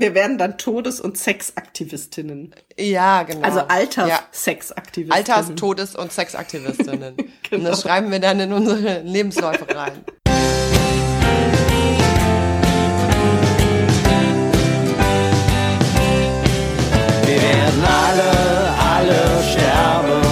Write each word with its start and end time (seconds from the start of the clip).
Wir 0.00 0.14
werden 0.14 0.38
dann 0.38 0.56
Todes- 0.56 0.98
und 0.98 1.18
Sexaktivistinnen. 1.18 2.54
Ja, 2.78 3.22
genau. 3.22 3.42
Also 3.42 3.60
Alterssexaktivistinnen. 3.60 5.12
Alters-, 5.12 5.54
Todes- 5.56 5.94
und 5.94 6.10
Sexaktivistinnen. 6.10 7.16
genau. 7.16 7.30
Und 7.52 7.64
das 7.64 7.82
schreiben 7.82 8.10
wir 8.10 8.18
dann 8.20 8.40
in 8.40 8.52
unsere 8.54 9.00
Lebensläufe 9.00 9.66
rein. 9.74 10.02
Wir 17.26 17.42
werden 17.42 17.84
alle, 17.84 18.30
alle 18.94 19.42
sterben. 19.52 20.22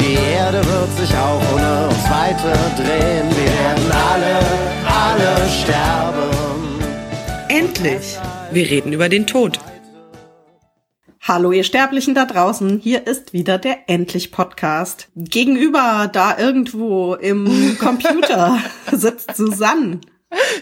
Die 0.00 0.14
Erde 0.34 0.58
wird 0.66 0.96
sich 0.98 1.16
auch 1.16 1.40
ohne 1.54 1.86
uns 1.86 2.10
weiter 2.10 2.58
drehen. 2.76 3.30
Wir 3.30 3.52
werden 3.62 3.92
alle, 4.10 4.40
alle 4.84 5.48
sterben. 5.48 6.80
Endlich! 7.48 8.16
Wir 8.52 8.68
reden 8.68 8.92
über 8.92 9.08
den 9.08 9.28
Tod. 9.28 9.60
Hallo 11.20 11.52
ihr 11.52 11.62
Sterblichen 11.62 12.16
da 12.16 12.24
draußen, 12.24 12.80
hier 12.80 13.06
ist 13.06 13.32
wieder 13.32 13.58
der 13.58 13.88
Endlich 13.88 14.32
Podcast. 14.32 15.08
Gegenüber 15.14 16.10
da 16.12 16.36
irgendwo 16.36 17.14
im 17.14 17.76
Computer 17.78 18.58
sitzt 18.90 19.36
Susanne. 19.36 20.00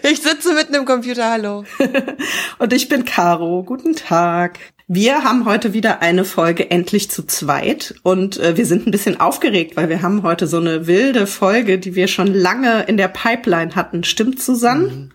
Ich 0.03 0.21
sitze 0.21 0.53
mitten 0.53 0.75
im 0.75 0.85
Computer, 0.85 1.31
hallo. 1.31 1.63
Und 2.59 2.73
ich 2.73 2.89
bin 2.89 3.05
Caro, 3.05 3.63
guten 3.63 3.95
Tag. 3.95 4.59
Wir 4.87 5.23
haben 5.23 5.45
heute 5.45 5.73
wieder 5.73 6.03
eine 6.03 6.25
Folge 6.25 6.69
endlich 6.69 7.09
zu 7.09 7.23
zweit 7.23 7.93
und 8.01 8.39
äh, 8.39 8.57
wir 8.57 8.65
sind 8.65 8.87
ein 8.87 8.91
bisschen 8.91 9.19
aufgeregt, 9.19 9.77
weil 9.77 9.87
wir 9.87 10.01
haben 10.01 10.23
heute 10.23 10.47
so 10.47 10.57
eine 10.57 10.87
wilde 10.87 11.27
Folge, 11.27 11.77
die 11.77 11.93
wir 11.93 12.07
schon 12.07 12.33
lange 12.33 12.83
in 12.87 12.97
der 12.97 13.07
Pipeline 13.07 13.75
hatten. 13.75 14.03
Stimmt, 14.03 14.41
Susanne? 14.41 14.87
Mhm. 14.87 15.11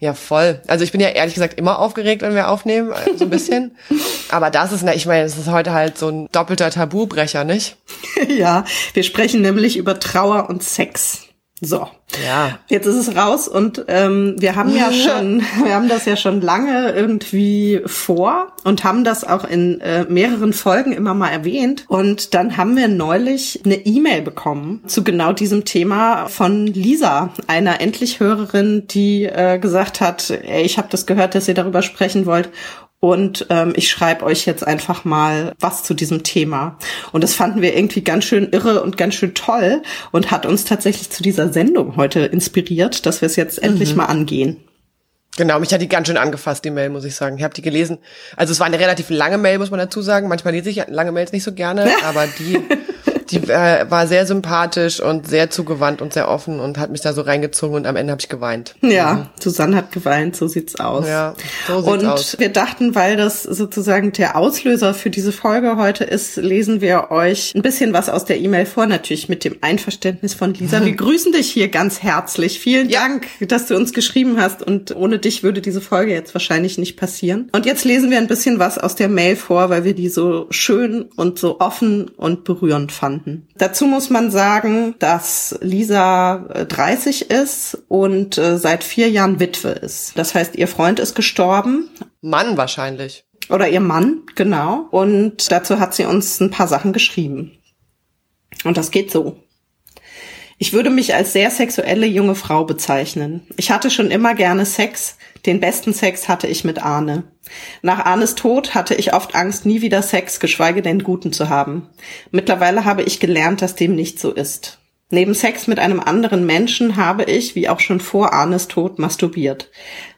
Ja, 0.00 0.14
voll. 0.14 0.60
Also 0.66 0.84
ich 0.84 0.92
bin 0.92 1.00
ja 1.00 1.08
ehrlich 1.08 1.34
gesagt 1.34 1.58
immer 1.58 1.78
aufgeregt, 1.78 2.22
wenn 2.22 2.34
wir 2.34 2.48
aufnehmen, 2.48 2.92
äh, 2.92 3.16
so 3.16 3.24
ein 3.24 3.30
bisschen. 3.30 3.76
Aber 4.28 4.50
das 4.50 4.72
ist, 4.72 4.84
ich 4.88 5.06
meine, 5.06 5.24
es 5.24 5.36
ist 5.36 5.50
heute 5.50 5.72
halt 5.72 5.98
so 5.98 6.08
ein 6.08 6.28
doppelter 6.32 6.70
Tabubrecher, 6.70 7.44
nicht? 7.44 7.76
ja, 8.28 8.64
wir 8.92 9.02
sprechen 9.02 9.42
nämlich 9.42 9.76
über 9.76 9.98
Trauer 9.98 10.48
und 10.48 10.62
Sex. 10.62 11.22
So. 11.64 11.88
Ja. 12.24 12.58
Jetzt 12.68 12.86
ist 12.86 12.96
es 12.96 13.16
raus 13.16 13.48
und 13.48 13.84
ähm, 13.88 14.36
wir 14.38 14.54
haben 14.56 14.74
ja 14.74 14.92
schon, 14.92 15.42
wir 15.62 15.74
haben 15.74 15.88
das 15.88 16.04
ja 16.04 16.16
schon 16.16 16.40
lange 16.40 16.92
irgendwie 16.92 17.82
vor 17.86 18.52
und 18.62 18.84
haben 18.84 19.04
das 19.04 19.24
auch 19.24 19.44
in 19.44 19.80
äh, 19.80 20.04
mehreren 20.04 20.52
Folgen 20.52 20.92
immer 20.92 21.14
mal 21.14 21.30
erwähnt. 21.30 21.84
Und 21.88 22.34
dann 22.34 22.56
haben 22.56 22.76
wir 22.76 22.88
neulich 22.88 23.62
eine 23.64 23.76
E-Mail 23.76 24.22
bekommen 24.22 24.82
zu 24.86 25.02
genau 25.02 25.32
diesem 25.32 25.64
Thema 25.64 26.28
von 26.28 26.66
Lisa, 26.66 27.30
einer 27.46 27.80
endlich 27.80 28.20
Hörerin, 28.20 28.86
die 28.88 29.24
äh, 29.24 29.58
gesagt 29.58 30.00
hat, 30.00 30.30
ey, 30.30 30.62
ich 30.62 30.78
habe 30.78 30.88
das 30.90 31.06
gehört, 31.06 31.34
dass 31.34 31.48
ihr 31.48 31.54
darüber 31.54 31.82
sprechen 31.82 32.26
wollt 32.26 32.50
und 33.00 33.46
ähm, 33.50 33.74
ich 33.76 33.90
schreibe 33.90 34.24
euch 34.24 34.46
jetzt 34.46 34.66
einfach 34.66 35.04
mal 35.04 35.52
was 35.60 35.82
zu 35.82 35.92
diesem 35.92 36.22
Thema. 36.22 36.78
Und 37.12 37.22
das 37.22 37.34
fanden 37.34 37.60
wir 37.60 37.76
irgendwie 37.76 38.02
ganz 38.02 38.24
schön 38.24 38.48
irre 38.50 38.82
und 38.82 38.96
ganz 38.96 39.14
schön 39.14 39.34
toll 39.34 39.82
und 40.10 40.30
hat 40.30 40.46
uns 40.46 40.64
tatsächlich 40.64 41.10
zu 41.10 41.22
dieser 41.22 41.52
Sendung 41.52 41.96
heute 41.96 42.20
inspiriert, 42.20 43.04
dass 43.04 43.20
wir 43.20 43.26
es 43.26 43.36
jetzt 43.36 43.60
mhm. 43.60 43.68
endlich 43.68 43.94
mal 43.94 44.06
angehen. 44.06 44.56
Genau, 45.36 45.58
mich 45.58 45.72
hat 45.74 45.82
die 45.82 45.88
ganz 45.88 46.06
schön 46.06 46.16
angefasst, 46.16 46.64
die 46.64 46.70
Mail, 46.70 46.90
muss 46.90 47.04
ich 47.04 47.16
sagen. 47.16 47.36
Ich 47.36 47.42
habe 47.42 47.54
die 47.54 47.62
gelesen. 47.62 47.98
Also 48.36 48.52
es 48.52 48.60
war 48.60 48.66
eine 48.66 48.78
relativ 48.78 49.10
lange 49.10 49.36
Mail, 49.36 49.58
muss 49.58 49.70
man 49.70 49.80
dazu 49.80 50.00
sagen. 50.00 50.28
Manchmal 50.28 50.54
lese 50.54 50.70
ich 50.70 50.82
lange 50.86 51.10
Mails 51.10 51.32
nicht 51.32 51.42
so 51.42 51.52
gerne, 51.52 51.90
aber 52.04 52.26
die 52.38 52.58
die 53.30 53.36
äh, 53.36 53.90
war 53.90 54.06
sehr 54.06 54.26
sympathisch 54.26 55.00
und 55.00 55.26
sehr 55.26 55.50
zugewandt 55.50 56.02
und 56.02 56.12
sehr 56.12 56.28
offen 56.28 56.60
und 56.60 56.78
hat 56.78 56.90
mich 56.90 57.00
da 57.00 57.12
so 57.12 57.22
reingezogen 57.22 57.76
und 57.76 57.86
am 57.86 57.96
Ende 57.96 58.12
habe 58.12 58.20
ich 58.20 58.28
geweint. 58.28 58.74
Ja, 58.82 59.14
mhm. 59.14 59.26
Susanne 59.40 59.76
hat 59.76 59.92
geweint, 59.92 60.36
so 60.36 60.46
sieht's 60.46 60.78
aus. 60.78 61.08
Ja, 61.08 61.34
so 61.66 61.80
sieht's 61.80 61.92
und 61.92 62.06
aus. 62.06 62.38
wir 62.38 62.50
dachten, 62.50 62.94
weil 62.94 63.16
das 63.16 63.42
sozusagen 63.42 64.12
der 64.12 64.36
Auslöser 64.36 64.94
für 64.94 65.10
diese 65.10 65.32
Folge 65.32 65.76
heute 65.76 66.04
ist, 66.04 66.36
lesen 66.36 66.80
wir 66.80 67.10
euch 67.10 67.54
ein 67.54 67.62
bisschen 67.62 67.92
was 67.92 68.08
aus 68.08 68.24
der 68.24 68.38
E-Mail 68.40 68.66
vor, 68.66 68.86
natürlich 68.86 69.28
mit 69.28 69.44
dem 69.44 69.56
Einverständnis 69.60 70.34
von 70.34 70.54
Lisa. 70.54 70.84
Wir 70.84 70.92
grüßen 70.96 71.32
dich 71.32 71.50
hier 71.50 71.68
ganz 71.68 72.02
herzlich. 72.02 72.60
Vielen 72.60 72.88
ja. 72.88 73.00
Dank, 73.00 73.26
dass 73.40 73.66
du 73.66 73.76
uns 73.76 73.92
geschrieben 73.92 74.40
hast 74.40 74.62
und 74.62 74.94
ohne 74.94 75.18
dich 75.18 75.42
würde 75.42 75.60
diese 75.60 75.80
Folge 75.80 76.12
jetzt 76.12 76.34
wahrscheinlich 76.34 76.78
nicht 76.78 76.96
passieren. 76.96 77.50
Und 77.52 77.66
jetzt 77.66 77.84
lesen 77.84 78.10
wir 78.10 78.18
ein 78.18 78.26
bisschen 78.26 78.58
was 78.58 78.78
aus 78.78 78.94
der 78.94 79.08
Mail 79.08 79.36
vor, 79.36 79.70
weil 79.70 79.84
wir 79.84 79.94
die 79.94 80.08
so 80.08 80.46
schön 80.50 81.06
und 81.16 81.38
so 81.38 81.60
offen 81.60 82.10
und 82.16 82.44
berührend 82.44 82.92
fanden 82.92 83.13
fanden. 83.14 83.48
Dazu 83.56 83.86
muss 83.86 84.10
man 84.10 84.30
sagen, 84.30 84.94
dass 84.98 85.58
Lisa 85.60 86.64
30 86.68 87.30
äh, 87.30 87.42
ist 87.42 87.78
und 87.88 88.38
äh, 88.38 88.58
seit 88.58 88.84
vier 88.84 89.10
Jahren 89.10 89.40
Witwe 89.40 89.70
ist. 89.70 90.16
Das 90.16 90.34
heißt, 90.34 90.56
ihr 90.56 90.68
Freund 90.68 91.00
ist 91.00 91.14
gestorben. 91.14 91.88
Mann 92.20 92.56
wahrscheinlich. 92.56 93.24
Oder 93.50 93.68
ihr 93.68 93.80
Mann, 93.80 94.22
genau. 94.34 94.86
Und 94.90 95.50
dazu 95.50 95.78
hat 95.78 95.94
sie 95.94 96.04
uns 96.04 96.40
ein 96.40 96.50
paar 96.50 96.68
Sachen 96.68 96.92
geschrieben. 96.92 97.52
Und 98.64 98.76
das 98.76 98.90
geht 98.90 99.10
so. 99.10 99.43
Ich 100.58 100.72
würde 100.72 100.90
mich 100.90 101.14
als 101.14 101.32
sehr 101.32 101.50
sexuelle 101.50 102.06
junge 102.06 102.34
Frau 102.34 102.64
bezeichnen. 102.64 103.46
Ich 103.56 103.70
hatte 103.70 103.90
schon 103.90 104.10
immer 104.10 104.34
gerne 104.34 104.64
Sex. 104.64 105.16
Den 105.46 105.60
besten 105.60 105.92
Sex 105.92 106.28
hatte 106.28 106.46
ich 106.46 106.64
mit 106.64 106.82
Arne. 106.82 107.24
Nach 107.82 108.04
Arnes 108.04 108.34
Tod 108.34 108.74
hatte 108.74 108.94
ich 108.94 109.12
oft 109.12 109.34
Angst, 109.34 109.66
nie 109.66 109.82
wieder 109.82 110.02
Sex, 110.02 110.40
geschweige 110.40 110.80
denn 110.80 111.02
guten 111.02 111.32
zu 111.32 111.48
haben. 111.48 111.88
Mittlerweile 112.30 112.84
habe 112.84 113.02
ich 113.02 113.20
gelernt, 113.20 113.62
dass 113.62 113.74
dem 113.74 113.94
nicht 113.94 114.20
so 114.20 114.32
ist. 114.32 114.78
Neben 115.10 115.34
Sex 115.34 115.66
mit 115.66 115.78
einem 115.78 116.00
anderen 116.00 116.46
Menschen 116.46 116.96
habe 116.96 117.24
ich, 117.24 117.54
wie 117.54 117.68
auch 117.68 117.80
schon 117.80 118.00
vor 118.00 118.32
Arnes 118.32 118.68
Tod, 118.68 118.98
masturbiert. 118.98 119.70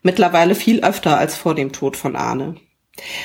Mittlerweile 0.02 0.54
viel 0.54 0.80
öfter 0.80 1.18
als 1.18 1.34
vor 1.34 1.54
dem 1.54 1.72
Tod 1.72 1.96
von 1.96 2.14
Arne. 2.14 2.56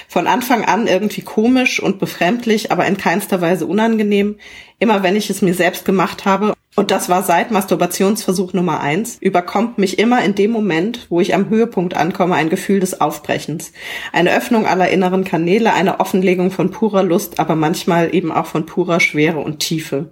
Von 0.08 0.28
Anfang 0.28 0.66
an 0.66 0.88
irgendwie 0.88 1.22
komisch 1.22 1.82
und 1.82 2.00
befremdlich, 2.00 2.72
aber 2.72 2.86
in 2.88 2.98
keinster 2.98 3.42
Weise 3.42 3.68
unangenehm. 3.68 4.38
Immer 4.80 5.04
wenn 5.04 5.16
ich 5.16 5.30
es 5.30 5.42
mir 5.42 5.54
selbst 5.54 5.86
gemacht 5.86 6.26
habe, 6.26 6.54
und 6.78 6.90
das 6.90 7.10
war 7.10 7.22
seit 7.22 7.52
Masturbationsversuch 7.52 8.54
Nummer 8.54 8.80
eins, 8.80 9.18
überkommt 9.20 9.78
mich 9.78 10.00
immer 10.00 10.24
in 10.24 10.36
dem 10.36 10.52
Moment, 10.52 11.08
wo 11.10 11.20
ich 11.20 11.36
am 11.36 11.50
Höhepunkt 11.50 11.98
ankomme, 11.98 12.36
ein 12.36 12.50
Gefühl 12.50 12.80
des 12.80 13.02
Aufbrechens. 13.02 13.74
Eine 14.14 14.34
Öffnung 14.34 14.66
aller 14.66 14.90
inneren 14.90 15.26
Kanäle, 15.26 15.74
eine 15.74 16.00
Offenlegung 16.00 16.50
von 16.50 16.72
purer 16.72 17.04
Lust, 17.04 17.42
aber 17.42 17.56
manchmal 17.56 18.16
eben 18.16 18.32
auch 18.32 18.46
von 18.46 18.66
purer 18.66 19.02
Schwere 19.02 19.40
und 19.40 19.60
Tiefe. 19.60 20.12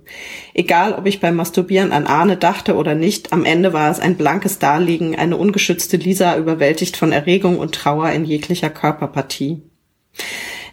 Egal, 0.54 0.94
ob 0.94 1.06
ich 1.06 1.22
beim 1.22 1.38
Masturbieren 1.38 1.94
an 1.94 2.08
Ahne 2.08 2.36
dachte 2.36 2.76
oder 2.76 2.94
nicht, 2.94 3.32
am 3.32 3.46
Ende 3.46 3.72
war 3.72 3.90
es 3.90 4.02
ein 4.02 4.18
blankes 4.18 4.60
Darlegen, 4.60 5.16
eine 5.16 5.38
ungeschützte 5.38 5.96
Lisa 5.96 6.36
überwältigt 6.36 6.98
von 6.98 7.14
Erregung 7.14 7.58
und 7.58 7.74
Trauer 7.74 8.10
in 8.10 8.26
jeglicher 8.26 8.70
Körperpartie. 8.70 9.62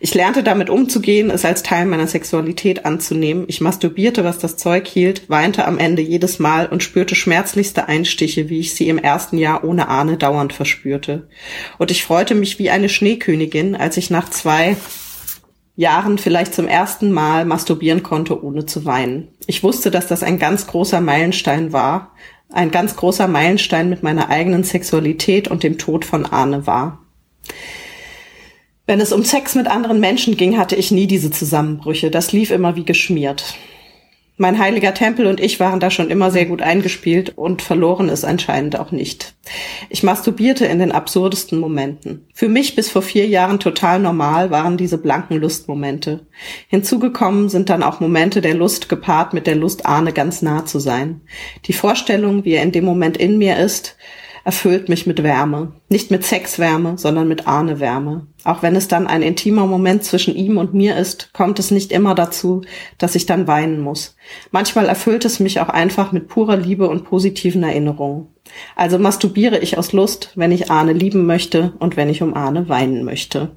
Ich 0.01 0.15
lernte 0.15 0.43
damit 0.43 0.71
umzugehen, 0.71 1.31
es 1.31 1.45
als 1.45 1.63
Teil 1.63 1.87
meiner 1.87 2.07
Sexualität 2.07 2.85
anzunehmen. 2.85 3.45
Ich 3.49 3.61
masturbierte, 3.61 4.25
was 4.25 4.39
das 4.39 4.57
Zeug 4.57 4.87
hielt, 4.87 5.29
weinte 5.31 5.67
am 5.67 5.79
Ende 5.79 6.03
jedes 6.03 6.39
Mal 6.39 6.67
und 6.67 6.83
spürte 6.83 7.15
schmerzlichste 7.15 7.89
Einstiche, 7.89 8.49
wie 8.49 8.61
ich 8.61 8.75
sie 8.75 8.89
im 8.89 8.99
ersten 8.99 9.39
Jahr 9.39 9.65
ohne 9.65 9.89
Ahne 9.89 10.17
dauernd 10.17 10.53
verspürte. 10.53 11.29
Und 11.79 11.91
ich 11.91 12.05
freute 12.05 12.35
mich 12.35 12.59
wie 12.59 12.71
eine 12.71 12.89
Schneekönigin, 12.89 13.75
als 13.75 13.97
ich 13.97 14.11
nach 14.11 14.29
zwei 14.29 14.77
Jahren 15.77 16.19
vielleicht 16.19 16.55
zum 16.55 16.69
ersten 16.69 17.13
Mal 17.13 17.45
masturbieren 17.45 18.03
konnte, 18.03 18.43
ohne 18.43 18.67
zu 18.67 18.85
weinen. 18.85 19.29
Ich 19.47 19.63
wusste, 19.63 19.91
dass 19.91 20.07
das 20.07 20.23
ein 20.23 20.39
ganz 20.39 20.67
großer 20.67 21.01
Meilenstein 21.01 21.73
war, 21.73 22.13
ein 22.51 22.71
ganz 22.71 22.97
großer 22.97 23.29
Meilenstein 23.29 23.91
mit 23.91 24.03
meiner 24.03 24.31
eigenen 24.31 24.65
Sexualität 24.65 25.49
und 25.49 25.63
dem 25.63 25.79
Tod 25.79 26.05
von 26.05 26.25
Ahne 26.27 26.67
war. 26.67 27.03
Wenn 28.87 29.01
es 29.01 29.13
um 29.13 29.25
Sex 29.25 29.57
mit 29.57 29.67
anderen 29.67 29.99
Menschen 29.99 30.37
ging, 30.37 30.57
hatte 30.57 30.77
ich 30.77 30.93
nie 30.93 31.09
diese 31.09 31.33
Zusammenbrüche. 31.33 32.11
Das 32.11 32.33
lief 32.33 32.53
immer 32.53 32.77
wie 32.77 32.85
geschmiert. 32.85 33.57
Mein 34.39 34.59
heiliger 34.59 34.93
Tempel 34.93 35.27
und 35.27 35.41
ich 35.41 35.61
waren 35.61 35.81
da 35.81 35.91
schon 35.91 36.11
immer 36.11 36.31
sehr 36.31 36.45
gut 36.45 36.61
eingespielt 36.61 37.33
und 37.37 37.63
verloren 37.63 38.11
es 38.11 38.23
anscheinend 38.23 38.79
auch 38.79 38.93
nicht. 38.93 39.35
Ich 39.89 40.03
masturbierte 40.03 40.67
in 40.67 40.79
den 40.79 40.93
absurdesten 40.93 41.59
Momenten. 41.59 42.27
Für 42.35 42.49
mich 42.49 42.77
bis 42.77 42.91
vor 42.91 43.01
vier 43.01 43.27
Jahren 43.27 43.59
total 43.59 43.99
normal 43.99 44.51
waren 44.51 44.77
diese 44.77 44.99
blanken 44.99 45.39
Lustmomente. 45.39 46.27
Hinzugekommen 46.69 47.49
sind 47.49 47.71
dann 47.71 47.83
auch 47.83 47.99
Momente 47.99 48.43
der 48.43 48.55
Lust 48.55 48.91
gepaart 48.91 49.33
mit 49.33 49.47
der 49.47 49.57
Lust 49.57 49.87
Ahne 49.87 50.13
ganz 50.13 50.43
nah 50.43 50.67
zu 50.67 50.81
sein. 50.81 51.23
Die 51.65 51.73
Vorstellung, 51.73 52.45
wie 52.45 52.53
er 52.53 52.63
in 52.63 52.73
dem 52.73 52.85
Moment 52.85 53.17
in 53.17 53.39
mir 53.39 53.57
ist, 53.57 53.97
erfüllt 54.47 54.89
mich 54.89 55.09
mit 55.09 55.25
Wärme. 55.25 55.73
Nicht 55.89 56.13
mit 56.13 56.25
Sexwärme, 56.25 56.97
sondern 56.99 57.27
mit 57.27 57.49
Ahnewärme. 57.49 58.29
Auch 58.45 58.63
wenn 58.63 58.77
es 58.77 58.87
dann 58.87 59.09
ein 59.09 59.23
intimer 59.23 59.67
Moment 59.67 60.05
zwischen 60.05 60.37
ihm 60.37 60.57
und 60.57 60.73
mir 60.73 60.97
ist, 60.97 61.33
kommt 61.33 61.59
es 61.59 61.73
nicht 61.73 61.91
immer 61.91 62.15
dazu, 62.15 62.63
dass 62.97 63.17
ich 63.17 63.27
dann 63.27 63.49
weinen 63.49 63.81
muss. 63.81 64.15
Manchmal 64.53 64.87
erfüllt 64.87 65.25
es 65.25 65.41
mich 65.41 65.59
auch 65.59 65.69
einfach 65.69 66.13
mit 66.13 66.29
purer 66.29 66.57
Liebe 66.57 66.89
und 66.89 67.03
positiven 67.03 67.65
Erinnerungen. 67.65 68.29
Also 68.77 69.01
masturbiere 69.01 69.59
ich 69.59 69.79
aus 69.79 69.93
Lust, 69.93 70.31
wenn 70.37 70.53
ich 70.53 70.71
Ahne 70.71 70.93
lieben 70.93 71.27
möchte 71.27 71.73
und 71.81 71.97
wenn 71.97 72.09
ich 72.09 72.23
um 72.23 72.35
Ahne 72.35 72.69
weinen 72.69 73.05
möchte. 73.05 73.51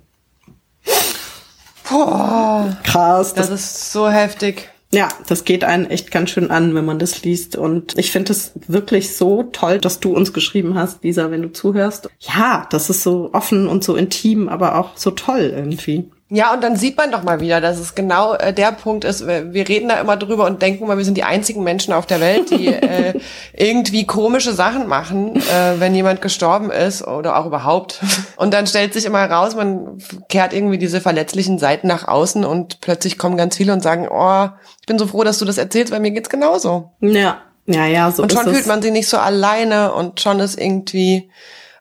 Boah, 1.87 2.75
krass. 2.83 3.35
Das, 3.35 3.49
das 3.49 3.61
ist 3.61 3.91
so 3.91 4.09
heftig. 4.09 4.71
Ja, 4.91 5.07
das 5.27 5.45
geht 5.45 5.63
einen 5.63 5.85
echt 5.85 6.09
ganz 6.09 6.31
schön 6.31 6.49
an, 6.49 6.73
wenn 6.73 6.85
man 6.85 6.97
das 6.97 7.21
liest. 7.21 7.55
Und 7.55 7.97
ich 7.97 8.11
finde 8.11 8.31
es 8.31 8.53
wirklich 8.67 9.15
so 9.15 9.43
toll, 9.43 9.77
dass 9.77 9.99
du 9.99 10.15
uns 10.15 10.33
geschrieben 10.33 10.73
hast, 10.73 11.03
Lisa, 11.03 11.29
wenn 11.29 11.43
du 11.43 11.51
zuhörst. 11.51 12.09
Ja, 12.19 12.67
das 12.71 12.89
ist 12.89 13.03
so 13.03 13.29
offen 13.33 13.67
und 13.67 13.83
so 13.83 13.95
intim, 13.95 14.49
aber 14.49 14.79
auch 14.79 14.97
so 14.97 15.11
toll 15.11 15.53
irgendwie. 15.55 16.09
Ja, 16.31 16.53
und 16.53 16.63
dann 16.63 16.75
sieht 16.75 16.95
man 16.95 17.11
doch 17.11 17.23
mal 17.23 17.39
wieder, 17.39 17.59
dass 17.59 17.79
es 17.79 17.95
genau 17.95 18.35
äh, 18.35 18.53
der 18.53 18.71
Punkt 18.71 19.03
ist. 19.03 19.25
Wir 19.25 19.67
reden 19.67 19.89
da 19.89 19.99
immer 19.99 20.15
drüber 20.15 20.45
und 20.45 20.61
denken 20.61 20.85
mal, 20.85 20.97
wir 20.97 21.05
sind 21.05 21.17
die 21.17 21.23
einzigen 21.23 21.63
Menschen 21.63 21.91
auf 21.91 22.05
der 22.05 22.21
Welt, 22.21 22.51
die 22.51 22.67
äh, 22.67 23.19
irgendwie 23.53 24.05
komische 24.05 24.53
Sachen 24.53 24.85
machen, 24.85 25.35
äh, 25.37 25.79
wenn 25.79 25.95
jemand 25.95 26.21
gestorben 26.21 26.69
ist 26.69 27.05
oder 27.05 27.39
auch 27.39 27.47
überhaupt. 27.47 28.01
Und 28.37 28.53
dann 28.53 28.67
stellt 28.67 28.93
sich 28.93 29.05
immer 29.05 29.19
heraus, 29.19 29.55
man 29.55 29.97
kehrt 30.29 30.53
irgendwie 30.53 30.77
diese 30.77 31.01
verletzlichen 31.01 31.57
Seiten 31.57 31.87
nach 31.87 32.07
außen 32.07 32.45
und 32.45 32.79
plötzlich 32.79 33.17
kommen 33.17 33.35
ganz 33.35 33.57
viele 33.57 33.73
und 33.73 33.81
sagen, 33.81 34.07
oh, 34.09 34.47
ich 34.79 34.85
bin 34.85 34.97
so 34.97 35.07
froh, 35.07 35.23
dass 35.23 35.39
du 35.39 35.45
das 35.45 35.57
erzählst, 35.57 35.91
weil 35.91 35.99
mir 35.99 36.11
geht's 36.11 36.29
genauso. 36.29 36.91
Ja, 37.01 37.41
ja, 37.65 37.85
ja, 37.85 38.11
so 38.11 38.23
Und 38.23 38.31
schon 38.31 38.45
fühlt 38.45 38.67
man 38.67 38.81
sich 38.81 38.91
nicht 38.91 39.09
so 39.09 39.17
alleine 39.17 39.93
und 39.93 40.21
schon 40.21 40.39
ist 40.39 40.57
irgendwie 40.57 41.29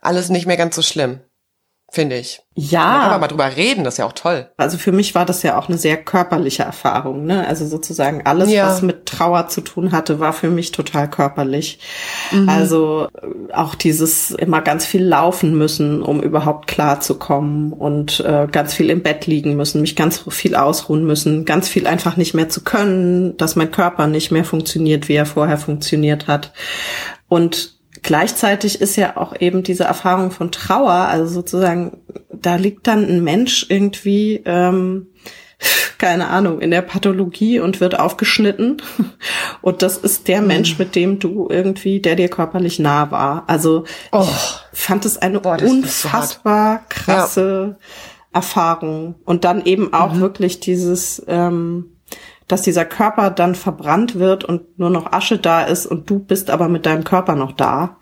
alles 0.00 0.30
nicht 0.30 0.46
mehr 0.46 0.56
ganz 0.56 0.74
so 0.74 0.82
schlimm 0.82 1.20
finde 1.90 2.18
ich. 2.18 2.42
Ja. 2.54 2.92
Da 2.92 3.00
kann 3.00 3.10
man 3.12 3.20
mal 3.20 3.28
drüber 3.28 3.56
reden, 3.56 3.84
das 3.84 3.94
ist 3.94 3.98
ja 3.98 4.04
auch 4.04 4.12
toll. 4.12 4.50
Also 4.56 4.76
für 4.76 4.92
mich 4.92 5.14
war 5.14 5.24
das 5.24 5.42
ja 5.42 5.58
auch 5.58 5.68
eine 5.68 5.78
sehr 5.78 5.96
körperliche 5.96 6.64
Erfahrung, 6.64 7.24
ne? 7.24 7.46
Also 7.46 7.66
sozusagen 7.66 8.26
alles, 8.26 8.50
ja. 8.50 8.66
was 8.66 8.82
mit 8.82 9.06
Trauer 9.06 9.48
zu 9.48 9.62
tun 9.62 9.92
hatte, 9.92 10.20
war 10.20 10.32
für 10.32 10.50
mich 10.50 10.72
total 10.72 11.08
körperlich. 11.08 11.78
Mhm. 12.30 12.48
Also 12.48 13.08
äh, 13.22 13.52
auch 13.54 13.74
dieses 13.74 14.32
immer 14.32 14.60
ganz 14.60 14.84
viel 14.84 15.02
laufen 15.02 15.56
müssen, 15.56 16.02
um 16.02 16.22
überhaupt 16.22 16.66
klar 16.66 17.00
zu 17.00 17.14
kommen 17.14 17.72
und 17.72 18.20
äh, 18.20 18.48
ganz 18.50 18.74
viel 18.74 18.90
im 18.90 19.02
Bett 19.02 19.26
liegen 19.26 19.56
müssen, 19.56 19.80
mich 19.80 19.96
ganz 19.96 20.24
viel 20.28 20.56
ausruhen 20.56 21.06
müssen, 21.06 21.46
ganz 21.46 21.68
viel 21.68 21.86
einfach 21.86 22.16
nicht 22.16 22.34
mehr 22.34 22.50
zu 22.50 22.64
können, 22.64 23.36
dass 23.38 23.56
mein 23.56 23.70
Körper 23.70 24.08
nicht 24.08 24.30
mehr 24.30 24.44
funktioniert, 24.44 25.08
wie 25.08 25.14
er 25.14 25.26
vorher 25.26 25.58
funktioniert 25.58 26.26
hat. 26.26 26.52
Und 27.28 27.77
gleichzeitig 28.02 28.80
ist 28.80 28.96
ja 28.96 29.16
auch 29.16 29.34
eben 29.38 29.62
diese 29.62 29.84
Erfahrung 29.84 30.30
von 30.30 30.52
Trauer, 30.52 30.92
also 30.92 31.26
sozusagen, 31.32 31.98
da 32.32 32.56
liegt 32.56 32.86
dann 32.86 33.04
ein 33.04 33.24
Mensch 33.24 33.66
irgendwie, 33.68 34.42
ähm, 34.44 35.08
keine 35.98 36.28
Ahnung, 36.28 36.60
in 36.60 36.70
der 36.70 36.82
Pathologie 36.82 37.60
und 37.60 37.80
wird 37.80 37.98
aufgeschnitten. 37.98 38.80
Und 39.60 39.82
das 39.82 39.96
ist 39.96 40.28
der 40.28 40.40
Mensch, 40.40 40.78
mit 40.78 40.94
dem 40.94 41.18
du 41.18 41.48
irgendwie, 41.50 42.00
der 42.00 42.14
dir 42.14 42.28
körperlich 42.28 42.78
nah 42.78 43.10
war. 43.10 43.44
Also 43.48 43.84
oh. 44.12 44.26
ich 44.72 44.78
fand 44.78 45.04
es 45.04 45.18
eine 45.18 45.40
Boah, 45.40 45.58
unfassbar 45.60 46.84
krasse 46.88 47.76
ja. 47.76 47.86
Erfahrung. 48.32 49.16
Und 49.24 49.44
dann 49.44 49.64
eben 49.64 49.92
auch 49.92 50.14
mhm. 50.14 50.20
wirklich 50.20 50.60
dieses, 50.60 51.22
ähm, 51.26 51.97
dass 52.48 52.62
dieser 52.62 52.84
Körper 52.84 53.30
dann 53.30 53.54
verbrannt 53.54 54.18
wird 54.18 54.44
und 54.44 54.78
nur 54.78 54.90
noch 54.90 55.12
Asche 55.12 55.38
da 55.38 55.62
ist 55.62 55.86
und 55.86 56.10
du 56.10 56.18
bist 56.18 56.50
aber 56.50 56.68
mit 56.68 56.86
deinem 56.86 57.04
Körper 57.04 57.36
noch 57.36 57.52
da. 57.52 57.98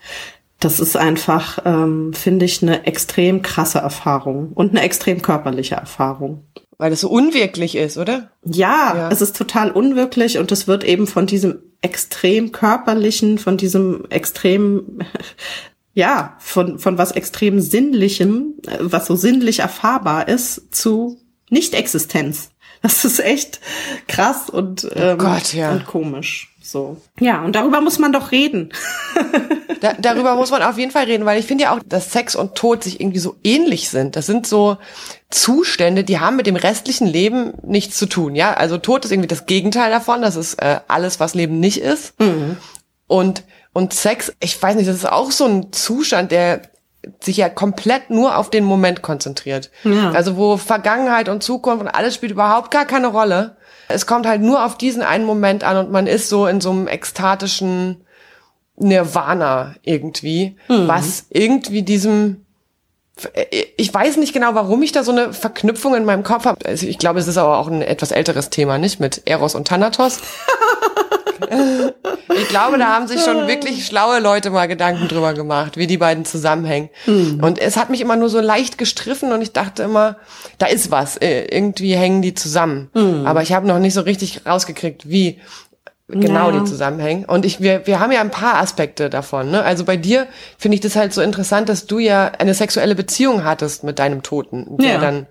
Das 0.61 0.81
ist 0.81 0.97
einfach, 0.97 1.59
ähm, 1.67 2.15
finde 2.15 2.47
ich, 2.47 2.63
eine 2.63 2.87
extrem 2.87 3.43
krasse 3.43 3.79
Erfahrung 3.79 4.53
und 4.55 4.71
eine 4.71 4.83
extrem 4.83 5.21
körperliche 5.21 5.75
Erfahrung. 5.75 6.45
Weil 6.79 6.93
es 6.93 7.01
so 7.01 7.11
unwirklich 7.11 7.75
ist, 7.75 7.99
oder? 7.99 8.31
Ja, 8.45 8.95
ja, 8.95 9.09
es 9.11 9.21
ist 9.21 9.37
total 9.37 9.71
unwirklich 9.71 10.39
und 10.39 10.53
es 10.53 10.67
wird 10.67 10.85
eben 10.85 11.07
von 11.07 11.27
diesem 11.27 11.59
extrem 11.81 12.53
körperlichen, 12.53 13.39
von 13.39 13.57
diesem 13.57 14.07
extrem, 14.11 15.01
ja, 15.95 16.37
von, 16.39 16.79
von 16.79 16.97
was 16.99 17.13
extrem 17.13 17.61
sinnlichem, 17.61 18.55
äh, 18.67 18.79
was 18.81 19.07
so 19.07 19.17
sinnlich 19.17 19.61
erfahrbar 19.61 20.29
ist, 20.29 20.75
zu 20.75 21.19
Nicht-Existenz. 21.51 22.51
Das 22.83 23.05
ist 23.05 23.21
echt 23.21 23.61
krass 24.09 24.51
und, 24.51 24.85
oh 24.85 24.99
ähm, 24.99 25.15
oh 25.15 25.17
Gott, 25.17 25.53
ja. 25.55 25.73
und 25.73 25.87
komisch. 25.87 26.53
So. 26.63 26.97
Ja, 27.21 27.45
und 27.45 27.55
darüber 27.55 27.81
muss 27.81 27.99
man 27.99 28.13
doch 28.13 28.33
reden. 28.33 28.73
da, 29.81 29.95
darüber 29.95 30.35
muss 30.35 30.51
man 30.51 30.63
auf 30.63 30.79
jeden 30.79 30.91
Fall 30.91 31.05
reden, 31.05 31.25
weil 31.25 31.39
ich 31.39 31.47
finde 31.47 31.65
ja 31.65 31.75
auch, 31.75 31.81
dass 31.87 32.13
Sex 32.13 32.35
und 32.35 32.57
Tod 32.57 32.83
sich 32.83 33.01
irgendwie 33.01 33.21
so 33.21 33.37
ähnlich 33.45 33.89
sind. 33.89 34.17
Das 34.17 34.27
sind 34.27 34.47
so 34.47 34.77
Zustände, 35.31 36.03
die 36.03 36.19
haben 36.19 36.37
mit 36.37 36.47
dem 36.47 36.57
restlichen 36.57 37.07
Leben 37.07 37.55
nichts 37.63 37.97
zu 37.97 38.07
tun. 38.07 38.35
Ja, 38.35 38.55
also 38.55 38.79
Tod 38.79 39.05
ist 39.05 39.13
irgendwie 39.13 39.29
das 39.29 39.47
Gegenteil 39.47 39.91
davon. 39.91 40.23
Das 40.23 40.35
ist 40.35 40.55
äh, 40.55 40.81
alles, 40.89 41.21
was 41.21 41.35
Leben 41.35 41.61
nicht 41.61 41.79
ist. 41.79 42.19
Mhm. 42.21 42.57
Und 43.07 43.45
und 43.77 43.93
Sex, 43.93 44.33
ich 44.41 44.61
weiß 44.61 44.75
nicht, 44.75 44.89
das 44.89 44.97
ist 44.97 45.05
auch 45.13 45.31
so 45.31 45.45
ein 45.45 45.71
Zustand, 45.71 46.33
der 46.33 46.63
sich 47.21 47.37
ja 47.37 47.49
komplett 47.49 48.11
nur 48.11 48.37
auf 48.37 48.51
den 48.51 48.65
Moment 48.65 49.03
konzentriert. 49.03 49.71
Ja. 49.85 50.11
Also 50.11 50.37
wo 50.37 50.57
Vergangenheit 50.57 51.29
und 51.29 51.43
Zukunft 51.43 51.83
und 51.83 51.89
alles 51.89 52.15
spielt 52.15 52.33
überhaupt 52.33 52.71
gar 52.71 52.85
keine 52.85 53.09
Rolle. 53.09 53.57
Es 53.89 54.07
kommt 54.07 54.27
halt 54.27 54.43
nur 54.43 54.65
auf 54.65 54.77
diesen 54.77 55.03
einen 55.03 55.25
Moment 55.25 55.65
an 55.65 55.77
und 55.77 55.93
man 55.93 56.07
ist 56.07 56.29
so 56.29 56.47
in 56.47 56.61
so 56.61 56.71
einem 56.71 56.89
ekstatischen 56.89 58.05
Nirvana 58.77 59.75
irgendwie, 59.83 60.57
mhm. 60.69 60.89
was 60.89 61.27
irgendwie 61.31 61.83
diesem 61.83 62.43
ich 63.79 63.93
weiß 63.95 64.19
nicht 64.19 64.35
genau, 64.35 64.55
warum 64.55 64.83
ich 64.83 64.93
da 64.93 65.03
so 65.03 65.11
eine 65.11 65.33
Verknüpfung 65.33 65.95
in 65.95 66.05
meinem 66.05 66.23
Kopf 66.23 66.45
habe. 66.45 66.63
Also 66.67 66.87
ich 66.87 66.99
glaube, 66.99 67.19
es 67.19 67.27
ist 67.27 67.39
aber 67.39 67.57
auch 67.57 67.67
ein 67.67 67.81
etwas 67.81 68.11
älteres 68.11 68.51
Thema, 68.51 68.77
nicht? 68.77 69.01
Mit 69.01 69.23
Eros 69.25 69.55
und 69.55 69.69
Thanatos. 69.69 70.21
ich 72.35 72.49
glaube, 72.49 72.79
da 72.79 72.95
haben 72.95 73.07
sich 73.07 73.23
schon 73.23 73.47
wirklich 73.47 73.87
schlaue 73.87 74.21
Leute 74.21 74.51
mal 74.51 74.67
Gedanken 74.67 75.09
drüber 75.09 75.35
gemacht, 75.35 75.77
wie 75.77 75.87
die 75.87 75.99
beiden 75.99 76.25
zusammenhängen. 76.25 76.91
Mhm. 77.07 77.43
Und 77.43 77.59
es 77.59 77.77
hat 77.77 77.91
mich 77.91 78.01
immer 78.01 78.17
nur 78.17 78.29
so 78.29 78.41
leicht 78.41 78.79
gestriffen 78.79 79.33
und 79.33 79.43
ich 79.43 79.53
dachte 79.53 79.83
immer, 79.83 80.17
da 80.59 80.67
ist 80.67 80.91
was. 80.91 81.17
Äh, 81.17 81.47
irgendwie 81.51 81.95
hängen 81.95 82.23
die 82.23 82.35
zusammen. 82.35 82.91
Mhm. 82.95 83.27
Aber 83.27 83.43
ich 83.43 83.53
habe 83.53 83.67
noch 83.67 83.79
nicht 83.79 83.95
so 83.95 84.03
richtig 84.03 84.47
rausgekriegt, 84.47 85.09
wie 85.09 85.41
genau 86.09 86.51
ja. 86.51 86.61
die 86.61 86.65
zusammenhängen. 86.65 87.25
Und 87.25 87.45
ich, 87.45 87.61
wir, 87.61 87.87
wir 87.87 88.01
haben 88.01 88.13
ja 88.13 88.21
ein 88.21 88.31
paar 88.31 88.57
Aspekte 88.57 89.11
davon. 89.11 89.51
Ne? 89.51 89.63
Also 89.63 89.85
bei 89.85 89.97
dir 89.97 90.27
finde 90.59 90.77
ich 90.77 90.81
das 90.81 90.97
halt 90.97 91.13
so 91.13 91.21
interessant, 91.21 91.69
dass 91.69 91.87
du 91.87 91.99
ja 91.99 92.33
eine 92.39 92.55
sexuelle 92.55 92.95
Beziehung 92.95 93.45
hattest 93.45 93.85
mit 93.85 93.99
deinem 93.99 94.23
Toten. 94.23 94.77
Der 94.79 94.95
ja. 94.95 95.01
dann, 95.01 95.27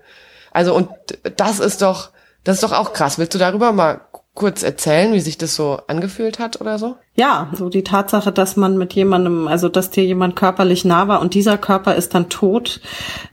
also 0.52 0.74
und 0.74 0.88
das 1.36 1.60
ist 1.60 1.82
doch, 1.82 2.10
das 2.44 2.56
ist 2.56 2.62
doch 2.62 2.72
auch 2.72 2.92
krass. 2.92 3.18
Willst 3.18 3.34
du 3.34 3.38
darüber 3.38 3.72
mal 3.72 4.00
kurz 4.36 4.62
erzählen, 4.62 5.12
wie 5.14 5.20
sich 5.20 5.38
das 5.38 5.56
so 5.56 5.80
angefühlt 5.88 6.38
hat 6.38 6.60
oder 6.60 6.78
so? 6.78 6.96
Ja, 7.16 7.50
so 7.54 7.68
die 7.68 7.82
Tatsache, 7.82 8.30
dass 8.30 8.56
man 8.56 8.76
mit 8.76 8.92
jemandem, 8.92 9.48
also 9.48 9.68
dass 9.68 9.90
dir 9.90 10.04
jemand 10.04 10.36
körperlich 10.36 10.84
nah 10.84 11.08
war 11.08 11.20
und 11.20 11.34
dieser 11.34 11.58
Körper 11.58 11.96
ist 11.96 12.14
dann 12.14 12.28
tot. 12.28 12.80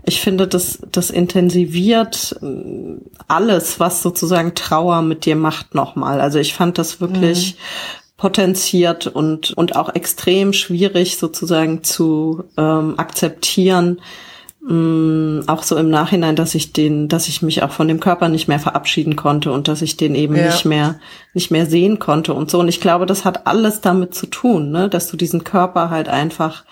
Ich 0.06 0.22
finde, 0.22 0.48
das, 0.48 0.80
das 0.92 1.12
intensiviert 1.12 2.36
äh, 2.42 2.96
alles, 3.28 3.80
was 3.80 4.02
sozusagen 4.02 4.56
Trauer 4.56 5.02
mit 5.02 5.26
dir 5.26 5.36
macht 5.36 5.76
nochmal. 5.76 6.22
Also 6.22 6.40
ich 6.40 6.54
fand 6.54 6.78
das 6.78 7.02
wirklich 7.02 7.56
mhm. 7.56 8.18
potenziert 8.18 9.06
und, 9.06 9.52
und 9.52 9.76
auch 9.76 9.94
extrem 9.94 10.54
schwierig 10.54 11.18
sozusagen 11.18 11.84
zu 11.84 12.46
ähm, 12.58 12.96
akzeptieren, 12.98 14.00
mh, 14.68 15.44
auch 15.48 15.64
so 15.64 15.76
im 15.78 15.90
Nachhinein, 15.90 16.36
dass 16.36 16.56
ich 16.56 16.74
den, 16.74 17.08
dass 17.08 17.28
ich 17.28 17.42
mich 17.42 17.64
auch 17.64 17.72
von 17.72 17.88
dem 17.88 18.00
Körper 18.00 18.30
nicht 18.30 18.48
mehr 18.48 18.60
verabschieden 18.60 19.16
konnte 19.16 19.52
und 19.52 19.68
dass 19.68 19.82
ich 19.82 19.98
den 19.98 20.16
eben 20.16 20.36
ja. 20.36 20.46
nicht 20.46 20.66
mehr, 20.66 21.00
nicht 21.34 21.52
mehr 21.52 21.66
sehen 21.66 22.00
konnte 22.00 22.34
und 22.34 22.50
so. 22.50 22.60
Und 22.60 22.68
ich 22.68 22.82
glaube, 22.82 23.06
das 23.06 23.26
hat 23.26 23.48
alles 23.48 23.82
damit 23.82 24.14
zu 24.16 24.26
tun, 24.28 24.72
ne, 24.72 24.90
dass 24.90 25.08
du 25.08 25.18
diesen 25.18 25.44
Körper 25.44 25.90
halt 25.90 26.08
einfach 26.08 26.64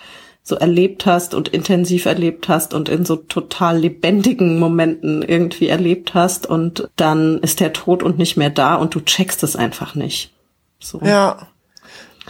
so 0.43 0.55
erlebt 0.55 1.05
hast 1.05 1.35
und 1.35 1.49
intensiv 1.49 2.05
erlebt 2.05 2.47
hast 2.47 2.73
und 2.73 2.89
in 2.89 3.05
so 3.05 3.15
total 3.15 3.77
lebendigen 3.77 4.57
Momenten 4.57 5.21
irgendwie 5.21 5.67
erlebt 5.67 6.15
hast 6.15 6.47
und 6.47 6.89
dann 6.95 7.39
ist 7.39 7.59
der 7.59 7.73
tot 7.73 8.01
und 8.01 8.17
nicht 8.17 8.37
mehr 8.37 8.49
da 8.49 8.75
und 8.75 8.95
du 8.95 9.01
checkst 9.01 9.43
es 9.43 9.55
einfach 9.55 9.93
nicht. 9.93 10.33
So. 10.79 10.99
Ja. 11.03 11.47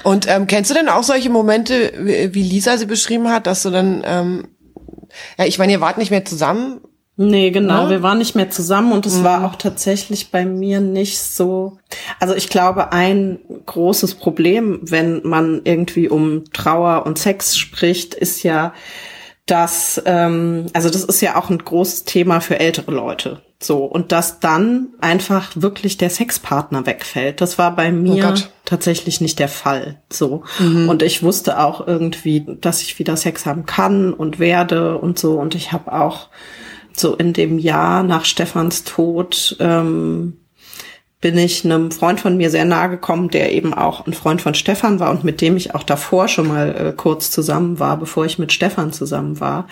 Und 0.03 0.27
ähm, 0.27 0.47
kennst 0.47 0.71
du 0.71 0.75
denn 0.75 0.89
auch 0.89 1.03
solche 1.03 1.29
Momente, 1.29 1.93
wie 2.33 2.43
Lisa 2.43 2.77
sie 2.77 2.85
beschrieben 2.85 3.29
hat, 3.29 3.47
dass 3.47 3.63
du 3.63 3.69
dann 3.69 4.01
ähm, 4.03 4.47
ja, 5.37 5.45
ich 5.45 5.59
meine, 5.59 5.73
ihr 5.73 5.81
wart 5.81 5.97
nicht 5.97 6.11
mehr 6.11 6.25
zusammen. 6.25 6.81
Nee, 7.17 7.51
genau, 7.51 7.83
ja? 7.83 7.89
wir 7.89 8.03
waren 8.03 8.17
nicht 8.17 8.35
mehr 8.35 8.49
zusammen 8.49 8.93
und 8.93 9.05
es 9.05 9.17
mhm. 9.17 9.23
war 9.25 9.45
auch 9.45 9.55
tatsächlich 9.55 10.31
bei 10.31 10.45
mir 10.45 10.79
nicht 10.79 11.19
so. 11.19 11.77
Also 12.19 12.33
ich 12.33 12.49
glaube, 12.49 12.93
ein 12.93 13.39
großes 13.65 14.15
Problem, 14.15 14.79
wenn 14.81 15.21
man 15.23 15.61
irgendwie 15.63 16.09
um 16.09 16.45
Trauer 16.51 17.05
und 17.05 17.19
Sex 17.19 17.57
spricht, 17.57 18.13
ist 18.13 18.43
ja, 18.43 18.73
dass, 19.45 20.01
ähm, 20.05 20.67
also 20.73 20.89
das 20.89 21.03
ist 21.03 21.21
ja 21.21 21.35
auch 21.35 21.49
ein 21.49 21.57
großes 21.57 22.05
Thema 22.05 22.39
für 22.39 22.59
ältere 22.59 22.91
Leute. 22.91 23.41
So, 23.61 23.85
und 23.85 24.11
dass 24.11 24.39
dann 24.39 24.89
einfach 25.01 25.51
wirklich 25.55 25.97
der 25.97 26.09
Sexpartner 26.09 26.87
wegfällt. 26.87 27.41
Das 27.41 27.59
war 27.59 27.75
bei 27.75 27.89
oh 27.89 27.95
mir 27.95 28.33
oh 28.35 28.41
tatsächlich 28.65 29.21
nicht 29.21 29.37
der 29.37 29.49
Fall. 29.49 30.01
So. 30.11 30.43
Mhm. 30.57 30.89
Und 30.89 31.03
ich 31.03 31.21
wusste 31.21 31.59
auch 31.59 31.85
irgendwie, 31.85 32.45
dass 32.59 32.81
ich 32.81 32.97
wieder 32.97 33.15
Sex 33.17 33.45
haben 33.45 33.67
kann 33.67 34.13
und 34.13 34.39
werde 34.39 34.97
und 34.97 35.19
so. 35.19 35.33
Und 35.33 35.53
ich 35.53 35.71
habe 35.71 35.93
auch 35.93 36.29
so 36.93 37.15
in 37.15 37.33
dem 37.33 37.59
Jahr 37.59 38.01
nach 38.01 38.25
Stefans 38.25 38.83
Tod 38.83 39.55
ähm, 39.59 40.40
bin 41.21 41.37
ich 41.37 41.63
einem 41.63 41.91
Freund 41.91 42.19
von 42.19 42.35
mir 42.35 42.49
sehr 42.49 42.65
nahe 42.65 42.89
gekommen, 42.89 43.29
der 43.29 43.53
eben 43.53 43.75
auch 43.75 44.07
ein 44.07 44.13
Freund 44.13 44.41
von 44.41 44.55
Stefan 44.55 44.99
war 44.99 45.11
und 45.11 45.23
mit 45.23 45.39
dem 45.39 45.55
ich 45.55 45.75
auch 45.75 45.83
davor 45.83 46.27
schon 46.27 46.47
mal 46.47 46.75
äh, 46.75 46.93
kurz 46.97 47.29
zusammen 47.29 47.79
war, 47.79 47.97
bevor 47.97 48.25
ich 48.25 48.39
mit 48.39 48.51
Stefan 48.51 48.91
zusammen 48.91 49.39
war. 49.39 49.67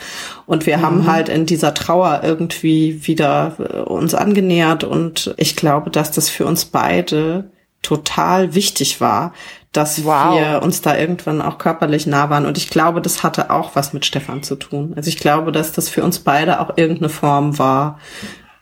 Und 0.45 0.67
wir 0.67 0.77
mhm. 0.77 0.81
haben 0.83 1.07
halt 1.11 1.27
in 1.27 1.47
dieser 1.47 1.73
Trauer 1.73 2.21
irgendwie 2.23 3.07
wieder 3.07 3.55
äh, 3.57 3.79
uns 3.79 4.13
angenähert 4.13 4.83
und 4.83 5.33
ich 5.37 5.55
glaube, 5.55 5.89
dass 5.89 6.11
das 6.11 6.29
für 6.29 6.45
uns 6.45 6.65
beide 6.65 7.49
total 7.81 8.53
wichtig 8.53 9.01
war, 9.01 9.33
dass 9.71 10.03
Wow. 10.03 10.37
wir 10.37 10.61
uns 10.61 10.81
da 10.81 10.97
irgendwann 10.97 11.41
auch 11.41 11.57
körperlich 11.57 12.05
nah 12.05 12.29
waren. 12.29 12.45
Und 12.45 12.57
ich 12.57 12.69
glaube, 12.69 13.01
das 13.01 13.23
hatte 13.23 13.49
auch 13.49 13.75
was 13.75 13.93
mit 13.93 14.05
Stefan 14.05 14.43
zu 14.43 14.55
tun. 14.55 14.93
Also 14.95 15.09
ich 15.09 15.17
glaube, 15.17 15.51
dass 15.51 15.71
das 15.71 15.89
für 15.89 16.03
uns 16.03 16.19
beide 16.19 16.59
auch 16.59 16.77
irgendeine 16.77 17.09
Form 17.09 17.57
war, 17.57 17.99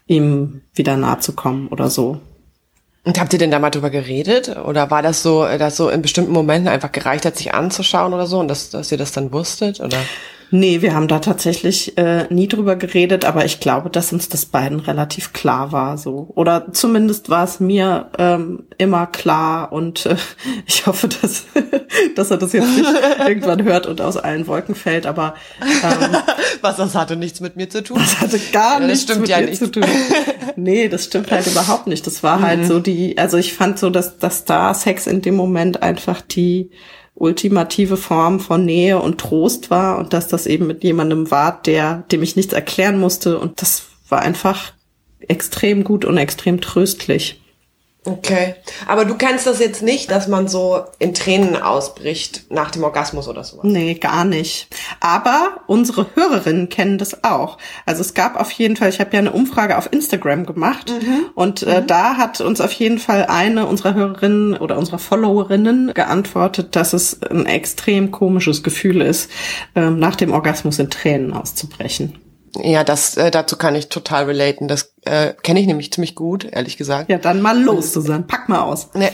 ihm 0.06 0.62
wieder 0.74 0.96
nahe 0.96 1.20
zu 1.20 1.34
kommen 1.34 1.68
oder 1.68 1.90
so. 1.90 2.22
Und 3.08 3.22
habt 3.22 3.32
ihr 3.32 3.40
denn 3.40 3.52
da 3.52 3.60
mal 3.60 3.70
drüber 3.70 3.90
geredet? 3.90 4.58
Oder 4.58 4.92
war 4.92 5.02
das 5.02 5.24
so, 5.24 5.46
dass 5.46 5.78
so 5.78 5.88
in 5.88 6.02
bestimmten 6.02 6.34
Momenten 6.34 6.68
einfach 6.68 6.92
gereicht 6.92 7.26
hat, 7.26 7.38
sich 7.38 7.54
anzuschauen 7.54 8.14
oder 8.14 8.28
so 8.28 8.38
und 8.38 8.50
dass, 8.50 8.70
dass 8.70 8.92
ihr 8.92 8.98
das 8.98 9.14
dann 9.14 9.32
wusstet? 9.32 9.80
Oder? 9.80 9.98
Nee, 10.50 10.82
wir 10.82 10.96
haben 10.96 11.10
da 11.10 11.20
tatsächlich 11.20 11.98
äh, 11.98 12.26
nie 12.34 12.48
drüber 12.48 12.78
geredet, 12.78 13.26
aber 13.26 13.44
ich 13.44 13.60
glaube, 13.60 13.90
dass 13.90 14.14
uns 14.14 14.30
das 14.30 14.46
beiden 14.46 14.80
relativ 14.80 15.34
klar 15.34 15.74
war 15.74 15.98
so. 15.98 16.32
Oder 16.36 16.72
zumindest 16.72 17.30
war 17.30 17.44
es 17.44 17.60
mir 17.60 18.10
ähm, 18.18 18.64
immer 18.78 19.08
klar 19.08 19.74
und 19.74 20.06
äh, 20.06 20.16
ich 20.66 20.88
hoffe, 20.88 21.10
dass, 21.10 21.46
dass 22.16 22.32
er 22.32 22.38
das 22.38 22.54
jetzt 22.54 22.78
nicht 22.78 22.90
irgendwann 23.28 23.64
hört 23.64 23.88
und 23.88 24.00
aus 24.00 24.16
allen 24.16 24.48
Wolken 24.48 24.76
fällt, 24.76 25.06
aber 25.06 25.36
ähm, 25.62 26.16
Was, 26.62 26.78
das 26.78 26.96
hatte 26.96 27.18
nichts 27.18 27.42
mit 27.42 27.58
mir 27.58 27.70
zu 27.70 27.84
tun? 27.84 27.98
das 28.00 28.22
hatte 28.22 28.40
gar 28.54 28.76
Ja, 28.76 28.80
das 28.80 28.88
nichts 28.88 29.04
stimmt 29.04 29.22
mit 29.22 29.30
ja 29.30 29.40
mir 29.42 29.46
nicht. 29.48 29.58
zu 29.60 29.70
tun. 29.70 29.84
Nee, 30.56 30.88
das 30.88 31.06
stimmt 31.06 31.30
halt 31.30 31.46
überhaupt 31.48 31.88
nicht. 31.88 32.08
Das 32.08 32.24
war 32.24 32.38
Mhm. 32.40 32.44
halt 32.44 32.66
so 32.68 32.80
die, 32.80 33.18
also 33.18 33.36
ich 33.38 33.54
fand 33.54 33.80
so, 33.80 33.90
dass, 33.90 34.18
dass 34.18 34.46
da 34.46 34.74
Sex 34.74 35.08
in 35.08 35.22
dem 35.22 35.36
Moment 35.36 35.84
einfach 35.84 36.22
die 36.22 36.72
ultimative 37.20 37.98
Form 37.98 38.40
von 38.40 38.66
Nähe 38.66 39.00
und 39.00 39.20
Trost 39.20 39.70
war 39.70 39.98
und 39.98 40.14
dass 40.14 40.28
das 40.28 40.46
eben 40.46 40.68
mit 40.68 40.84
jemandem 40.84 41.32
war, 41.32 41.62
der, 41.64 42.04
dem 42.12 42.24
ich 42.24 42.36
nichts 42.36 42.54
erklären 42.54 43.00
musste 43.00 43.40
und 43.40 43.62
das 43.62 43.84
war 44.10 44.22
einfach 44.22 44.74
extrem 45.20 45.84
gut 45.84 46.06
und 46.06 46.18
extrem 46.18 46.62
tröstlich. 46.62 47.42
Okay. 48.08 48.56
Aber 48.88 49.04
du 49.04 49.16
kennst 49.16 49.48
das 49.48 49.60
jetzt 49.60 49.84
nicht, 49.84 50.10
dass 50.12 50.30
man 50.30 50.48
so 50.48 50.80
in 50.98 51.14
Tränen 51.14 51.62
ausbricht 51.62 52.50
nach 52.50 52.72
dem 52.72 52.86
Orgasmus 52.86 53.28
oder 53.28 53.44
sowas? 53.44 53.66
Nee, 53.66 53.96
gar 53.96 54.24
nicht. 54.24 54.70
Aber 55.02 55.58
unsere 55.68 56.06
Hörerinnen 56.16 56.70
kennen 56.70 56.98
das 56.98 57.26
auch. 57.26 57.58
Also 57.86 58.00
es 58.00 58.14
gab 58.14 58.40
auf 58.40 58.50
jeden 58.52 58.78
Fall, 58.78 58.88
ich 58.88 59.02
habe 59.02 59.10
ja 59.12 59.20
eine 59.20 59.34
Umfrage 59.34 59.78
auf 59.78 59.92
Instagram 59.92 60.46
gemacht 60.46 60.94
und 61.36 61.64
äh, 61.64 61.84
da 61.86 62.16
hat 62.16 62.40
uns 62.40 62.62
auf 62.62 62.72
jeden 62.72 63.00
Fall 63.00 63.26
eine 63.26 63.66
unserer 63.66 63.94
Hörerinnen 63.94 64.56
oder 64.56 64.78
unserer 64.78 65.00
Followerinnen 65.00 65.94
geantwortet, 65.94 66.78
dass 66.78 66.94
es 66.94 67.22
ein 67.24 67.46
extrem 67.46 68.12
komisches 68.12 68.64
Gefühl 68.64 69.02
ist, 69.02 69.30
ähm, 69.76 70.00
nach 70.00 70.16
dem 70.16 70.32
Orgasmus 70.32 70.80
in 70.80 70.90
Tränen 70.90 71.34
auszubrechen. 71.34 72.18
Ja, 72.64 72.84
das 72.84 73.18
äh, 73.18 73.32
dazu 73.32 73.58
kann 73.58 73.76
ich 73.76 73.90
total 73.90 74.26
relaten. 74.26 74.68
Das 74.68 74.94
äh, 75.08 75.34
kenne 75.42 75.60
ich 75.60 75.68
nämlich 75.68 75.92
ziemlich 75.92 76.16
gut, 76.16 76.46
ehrlich 76.46 76.78
gesagt. 76.78 77.10
Ja, 77.10 77.18
dann 77.18 77.42
mal 77.42 77.60
los, 77.60 77.94
Susanne, 77.94 78.26
pack 78.28 78.50
mal 78.50 78.62
aus. 78.62 78.94
Ne, 78.94 79.12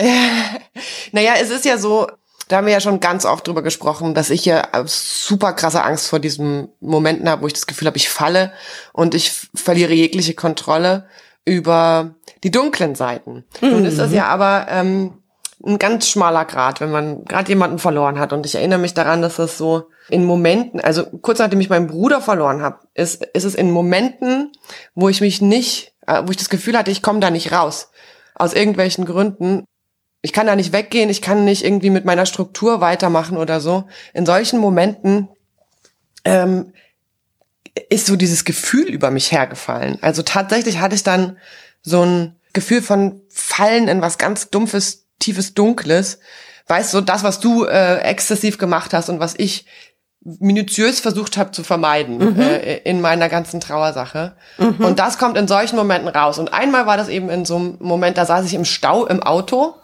naja, 1.12 1.34
es 1.40 1.50
ist 1.50 1.64
ja 1.64 1.78
so, 1.78 2.06
da 2.48 2.56
haben 2.56 2.66
wir 2.66 2.72
ja 2.72 2.80
schon 2.80 3.00
ganz 3.00 3.24
oft 3.24 3.46
drüber 3.46 3.62
gesprochen, 3.62 4.14
dass 4.14 4.30
ich 4.30 4.44
ja 4.44 4.68
super 4.86 5.52
krasse 5.52 5.82
Angst 5.82 6.08
vor 6.08 6.18
diesen 6.18 6.68
Momenten 6.80 7.28
habe, 7.28 7.42
wo 7.42 7.46
ich 7.46 7.52
das 7.52 7.66
Gefühl 7.66 7.86
habe, 7.88 7.96
ich 7.96 8.08
falle 8.08 8.52
und 8.92 9.14
ich 9.14 9.32
verliere 9.54 9.94
jegliche 9.94 10.34
Kontrolle 10.34 11.06
über 11.44 12.14
die 12.42 12.50
dunklen 12.50 12.94
Seiten. 12.94 13.44
Nun 13.60 13.84
ist 13.84 13.98
das 13.98 14.12
ja 14.12 14.26
aber 14.26 14.66
ähm, 14.70 15.14
ein 15.66 15.78
ganz 15.78 16.08
schmaler 16.08 16.44
Grad, 16.44 16.80
wenn 16.80 16.90
man 16.90 17.24
gerade 17.24 17.48
jemanden 17.48 17.78
verloren 17.78 18.18
hat. 18.18 18.32
Und 18.32 18.46
ich 18.46 18.54
erinnere 18.54 18.78
mich 18.78 18.94
daran, 18.94 19.22
dass 19.22 19.36
das 19.36 19.56
so 19.56 19.88
in 20.08 20.24
Momenten, 20.24 20.80
also 20.80 21.04
kurz 21.22 21.38
nachdem 21.38 21.60
ich 21.60 21.70
meinen 21.70 21.86
Bruder 21.86 22.20
verloren 22.20 22.62
habe, 22.62 22.80
ist, 22.94 23.24
ist 23.32 23.44
es 23.44 23.54
in 23.54 23.70
Momenten, 23.70 24.52
wo 24.94 25.08
ich 25.08 25.20
mich 25.20 25.40
nicht, 25.40 25.94
äh, 26.06 26.22
wo 26.26 26.30
ich 26.30 26.36
das 26.36 26.50
Gefühl 26.50 26.76
hatte, 26.76 26.90
ich 26.90 27.02
komme 27.02 27.20
da 27.20 27.30
nicht 27.30 27.52
raus. 27.52 27.90
Aus 28.34 28.52
irgendwelchen 28.52 29.04
Gründen. 29.04 29.64
Ich 30.20 30.32
kann 30.32 30.46
da 30.46 30.56
nicht 30.56 30.72
weggehen, 30.72 31.10
ich 31.10 31.22
kann 31.22 31.44
nicht 31.44 31.64
irgendwie 31.64 31.90
mit 31.90 32.04
meiner 32.04 32.26
Struktur 32.26 32.80
weitermachen 32.80 33.36
oder 33.36 33.60
so. 33.60 33.84
In 34.12 34.26
solchen 34.26 34.58
Momenten 34.58 35.28
ähm, 36.24 36.72
ist 37.88 38.06
so 38.06 38.16
dieses 38.16 38.44
Gefühl 38.44 38.88
über 38.88 39.10
mich 39.10 39.32
hergefallen. 39.32 39.98
Also 40.00 40.22
tatsächlich 40.22 40.78
hatte 40.78 40.94
ich 40.94 41.02
dann 41.02 41.38
so 41.82 42.02
ein 42.02 42.36
Gefühl 42.52 42.82
von 42.82 43.20
Fallen 43.28 43.88
in 43.88 44.00
was 44.00 44.16
ganz 44.16 44.48
Dumpfes, 44.48 45.03
tiefes, 45.24 45.54
Dunkles. 45.54 46.18
Weißt 46.66 46.94
du, 46.94 47.00
das, 47.00 47.22
was 47.22 47.40
du 47.40 47.64
äh, 47.64 47.98
exzessiv 47.98 48.58
gemacht 48.58 48.94
hast 48.94 49.08
und 49.08 49.20
was 49.20 49.34
ich 49.36 49.66
minutiös 50.24 51.00
versucht 51.00 51.36
habe 51.36 51.50
zu 51.50 51.62
vermeiden 51.62 52.38
äh, 52.38 52.78
in 52.78 53.02
meiner 53.02 53.28
ganzen 53.28 53.60
Trauersache. 53.60 54.36
Und 54.56 54.98
das 54.98 55.18
kommt 55.18 55.36
in 55.36 55.46
solchen 55.46 55.76
Momenten 55.76 56.08
raus. 56.08 56.38
Und 56.38 56.54
einmal 56.54 56.86
war 56.86 56.96
das 56.96 57.08
eben 57.08 57.28
in 57.28 57.44
so 57.44 57.56
einem 57.56 57.76
Moment, 57.80 58.16
da 58.16 58.24
saß 58.24 58.46
ich 58.46 58.54
im 58.54 58.64
Stau 58.64 59.04
im 59.06 59.22
Auto 59.22 59.74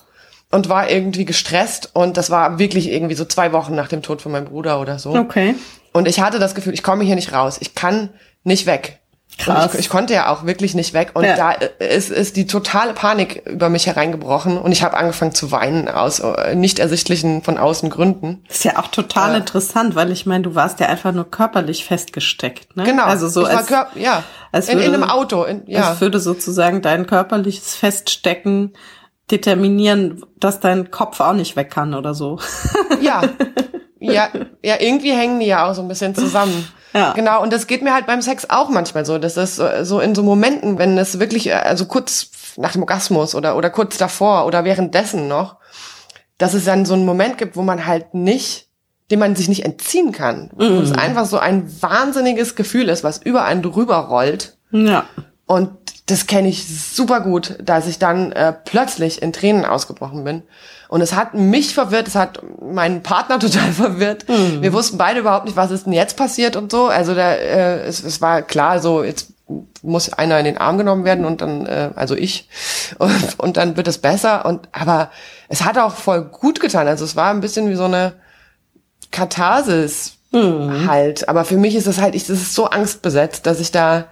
und 0.51 0.69
war 0.69 0.91
irgendwie 0.91 1.25
gestresst 1.25 1.91
und 1.93 2.17
das 2.17 2.31
war 2.31 2.59
wirklich 2.59 2.91
irgendwie 2.91 3.15
so 3.15 3.25
zwei 3.25 3.53
Wochen 3.53 3.75
nach 3.75 3.89
dem 3.89 4.03
Tod 4.03 4.23
von 4.23 4.33
meinem 4.33 4.47
Bruder 4.47 4.81
oder 4.81 4.99
so. 4.99 5.15
Okay. 5.15 5.55
Und 5.93 6.09
ich 6.09 6.21
hatte 6.21 6.39
das 6.39 6.55
Gefühl, 6.55 6.75
ich 6.75 6.83
komme 6.83 7.05
hier 7.05 7.17
nicht 7.17 7.33
raus. 7.33 7.59
Ich 7.61 7.75
kann 7.75 8.11
nicht 8.43 8.67
weg. 8.67 9.00
Krass. 9.39 9.73
Ich, 9.75 9.81
ich 9.81 9.89
konnte 9.89 10.13
ja 10.13 10.29
auch 10.31 10.45
wirklich 10.45 10.75
nicht 10.75 10.93
weg. 10.93 11.13
Und 11.15 11.25
Ja. 11.25 11.35
da 11.37 11.53
ist, 11.53 12.11
ist 12.11 12.37
die 12.37 12.47
totale 12.47 12.93
Panik 12.93 13.43
über 13.47 13.71
mich 13.71 13.87
hereingebrochen. 13.87 14.59
Und 14.59 14.73
ich 14.73 14.83
habe 14.83 14.97
angefangen 14.97 15.33
zu 15.35 15.51
weinen 15.51 15.89
aus 15.89 16.21
äh, 16.21 16.55
nicht 16.55 16.79
ersichtlichen 16.79 17.43
von 17.43 17.57
außen 17.57 17.89
Gründen. 17.89 18.45
Das 18.49 18.59
ist 18.59 18.65
ja 18.65 18.79
auch 18.79 18.89
total 18.89 19.35
interessant, 19.37 19.95
weil 19.95 20.11
ich 20.13 20.27
meine, 20.27 20.43
du 20.43 20.55
warst 20.55 20.79
ja 20.81 20.89
einfach 20.89 21.13
nur 21.13 21.31
körperlich 21.31 21.85
festgesteckt, 21.87 22.77
ne? 22.77 22.85
Genau. 22.85 23.05
Also 23.05 23.29
so 23.29 23.43
ich 23.43 23.49
war 23.49 23.57
als, 23.59 23.69
Kör- 23.69 23.87
ja. 23.95 24.23
als 24.53 24.69
in, 24.69 24.79
in 24.79 24.85
würde- 24.85 24.95
einem 24.95 25.05
Auto. 25.11 25.45
In, 25.45 25.63
ja. 25.67 25.93
Es 25.95 26.01
würde 26.03 26.21
sozusagen 26.21 26.83
dein 26.83 27.07
körperliches 27.07 27.75
Feststecken 27.77 28.75
determinieren, 29.31 30.23
dass 30.39 30.61
dein 30.61 30.91
Kopf 30.91 31.21
auch 31.21 31.33
nicht 31.33 31.57
weg 31.57 31.71
kann 31.71 31.95
oder 31.95 32.15
so. 32.15 32.39
Ja. 33.01 33.23
Ja, 34.03 34.31
ja, 34.63 34.77
irgendwie 34.81 35.13
hängen 35.13 35.41
die 35.41 35.47
ja 35.47 35.69
auch 35.69 35.75
so 35.75 35.83
ein 35.83 35.89
bisschen 35.89 36.15
zusammen. 36.15 36.67
Ja. 36.93 37.13
Genau, 37.13 37.43
und 37.43 37.53
das 37.53 37.67
geht 37.67 37.83
mir 37.83 37.95
halt 37.95 38.07
beim 38.07 38.23
Sex 38.23 38.49
auch 38.51 38.69
manchmal 38.69 39.05
so. 39.05 39.19
Das 39.19 39.37
ist 39.37 39.57
so, 39.57 40.01
in 40.01 40.15
so 40.15 40.23
Momenten, 40.23 40.79
wenn 40.79 40.99
es 40.99 41.21
wirklich, 41.21 41.49
äh, 41.49 41.53
also 41.53 41.87
kurz 41.87 42.31
nach 42.57 42.73
dem 42.73 42.83
Orgasmus 42.83 43.35
oder, 43.35 43.57
oder 43.57 43.71
kurz 43.71 43.97
davor 43.97 44.47
oder 44.47 44.65
währenddessen 44.65 45.29
noch, 45.29 45.57
dass 46.39 46.55
es 46.55 46.65
dann 46.65 46.85
so 46.85 46.95
einen 46.95 47.05
Moment 47.05 47.39
gibt, 47.39 47.57
wo 47.57 47.63
man 47.63 47.87
halt 47.87 48.15
nicht, 48.15 48.69
dem 49.11 49.21
man 49.21 49.37
sich 49.37 49.49
nicht 49.49 49.65
entziehen 49.65 50.13
kann. 50.13 50.51
Wo 50.55 50.65
es 50.65 50.93
einfach 50.93 51.27
so 51.27 51.39
ein 51.39 51.71
wahnsinniges 51.83 52.55
Gefühl 52.55 52.89
ist, 52.89 53.05
was 53.05 53.19
über 53.19 53.45
einen 53.45 53.63
drüber 53.63 53.97
rollt. 53.97 54.57
Ja. 54.71 55.05
Und 55.47 55.80
das 56.11 56.27
kenne 56.27 56.49
ich 56.49 56.67
super 56.67 57.21
gut, 57.21 57.57
dass 57.63 57.87
ich 57.87 57.99
dann 57.99 58.33
äh, 58.33 58.53
plötzlich 58.53 59.23
in 59.23 59.33
Tränen 59.33 59.65
ausgebrochen 59.65 60.25
bin. 60.25 60.43
Und 60.89 61.01
es 61.03 61.15
hat 61.15 61.35
mich 61.35 61.75
verwirrt, 61.75 62.09
es 62.09 62.17
hat 62.17 62.41
meinen 62.61 63.03
Partner 63.03 63.39
total 63.41 63.73
verwirrt. 63.73 64.25
Wir 64.29 64.73
wussten 64.73 64.99
beide 64.99 65.21
überhaupt 65.21 65.45
nicht, 65.45 65.57
was 65.57 65.71
ist 65.71 65.87
denn 65.87 65.93
jetzt 65.93 66.17
passiert 66.17 66.57
und 66.57 66.73
so. 66.73 66.87
Also 66.87 67.15
da, 67.15 67.33
äh, 67.33 67.83
es, 67.83 68.03
es 68.03 68.21
war 68.21 68.43
klar, 68.43 68.81
so 68.81 69.05
jetzt 69.05 69.29
muss 69.83 70.13
einer 70.13 70.39
in 70.39 70.45
den 70.45 70.59
Arm 70.59 70.79
genommen 70.79 71.05
werden 71.05 71.25
und 71.25 71.41
dann, 71.41 71.67
äh, 71.67 71.91
also 71.95 72.15
ich, 72.15 72.49
und, 72.99 73.39
und 73.39 73.57
dann 73.57 73.77
wird 73.77 73.89
es 73.89 73.99
besser. 73.99 74.45
Und 74.47 74.69
aber 74.73 75.11
es 75.49 75.65
hat 75.65 75.79
auch 75.79 75.95
voll 75.95 76.23
gut 76.25 76.61
getan. 76.61 76.89
Also 76.89 77.05
es 77.05 77.17
war 77.17 77.31
ein 77.31 77.41
bisschen 77.41 77.69
wie 77.69 77.77
so 77.77 77.85
eine 77.85 78.15
Katharsis 79.11 80.19
halt. 80.33 81.29
Aber 81.29 81.45
für 81.45 81.57
mich 81.57 81.75
ist 81.75 81.87
es 81.87 82.01
halt, 82.01 82.15
ich, 82.15 82.27
das 82.27 82.39
ist 82.39 82.55
so 82.55 82.67
angstbesetzt, 82.67 83.47
dass 83.47 83.61
ich 83.61 83.73
da 83.73 84.07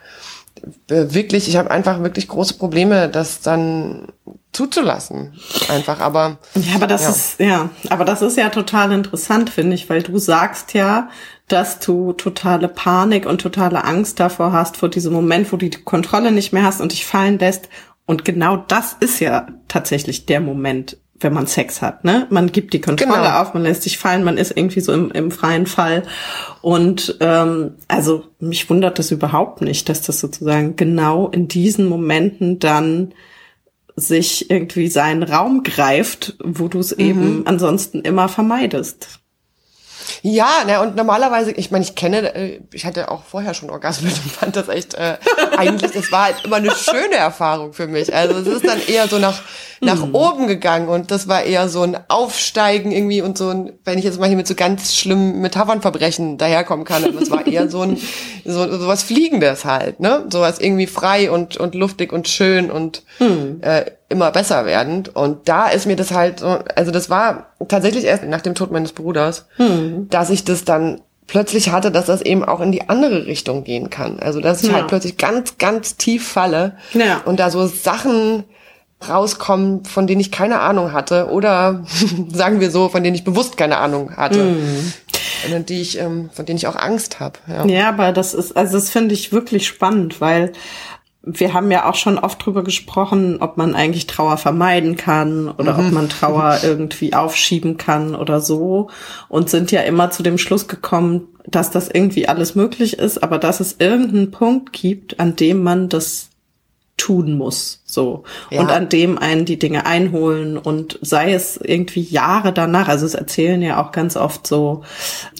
wirklich, 0.88 1.48
ich 1.48 1.56
habe 1.56 1.70
einfach 1.70 2.02
wirklich 2.02 2.28
große 2.28 2.54
Probleme, 2.54 3.08
das 3.08 3.40
dann 3.40 4.08
zuzulassen. 4.52 5.34
Einfach, 5.68 6.00
aber 6.00 6.38
Ja, 6.54 6.76
aber 6.76 6.86
das 6.86 7.02
Ja. 7.02 7.10
ist, 7.10 7.40
ja, 7.40 7.70
aber 7.90 8.04
das 8.04 8.22
ist 8.22 8.36
ja 8.36 8.48
total 8.48 8.92
interessant, 8.92 9.50
finde 9.50 9.74
ich, 9.74 9.88
weil 9.90 10.02
du 10.02 10.18
sagst 10.18 10.74
ja, 10.74 11.08
dass 11.48 11.78
du 11.80 12.12
totale 12.12 12.68
Panik 12.68 13.26
und 13.26 13.40
totale 13.40 13.84
Angst 13.84 14.20
davor 14.20 14.52
hast, 14.52 14.76
vor 14.76 14.88
diesem 14.88 15.12
Moment, 15.12 15.50
wo 15.52 15.56
du 15.56 15.68
die 15.68 15.82
Kontrolle 15.82 16.32
nicht 16.32 16.52
mehr 16.52 16.64
hast 16.64 16.80
und 16.80 16.92
dich 16.92 17.06
fallen 17.06 17.38
lässt. 17.38 17.68
Und 18.06 18.24
genau 18.24 18.56
das 18.56 18.96
ist 19.00 19.20
ja 19.20 19.46
tatsächlich 19.68 20.26
der 20.26 20.40
Moment, 20.40 20.96
wenn 21.20 21.32
man 21.32 21.46
Sex 21.46 21.82
hat, 21.82 22.04
ne? 22.04 22.26
Man 22.30 22.52
gibt 22.52 22.72
die 22.72 22.80
Kontrolle 22.80 23.22
Genau. 23.22 23.40
auf, 23.40 23.54
man 23.54 23.62
lässt 23.64 23.82
sich 23.82 23.98
fallen, 23.98 24.24
man 24.24 24.38
ist 24.38 24.56
irgendwie 24.56 24.80
so 24.80 24.92
im, 24.92 25.10
im 25.10 25.30
freien 25.30 25.66
Fall. 25.66 26.04
Und 26.62 27.16
ähm, 27.20 27.72
also 27.88 28.24
mich 28.40 28.68
wundert 28.70 28.98
das 28.98 29.10
überhaupt 29.10 29.60
nicht, 29.60 29.88
dass 29.88 30.02
das 30.02 30.20
sozusagen 30.20 30.76
genau 30.76 31.28
in 31.28 31.48
diesen 31.48 31.86
Momenten 31.86 32.58
dann 32.58 33.12
sich 33.96 34.50
irgendwie 34.50 34.88
seinen 34.88 35.24
Raum 35.24 35.62
greift, 35.64 36.36
wo 36.42 36.68
du 36.68 36.78
es 36.78 36.92
eben 36.92 37.42
ansonsten 37.46 38.00
immer 38.02 38.28
vermeidest. 38.28 39.17
Ja, 40.22 40.64
ne, 40.66 40.80
und 40.80 40.96
normalerweise, 40.96 41.52
ich 41.52 41.70
meine, 41.70 41.84
ich 41.84 41.94
kenne, 41.94 42.34
äh, 42.34 42.60
ich 42.72 42.84
hatte 42.84 43.10
auch 43.10 43.22
vorher 43.24 43.54
schon 43.54 43.70
Orgasmen 43.70 44.10
und 44.10 44.32
fand 44.32 44.56
das 44.56 44.68
echt, 44.68 44.94
äh, 44.94 45.16
eigentlich, 45.56 45.92
das 45.92 46.10
war 46.12 46.24
halt 46.26 46.44
immer 46.44 46.56
eine 46.56 46.70
schöne 46.70 47.16
Erfahrung 47.16 47.72
für 47.72 47.86
mich. 47.86 48.14
Also 48.14 48.38
es 48.38 48.46
ist 48.46 48.66
dann 48.66 48.80
eher 48.86 49.08
so 49.08 49.18
nach, 49.18 49.42
nach 49.80 50.02
oben 50.12 50.46
gegangen 50.46 50.88
und 50.88 51.10
das 51.10 51.28
war 51.28 51.42
eher 51.42 51.68
so 51.68 51.82
ein 51.82 51.96
Aufsteigen 52.08 52.90
irgendwie 52.90 53.22
und 53.22 53.38
so 53.38 53.50
ein, 53.50 53.72
wenn 53.84 53.98
ich 53.98 54.04
jetzt 54.04 54.18
mal 54.18 54.26
hier 54.26 54.36
mit 54.36 54.48
so 54.48 54.54
ganz 54.54 54.94
schlimmen 54.94 55.40
Metaphernverbrechen 55.40 56.38
daherkommen 56.38 56.84
kann, 56.84 57.04
aber 57.04 57.20
es 57.20 57.30
war 57.30 57.46
eher 57.46 57.70
so 57.70 57.82
ein, 57.82 57.98
so, 58.44 58.78
so 58.78 58.88
was 58.88 59.02
Fliegendes 59.02 59.64
halt, 59.64 60.00
ne? 60.00 60.24
Sowas 60.30 60.58
irgendwie 60.58 60.86
frei 60.86 61.30
und, 61.30 61.56
und 61.56 61.74
luftig 61.74 62.12
und 62.12 62.28
schön 62.28 62.70
und 62.70 63.02
äh, 63.60 63.84
immer 64.08 64.30
besser 64.30 64.64
werdend. 64.64 65.14
Und 65.14 65.48
da 65.48 65.68
ist 65.68 65.86
mir 65.86 65.96
das 65.96 66.12
halt 66.12 66.40
so, 66.40 66.58
also 66.74 66.90
das 66.90 67.10
war 67.10 67.48
tatsächlich 67.68 68.04
erst 68.04 68.24
nach 68.24 68.40
dem 68.40 68.54
Tod 68.54 68.70
meines 68.72 68.92
Bruders, 68.92 69.46
Hm. 69.56 70.08
dass 70.10 70.30
ich 70.30 70.44
das 70.44 70.64
dann 70.64 71.00
plötzlich 71.26 71.70
hatte, 71.72 71.90
dass 71.92 72.06
das 72.06 72.22
eben 72.22 72.42
auch 72.42 72.60
in 72.60 72.72
die 72.72 72.88
andere 72.88 73.26
Richtung 73.26 73.64
gehen 73.64 73.90
kann. 73.90 74.18
Also 74.18 74.40
dass 74.40 74.62
ich 74.62 74.70
Ja. 74.70 74.76
halt 74.76 74.86
plötzlich 74.88 75.18
ganz, 75.18 75.58
ganz 75.58 75.96
tief 75.98 76.26
falle 76.26 76.76
Ja. 76.94 77.20
und 77.26 77.38
da 77.38 77.50
so 77.50 77.66
Sachen 77.66 78.44
rauskommen, 79.06 79.84
von 79.84 80.06
denen 80.06 80.20
ich 80.20 80.32
keine 80.32 80.60
Ahnung 80.60 80.92
hatte 80.92 81.28
oder 81.30 81.84
sagen 82.32 82.60
wir 82.60 82.70
so, 82.70 82.88
von 82.88 83.04
denen 83.04 83.14
ich 83.14 83.24
bewusst 83.24 83.56
keine 83.56 83.78
Ahnung 83.78 84.16
hatte. 84.16 84.40
Hm. 84.40 84.92
Und 85.54 85.68
die 85.68 85.80
ich, 85.80 85.98
ähm, 86.00 86.30
von 86.32 86.46
denen 86.46 86.56
ich 86.56 86.66
auch 86.66 86.74
Angst 86.76 87.20
habe. 87.20 87.38
Ja. 87.46 87.64
Ja, 87.66 87.88
aber 87.90 88.12
das 88.12 88.34
ist, 88.34 88.56
also 88.56 88.72
das 88.72 88.90
finde 88.90 89.14
ich 89.14 89.30
wirklich 89.32 89.66
spannend, 89.68 90.20
weil 90.20 90.52
wir 91.30 91.52
haben 91.52 91.70
ja 91.70 91.88
auch 91.88 91.94
schon 91.94 92.18
oft 92.18 92.44
drüber 92.44 92.64
gesprochen, 92.64 93.38
ob 93.40 93.56
man 93.56 93.74
eigentlich 93.74 94.06
Trauer 94.06 94.38
vermeiden 94.38 94.96
kann 94.96 95.48
oder 95.48 95.78
ob 95.78 95.92
man 95.92 96.08
Trauer 96.08 96.60
irgendwie 96.62 97.14
aufschieben 97.14 97.76
kann 97.76 98.14
oder 98.14 98.40
so. 98.40 98.88
Und 99.28 99.50
sind 99.50 99.70
ja 99.70 99.82
immer 99.82 100.10
zu 100.10 100.22
dem 100.22 100.38
Schluss 100.38 100.68
gekommen, 100.68 101.28
dass 101.46 101.70
das 101.70 101.88
irgendwie 101.88 102.28
alles 102.28 102.54
möglich 102.54 102.98
ist, 102.98 103.22
aber 103.22 103.38
dass 103.38 103.60
es 103.60 103.76
irgendeinen 103.78 104.30
Punkt 104.30 104.72
gibt, 104.72 105.20
an 105.20 105.36
dem 105.36 105.62
man 105.62 105.88
das 105.88 106.27
tun 106.98 107.38
muss, 107.38 107.80
so. 107.86 108.24
Ja. 108.50 108.60
Und 108.60 108.70
an 108.70 108.88
dem 108.90 109.16
einen 109.16 109.46
die 109.46 109.58
Dinge 109.58 109.86
einholen 109.86 110.58
und 110.58 110.98
sei 111.00 111.32
es 111.32 111.56
irgendwie 111.56 112.02
Jahre 112.02 112.52
danach, 112.52 112.88
also 112.88 113.06
es 113.06 113.14
erzählen 113.14 113.62
ja 113.62 113.82
auch 113.82 113.92
ganz 113.92 114.16
oft 114.16 114.46
so 114.46 114.82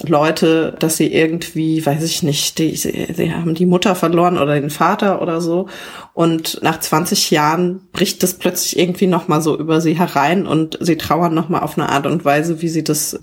Leute, 0.07 0.75
dass 0.79 0.97
sie 0.97 1.13
irgendwie, 1.13 1.85
weiß 1.85 2.03
ich 2.05 2.23
nicht, 2.23 2.59
die, 2.59 2.77
sie, 2.77 3.09
sie 3.15 3.35
haben 3.35 3.55
die 3.55 3.67
Mutter 3.67 3.95
verloren 3.95 4.39
oder 4.39 4.59
den 4.59 4.71
Vater 4.71 5.21
oder 5.21 5.41
so 5.41 5.69
und 6.15 6.63
nach 6.63 6.81
20 6.81 7.31
Jahren 7.31 7.89
bricht 7.93 8.23
das 8.23 8.35
plötzlich 8.35 8.79
irgendwie 8.79 9.09
nochmal 9.09 9.43
so 9.43 9.59
über 9.59 9.81
sie 9.81 9.99
herein 9.99 10.47
und 10.47 10.79
sie 10.81 10.97
trauern 10.97 11.35
nochmal 11.35 11.63
auf 11.63 11.77
eine 11.77 11.89
Art 11.89 12.07
und 12.07 12.25
Weise, 12.25 12.63
wie 12.63 12.69
sie 12.69 12.85
das 12.85 13.19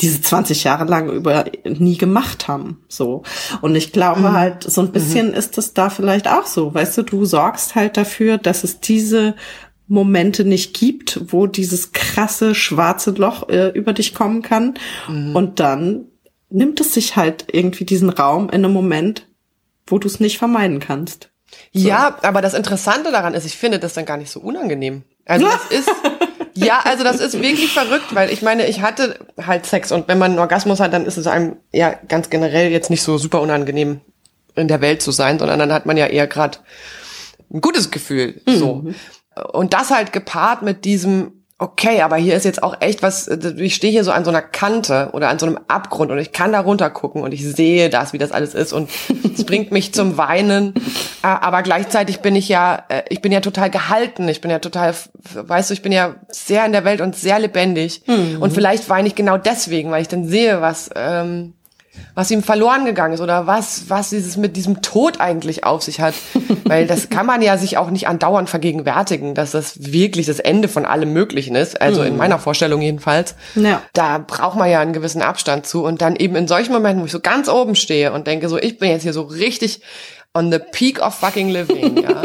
diese 0.00 0.20
20 0.20 0.64
Jahre 0.64 0.84
lang 0.84 1.10
über 1.10 1.46
nie 1.64 1.96
gemacht 1.96 2.48
haben, 2.48 2.84
so. 2.88 3.22
Und 3.62 3.74
ich 3.76 3.92
glaube 3.92 4.32
halt, 4.32 4.62
so 4.62 4.82
ein 4.82 4.92
bisschen 4.92 5.32
ist 5.32 5.56
es 5.56 5.72
da 5.72 5.88
vielleicht 5.88 6.28
auch 6.28 6.46
so, 6.46 6.74
weißt 6.74 6.98
du, 6.98 7.02
du 7.02 7.24
sorgst 7.24 7.74
halt 7.74 7.96
dafür, 7.96 8.36
dass 8.36 8.62
es 8.62 8.80
diese 8.80 9.34
Momente 9.88 10.44
nicht 10.44 10.74
gibt, 10.74 11.32
wo 11.32 11.46
dieses 11.46 11.92
krasse 11.92 12.54
schwarze 12.54 13.12
Loch 13.12 13.48
äh, 13.48 13.68
über 13.68 13.92
dich 13.92 14.14
kommen 14.14 14.42
kann. 14.42 14.74
Und 15.34 15.60
dann 15.60 16.06
nimmt 16.50 16.80
es 16.80 16.92
sich 16.92 17.16
halt 17.16 17.46
irgendwie 17.52 17.84
diesen 17.84 18.10
Raum 18.10 18.48
in 18.48 18.64
einem 18.64 18.72
Moment, 18.72 19.26
wo 19.86 19.98
du 19.98 20.08
es 20.08 20.20
nicht 20.20 20.38
vermeiden 20.38 20.80
kannst. 20.80 21.30
Ja, 21.72 22.18
aber 22.22 22.42
das 22.42 22.54
Interessante 22.54 23.12
daran 23.12 23.34
ist, 23.34 23.46
ich 23.46 23.56
finde 23.56 23.78
das 23.78 23.94
dann 23.94 24.04
gar 24.04 24.16
nicht 24.16 24.30
so 24.30 24.40
unangenehm. 24.40 25.04
Also 25.24 25.46
das 25.46 25.66
ist, 25.70 25.88
ja, 26.56 26.80
also 26.84 27.04
das 27.04 27.20
ist 27.20 27.40
wirklich 27.40 27.72
verrückt, 27.72 28.14
weil 28.14 28.30
ich 28.32 28.42
meine, 28.42 28.66
ich 28.66 28.80
hatte 28.80 29.18
halt 29.44 29.66
Sex 29.66 29.92
und 29.92 30.08
wenn 30.08 30.18
man 30.18 30.32
einen 30.32 30.40
Orgasmus 30.40 30.80
hat, 30.80 30.92
dann 30.92 31.06
ist 31.06 31.16
es 31.16 31.26
einem 31.26 31.56
ja 31.72 31.94
ganz 32.08 32.30
generell 32.30 32.70
jetzt 32.70 32.90
nicht 32.90 33.02
so 33.02 33.18
super 33.18 33.40
unangenehm 33.40 34.00
in 34.54 34.68
der 34.68 34.80
Welt 34.80 35.02
zu 35.02 35.12
sein, 35.12 35.38
sondern 35.38 35.58
dann 35.58 35.72
hat 35.72 35.86
man 35.86 35.96
ja 35.96 36.06
eher 36.06 36.26
gerade 36.26 36.58
ein 37.52 37.60
gutes 37.60 37.90
Gefühl, 37.90 38.40
so. 38.46 38.86
Und 39.52 39.74
das 39.74 39.90
halt 39.90 40.12
gepaart 40.12 40.62
mit 40.62 40.84
diesem 40.84 41.35
okay, 41.58 42.02
aber 42.02 42.16
hier 42.16 42.36
ist 42.36 42.44
jetzt 42.44 42.62
auch 42.62 42.76
echt 42.80 43.02
was, 43.02 43.28
ich 43.28 43.74
stehe 43.74 43.90
hier 43.90 44.04
so 44.04 44.10
an 44.12 44.24
so 44.24 44.30
einer 44.30 44.42
Kante 44.42 45.10
oder 45.12 45.30
an 45.30 45.38
so 45.38 45.46
einem 45.46 45.58
Abgrund 45.68 46.10
und 46.10 46.18
ich 46.18 46.32
kann 46.32 46.52
da 46.52 46.60
runter 46.60 46.90
gucken 46.90 47.22
und 47.22 47.32
ich 47.32 47.44
sehe 47.44 47.88
das, 47.88 48.12
wie 48.12 48.18
das 48.18 48.30
alles 48.32 48.54
ist 48.54 48.72
und 48.72 48.90
es 49.34 49.44
bringt 49.44 49.72
mich 49.72 49.94
zum 49.94 50.18
Weinen, 50.18 50.74
Äh, 51.22 51.28
aber 51.28 51.62
gleichzeitig 51.62 52.20
bin 52.20 52.36
ich 52.36 52.48
ja, 52.48 52.84
äh, 52.88 53.02
ich 53.08 53.20
bin 53.20 53.32
ja 53.32 53.40
total 53.40 53.70
gehalten, 53.70 54.28
ich 54.28 54.40
bin 54.40 54.50
ja 54.50 54.58
total, 54.60 54.94
weißt 55.34 55.70
du, 55.70 55.74
ich 55.74 55.82
bin 55.82 55.92
ja 55.92 56.14
sehr 56.28 56.64
in 56.64 56.72
der 56.72 56.84
Welt 56.84 57.00
und 57.00 57.16
sehr 57.16 57.38
lebendig. 57.38 58.02
Und 58.40 58.52
vielleicht 58.52 58.88
weine 58.88 59.08
ich 59.08 59.14
genau 59.14 59.36
deswegen, 59.36 59.90
weil 59.90 60.02
ich 60.02 60.08
dann 60.08 60.26
sehe, 60.26 60.60
was, 60.60 60.90
ähm, 60.94 61.54
was 62.14 62.30
ihm 62.30 62.42
verloren 62.42 62.84
gegangen 62.84 63.14
ist 63.14 63.20
oder 63.20 63.46
was, 63.46 63.88
was 63.88 64.10
dieses 64.10 64.36
mit 64.36 64.56
diesem 64.56 64.82
Tod 64.82 65.20
eigentlich 65.20 65.64
auf 65.64 65.82
sich 65.82 66.00
hat. 66.00 66.14
Weil 66.64 66.86
das 66.86 67.08
kann 67.08 67.26
man 67.26 67.42
ja 67.42 67.58
sich 67.58 67.78
auch 67.78 67.90
nicht 67.90 68.08
andauernd 68.08 68.48
vergegenwärtigen, 68.48 69.34
dass 69.34 69.50
das 69.50 69.92
wirklich 69.92 70.26
das 70.26 70.38
Ende 70.38 70.68
von 70.68 70.84
allem 70.84 71.12
Möglichen 71.12 71.54
ist. 71.54 71.80
Also 71.80 72.02
in 72.02 72.16
meiner 72.16 72.38
Vorstellung 72.38 72.80
jedenfalls. 72.80 73.34
Ja. 73.54 73.82
Da 73.92 74.18
braucht 74.18 74.56
man 74.56 74.70
ja 74.70 74.80
einen 74.80 74.92
gewissen 74.92 75.22
Abstand 75.22 75.66
zu. 75.66 75.84
Und 75.84 76.00
dann 76.00 76.16
eben 76.16 76.36
in 76.36 76.48
solchen 76.48 76.72
Momenten, 76.72 77.02
wo 77.02 77.06
ich 77.06 77.12
so 77.12 77.20
ganz 77.20 77.48
oben 77.48 77.76
stehe 77.76 78.12
und 78.12 78.26
denke 78.26 78.48
so, 78.48 78.58
ich 78.58 78.78
bin 78.78 78.90
jetzt 78.90 79.02
hier 79.02 79.12
so 79.12 79.22
richtig 79.22 79.80
on 80.36 80.52
the 80.52 80.58
peak 80.58 81.00
of 81.00 81.14
fucking 81.14 81.48
living, 81.48 82.02
ja. 82.02 82.22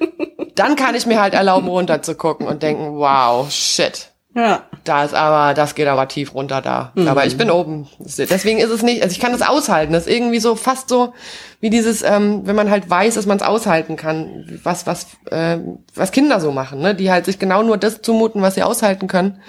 dann 0.54 0.76
kann 0.76 0.94
ich 0.94 1.06
mir 1.06 1.20
halt 1.20 1.34
erlauben, 1.34 1.68
runterzugucken 1.68 2.46
und 2.46 2.62
denken, 2.62 2.96
wow, 2.96 3.50
shit. 3.50 4.10
Ja. 4.34 4.64
Da 4.82 5.04
ist 5.04 5.14
aber, 5.14 5.54
das 5.54 5.74
geht 5.74 5.86
aber 5.86 6.08
tief 6.08 6.34
runter 6.34 6.60
da. 6.60 6.92
Aber 7.06 7.24
ich 7.24 7.36
bin 7.36 7.50
oben. 7.50 7.88
Deswegen 8.00 8.58
ist 8.58 8.70
es 8.70 8.82
nicht, 8.82 9.02
also 9.02 9.12
ich 9.12 9.20
kann 9.20 9.32
das 9.32 9.42
aushalten. 9.42 9.92
Das 9.92 10.06
ist 10.06 10.12
irgendwie 10.12 10.40
so 10.40 10.56
fast 10.56 10.88
so 10.88 11.14
wie 11.60 11.70
dieses, 11.70 12.02
ähm, 12.02 12.42
wenn 12.44 12.56
man 12.56 12.68
halt 12.70 12.90
weiß, 12.90 13.14
dass 13.14 13.26
man 13.26 13.38
es 13.38 13.42
aushalten 13.42 13.96
kann, 13.96 14.60
was, 14.62 14.86
was, 14.86 15.06
ähm, 15.30 15.78
was 15.94 16.10
Kinder 16.12 16.40
so 16.40 16.52
machen, 16.52 16.80
ne? 16.80 16.94
Die 16.94 17.10
halt 17.10 17.24
sich 17.24 17.38
genau 17.38 17.62
nur 17.62 17.78
das 17.78 18.02
zumuten, 18.02 18.42
was 18.42 18.56
sie 18.56 18.62
aushalten 18.62 19.06
können. 19.06 19.40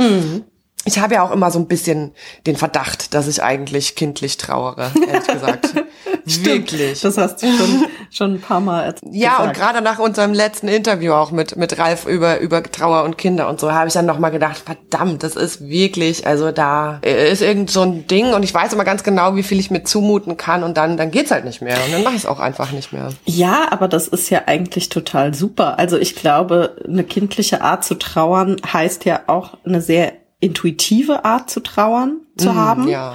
Ich 0.86 1.00
habe 1.00 1.16
ja 1.16 1.24
auch 1.24 1.32
immer 1.32 1.52
so 1.52 1.60
ein 1.60 1.68
bisschen 1.68 2.12
den 2.46 2.56
Verdacht, 2.56 3.14
dass 3.14 3.28
ich 3.28 3.42
eigentlich 3.42 3.96
kindlich 3.96 4.38
trauere, 4.38 4.92
ehrlich 5.08 5.28
gesagt. 5.28 5.74
Wirklich. 6.26 7.02
Das 7.02 7.18
hast 7.18 7.42
du 7.44 7.48
schon, 7.48 7.86
schon 8.10 8.34
ein 8.36 8.42
paar 8.42 8.60
Mal 8.60 8.84
erzählt. 8.84 9.14
Ja, 9.14 9.44
und 9.44 9.54
gerade 9.54 9.82
nach 9.82 10.00
unserem 10.00 10.34
letzten 10.34 10.68
Interview 10.68 11.14
auch 11.14 11.32
mit, 11.32 11.56
mit 11.56 11.78
Ralf 11.78 12.06
über, 12.08 12.40
über 12.40 12.64
Trauer 12.64 13.04
und 13.04 13.18
Kinder 13.18 13.48
und 13.48 13.60
so, 13.60 13.72
habe 13.72 13.88
ich 13.88 13.94
dann 13.94 14.06
nochmal 14.06 14.32
gedacht, 14.32 14.58
verdammt, 14.58 15.24
das 15.24 15.36
ist 15.36 15.68
wirklich, 15.68 16.26
also 16.26 16.52
da 16.52 17.00
ist 17.02 17.42
irgend 17.42 17.70
so 17.70 17.82
ein 17.82 18.08
Ding 18.08 18.34
und 18.34 18.44
ich 18.44 18.54
weiß 18.54 18.74
immer 18.74 18.86
ganz 18.86 19.04
genau, 19.04 19.36
wie 19.36 19.44
viel 19.44 19.60
ich 19.60 19.70
mir 19.70 19.84
zumuten 19.84 20.38
kann 20.38 20.64
und 20.64 20.78
dann, 20.78 20.98
dann 20.98 21.12
geht's 21.12 21.32
halt 21.32 21.46
nicht 21.46 21.62
mehr 21.62 21.78
und 21.86 21.94
dann 21.94 22.04
mache 22.04 22.16
ich 22.16 22.22
es 22.22 22.26
auch 22.26 22.40
einfach 22.40 22.72
nicht 22.72 22.92
mehr. 22.92 23.10
Ja, 23.26 23.68
aber 23.70 23.88
das 23.88 24.08
ist 24.08 24.30
ja 24.30 24.44
eigentlich 24.48 24.90
total 24.90 25.34
super. 25.34 25.78
Also 25.78 25.98
ich 25.98 26.16
glaube, 26.16 26.76
eine 26.88 27.04
kindliche 27.04 27.62
Art 27.62 27.84
zu 27.84 27.96
trauern 27.96 28.58
heißt 28.72 29.06
ja 29.06 29.22
auch 29.28 29.58
eine 29.64 29.82
sehr 29.82 30.14
intuitive 30.46 31.26
Art 31.26 31.50
zu 31.50 31.62
trauern 31.62 32.22
zu 32.38 32.56
haben. 32.56 32.88
ja. 32.88 33.14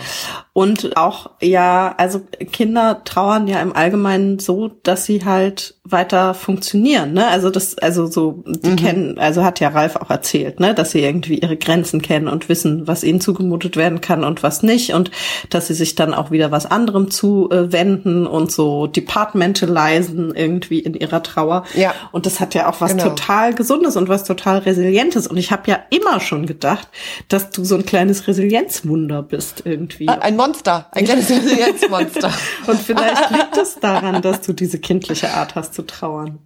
Und 0.52 0.96
auch, 0.96 1.30
ja, 1.40 1.94
also 1.96 2.20
Kinder 2.52 3.02
trauern 3.04 3.46
ja 3.46 3.62
im 3.62 3.74
Allgemeinen 3.74 4.40
so, 4.40 4.68
dass 4.83 5.04
sie 5.04 5.24
halt 5.24 5.76
weiter 5.85 6.35
funktionieren, 6.35 7.12
ne? 7.12 7.28
Also 7.28 7.50
das, 7.50 7.78
also 7.78 8.06
so, 8.06 8.42
die 8.46 8.76
kennen, 8.76 9.18
also 9.18 9.44
hat 9.44 9.61
ja 9.61 9.68
Ralf 9.68 9.96
auch 9.96 10.11
erzählt, 10.11 10.59
ne? 10.61 10.74
Dass 10.74 10.90
sie 10.90 11.00
irgendwie 11.00 11.38
ihre 11.38 11.56
Grenzen 11.56 12.02
kennen 12.02 12.28
und 12.28 12.48
wissen, 12.48 12.87
was 12.88 13.04
ihnen 13.04 13.20
zugemutet 13.20 13.76
werden 13.76 14.00
kann 14.00 14.24
und 14.24 14.42
was 14.42 14.62
nicht 14.62 14.92
und 14.92 15.11
dass 15.50 15.68
sie 15.68 15.74
sich 15.74 15.94
dann 15.94 16.14
auch 16.14 16.30
wieder 16.30 16.50
was 16.50 16.66
anderem 16.66 17.11
zuwenden 17.11 18.26
und 18.26 18.50
so 18.50 18.87
departmentalisen 18.87 20.35
irgendwie 20.35 20.80
in 20.80 20.94
ihrer 20.94 21.22
Trauer. 21.22 21.64
Ja. 21.74 21.94
Und 22.12 22.26
das 22.26 22.40
hat 22.40 22.54
ja 22.54 22.68
auch 22.68 22.80
was 22.80 22.90
Genau. 22.90 23.04
total 23.11 23.54
Gesundes 23.54 23.96
und 23.96 24.09
was 24.09 24.24
total 24.24 24.59
Resilientes. 24.59 25.26
Und 25.28 25.37
ich 25.37 25.52
habe 25.52 25.70
ja 25.70 25.78
immer 25.90 26.20
schon 26.20 26.46
gedacht, 26.46 26.88
dass 27.28 27.50
du 27.50 27.64
so 27.64 27.76
ein 27.76 27.87
kleines 27.87 28.26
Resilienzwunder 28.26 29.09
bist 29.22 29.62
irgendwie. 29.64 30.08
Ein 30.08 30.36
Monster, 30.36 30.86
ein 30.92 31.04
kleines 31.04 31.28
Resilienzmonster. 31.30 32.32
Und 32.66 32.80
vielleicht 32.80 33.30
liegt 33.32 33.56
es 33.56 33.78
daran, 33.80 34.22
dass 34.22 34.40
du 34.40 34.52
diese 34.52 34.78
kindliche 34.78 35.30
Art 35.30 35.54
hast 35.54 35.74
zu 35.74 35.82
trauern. 35.82 36.38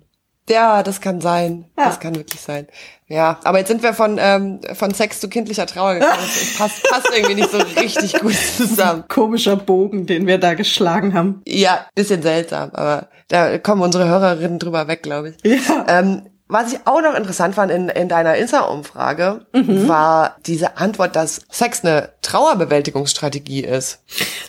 Ja, 0.48 0.83
das 0.83 1.00
kann 1.00 1.22
sein. 1.22 1.70
Ja. 1.79 1.87
Das 1.87 2.00
kann 2.00 2.16
wirklich 2.16 2.40
sein. 2.40 2.66
Ja, 3.07 3.38
aber 3.44 3.59
jetzt 3.59 3.68
sind 3.68 3.83
wir 3.83 3.94
von, 3.94 4.18
ähm, 4.20 4.61
von 4.74 4.92
Sex 4.92 5.20
zu 5.20 5.29
kindlicher 5.29 5.66
Trauer 5.66 5.94
gekommen. 5.94 6.18
Das 6.18 6.59
passt, 6.59 6.83
passt 6.90 7.11
irgendwie 7.14 7.37
nicht 7.37 7.50
so 7.50 7.59
richtig 7.81 8.20
gut 8.20 8.35
zusammen. 8.35 9.05
Komischer 9.09 9.57
Bogen, 9.57 10.07
den 10.07 10.27
wir 10.27 10.38
da 10.38 10.53
geschlagen 10.55 11.14
haben. 11.14 11.40
Ja, 11.46 11.87
bisschen 11.94 12.20
seltsam, 12.20 12.70
aber 12.74 13.09
da 13.29 13.59
kommen 13.59 13.81
unsere 13.81 14.07
Hörerinnen 14.07 14.59
drüber 14.59 14.87
weg, 14.87 15.03
glaube 15.03 15.31
ich. 15.42 15.68
Ja. 15.68 15.87
Ähm, 15.88 16.22
was 16.49 16.73
ich 16.73 16.81
auch 16.87 17.01
noch 17.01 17.15
interessant 17.15 17.55
fand 17.55 17.73
in, 17.73 17.89
in 17.89 18.09
deiner 18.09 18.37
Insta-Umfrage, 18.37 19.47
Mhm. 19.53 19.89
war 19.89 20.37
diese 20.47 20.77
Antwort, 20.77 21.17
dass 21.17 21.41
Sex 21.51 21.85
eine 21.85 22.11
Trauerbewältigungsstrategie 22.23 23.65
ist. 23.65 24.01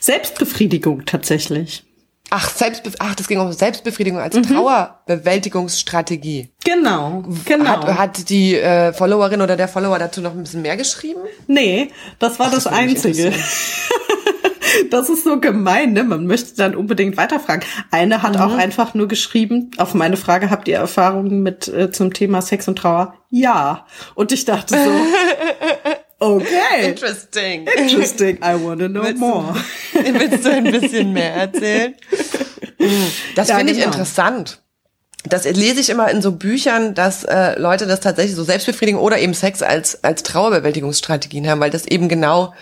Selbstbefriedigung 0.01 1.05
tatsächlich. 1.05 1.83
Ach, 2.31 2.49
Selbstbe 2.49 2.91
Ach, 2.99 3.15
das 3.15 3.27
ging 3.27 3.39
um 3.39 3.51
Selbstbefriedigung 3.53 4.19
als 4.19 4.35
Mhm. 4.35 4.43
Trauerbewältigungsstrategie. 4.43 6.49
Genau, 6.63 7.23
genau. 7.45 7.69
Hat, 7.69 7.85
hat 7.97 8.29
die 8.29 8.55
äh, 8.55 8.91
Followerin 8.93 9.41
oder 9.41 9.55
der 9.55 9.67
Follower 9.67 9.99
dazu 9.99 10.21
noch 10.21 10.31
ein 10.31 10.41
bisschen 10.43 10.63
mehr 10.63 10.75
geschrieben? 10.75 11.21
nee, 11.47 11.91
das 12.19 12.39
war 12.39 12.49
das, 12.49 12.63
das 12.65 12.73
mich 12.73 12.81
Einzige. 12.81 13.31
Das 14.89 15.09
ist 15.09 15.23
so 15.23 15.39
gemein, 15.39 15.93
ne? 15.93 16.03
Man 16.03 16.25
möchte 16.27 16.55
dann 16.55 16.75
unbedingt 16.75 17.17
weiterfragen. 17.17 17.63
Eine 17.91 18.21
hat 18.21 18.35
Mhm. 18.35 18.41
auch 18.41 18.53
einfach 18.57 18.93
nur 18.93 19.07
geschrieben, 19.07 19.71
auf 19.77 19.93
meine 19.93 20.17
Frage, 20.17 20.49
habt 20.49 20.67
ihr 20.67 20.77
Erfahrungen 20.77 21.41
mit 21.43 21.67
äh, 21.67 21.91
zum 21.91 22.13
Thema 22.13 22.41
Sex 22.41 22.67
und 22.67 22.77
Trauer? 22.77 23.13
Ja. 23.29 23.85
Und 24.15 24.31
ich 24.31 24.45
dachte 24.45 24.75
so, 24.75 24.91
okay, 26.19 26.89
Interesting. 26.89 27.67
interesting, 27.77 28.37
I 28.37 28.55
wanna 28.63 28.87
know 28.87 29.03
Willst 29.03 29.21
du- 29.21 29.25
more. 29.27 29.55
Willst 29.93 30.45
du 30.45 30.51
ein 30.51 30.63
bisschen 30.71 31.13
mehr 31.13 31.33
erzählen? 31.33 31.95
Das 33.35 33.47
Ja, 33.49 33.57
finde 33.57 33.71
ich 33.73 33.79
genau. 33.79 33.91
interessant. 33.91 34.61
das 35.27 35.45
lese 35.45 35.79
ich 35.79 35.89
immer 35.89 36.09
in 36.11 36.21
so 36.21 36.33
Büchern, 36.33 36.93
dass 36.93 37.23
äh, 37.23 37.59
Leute 37.59 37.87
das 37.87 37.99
tatsächlich 37.99 38.35
so 38.35 38.43
selbstbefriedigen 38.43 38.99
oder 38.99 39.17
eben 39.19 39.33
Sex 39.33 39.61
als 39.63 40.03
als 40.03 40.21
Trauerbewältigungsstrategien 40.23 41.47
haben, 41.49 41.59
weil 41.61 41.71
das 41.71 41.87
eben 41.87 42.09
genau 42.09 42.53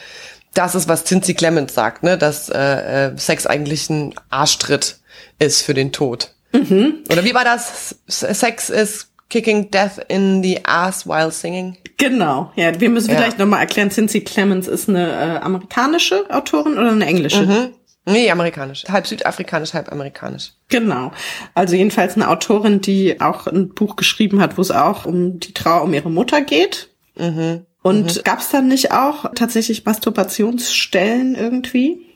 das 0.53 0.75
ist, 0.75 0.87
was 0.87 1.03
Cincy 1.03 1.33
Clemens 1.33 1.73
sagt, 1.73 2.03
ne, 2.03 2.17
dass 2.17 2.49
äh, 2.49 3.07
äh, 3.07 3.17
Sex 3.17 3.45
eigentlich 3.45 3.89
ein 3.89 4.13
Arschtritt 4.29 4.99
ist 5.39 5.61
für 5.61 5.73
den 5.73 5.91
Tod. 5.91 6.31
Mhm. 6.51 7.03
Oder 7.09 7.23
wie 7.23 7.33
war 7.33 7.43
das? 7.43 7.95
Sex 8.07 8.69
is 8.69 9.11
kicking 9.29 9.71
death 9.71 9.97
in 10.09 10.43
the 10.43 10.59
ass 10.63 11.07
while 11.07 11.31
singing. 11.31 11.77
Genau, 11.97 12.51
ja. 12.55 12.79
Wir 12.79 12.89
müssen 12.89 13.09
ja. 13.09 13.17
vielleicht 13.17 13.39
nochmal 13.39 13.61
erklären, 13.61 13.89
Cincy 13.89 14.21
Clemens 14.21 14.67
ist 14.67 14.89
eine 14.89 15.09
äh, 15.09 15.37
amerikanische 15.37 16.25
Autorin 16.29 16.77
oder 16.77 16.91
eine 16.91 17.05
englische? 17.05 17.45
Mhm. 17.45 17.73
Nee, 18.05 18.29
amerikanisch. 18.29 18.83
Halb 18.89 19.07
südafrikanisch, 19.07 19.73
halb 19.73 19.91
amerikanisch. 19.91 20.51
Genau. 20.67 21.13
Also 21.53 21.75
jedenfalls 21.75 22.15
eine 22.15 22.29
Autorin, 22.29 22.81
die 22.81 23.21
auch 23.21 23.47
ein 23.47 23.69
Buch 23.69 23.95
geschrieben 23.95 24.41
hat, 24.41 24.57
wo 24.57 24.61
es 24.61 24.71
auch 24.71 25.05
um 25.05 25.39
die 25.39 25.53
Trauer 25.53 25.83
um 25.83 25.93
ihre 25.93 26.11
Mutter 26.11 26.41
geht. 26.41 26.89
Mhm. 27.15 27.65
Und 27.83 28.15
mhm. 28.15 28.23
gab 28.23 28.39
es 28.39 28.49
dann 28.49 28.67
nicht 28.67 28.91
auch 28.91 29.31
tatsächlich 29.35 29.85
Masturbationsstellen 29.85 31.35
irgendwie? 31.35 32.07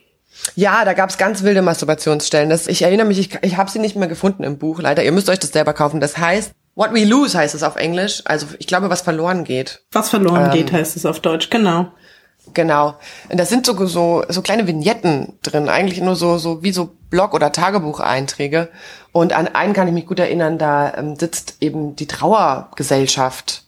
Ja, 0.56 0.86
da 0.86 0.94
gab's 0.94 1.18
ganz 1.18 1.44
wilde 1.44 1.62
Masturbationsstellen. 1.62 2.50
Das, 2.50 2.68
ich 2.68 2.82
erinnere 2.82 3.06
mich, 3.06 3.20
ich, 3.20 3.38
ich 3.42 3.58
habe 3.58 3.70
sie 3.70 3.80
nicht 3.80 3.96
mehr 3.96 4.08
gefunden 4.08 4.44
im 4.44 4.58
Buch, 4.58 4.80
leider. 4.82 5.04
Ihr 5.04 5.12
müsst 5.12 5.30
euch 5.30 5.40
das 5.40 5.52
selber 5.52 5.74
kaufen. 5.74 6.00
Das 6.00 6.18
heißt, 6.18 6.52
What 6.76 6.94
We 6.94 7.06
Lose 7.06 7.38
heißt 7.38 7.56
es 7.56 7.64
auf 7.64 7.76
Englisch. 7.76 8.22
Also 8.26 8.48
ich 8.60 8.68
glaube, 8.68 8.90
was 8.90 9.02
verloren 9.02 9.44
geht. 9.44 9.82
Was 9.92 10.10
verloren 10.10 10.46
ähm, 10.46 10.52
geht, 10.52 10.72
heißt 10.72 10.96
es 10.96 11.06
auf 11.06 11.20
Deutsch, 11.20 11.50
genau. 11.50 11.92
Genau. 12.54 12.96
Und 13.30 13.40
das 13.40 13.50
sind 13.50 13.66
so, 13.66 13.86
so, 13.88 14.24
so 14.30 14.42
kleine 14.42 14.68
Vignetten 14.68 15.38
drin, 15.42 15.70
eigentlich 15.70 16.00
nur 16.00 16.16
so, 16.16 16.38
so 16.38 16.64
wie 16.64 16.72
so 16.72 16.92
Blog- 17.10 17.34
oder 17.34 17.52
Tagebucheinträge. 17.52 18.70
Und 19.12 19.34
an 19.34 19.48
einen 19.48 19.74
kann 19.74 19.88
ich 19.88 19.94
mich 19.94 20.06
gut 20.06 20.20
erinnern, 20.20 20.58
da 20.58 20.94
ähm, 20.96 21.16
sitzt 21.16 21.58
eben 21.62 21.96
die 21.96 22.08
Trauergesellschaft 22.08 23.64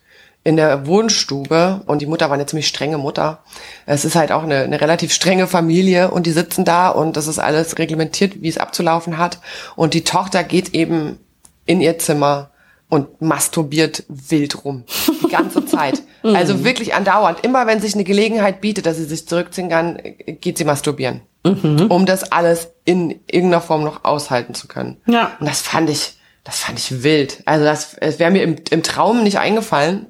in 0.49 0.55
der 0.55 0.87
Wohnstube 0.87 1.81
und 1.85 2.01
die 2.01 2.07
Mutter 2.07 2.31
war 2.31 2.33
eine 2.33 2.47
ziemlich 2.47 2.67
strenge 2.67 2.97
Mutter. 2.97 3.43
Es 3.85 4.03
ist 4.03 4.15
halt 4.15 4.31
auch 4.31 4.41
eine, 4.41 4.63
eine 4.63 4.81
relativ 4.81 5.13
strenge 5.13 5.45
Familie 5.45 6.09
und 6.09 6.25
die 6.25 6.31
sitzen 6.31 6.65
da 6.65 6.89
und 6.89 7.17
das 7.17 7.27
ist 7.27 7.37
alles 7.37 7.77
reglementiert, 7.77 8.41
wie 8.41 8.47
es 8.47 8.57
abzulaufen 8.57 9.19
hat. 9.19 9.37
Und 9.75 9.93
die 9.93 10.03
Tochter 10.03 10.43
geht 10.43 10.73
eben 10.73 11.19
in 11.67 11.81
ihr 11.81 11.99
Zimmer 11.99 12.49
und 12.89 13.21
masturbiert 13.21 14.05
wild 14.07 14.65
rum. 14.65 14.85
Die 15.23 15.29
ganze 15.29 15.63
Zeit. 15.67 16.01
Also 16.23 16.63
wirklich 16.63 16.95
andauernd. 16.95 17.45
Immer 17.45 17.67
wenn 17.67 17.79
sich 17.79 17.93
eine 17.93 18.03
Gelegenheit 18.03 18.59
bietet, 18.59 18.87
dass 18.87 18.97
sie 18.97 19.05
sich 19.05 19.27
zurückziehen 19.27 19.69
kann, 19.69 19.99
geht 20.41 20.57
sie 20.57 20.65
masturbieren. 20.65 21.21
Mhm. 21.45 21.85
Um 21.89 22.07
das 22.07 22.31
alles 22.31 22.69
in 22.85 23.11
irgendeiner 23.27 23.61
Form 23.61 23.83
noch 23.83 24.03
aushalten 24.03 24.55
zu 24.55 24.67
können. 24.67 24.97
Ja. 25.05 25.37
Und 25.39 25.47
das 25.47 25.61
fand 25.61 25.91
ich, 25.91 26.17
das 26.43 26.57
fand 26.57 26.79
ich 26.79 27.03
wild. 27.03 27.43
Also 27.45 27.65
das, 27.65 27.93
es 27.93 28.17
wäre 28.17 28.31
mir 28.31 28.41
im, 28.41 28.55
im 28.71 28.81
Traum 28.81 29.21
nicht 29.21 29.37
eingefallen 29.37 30.07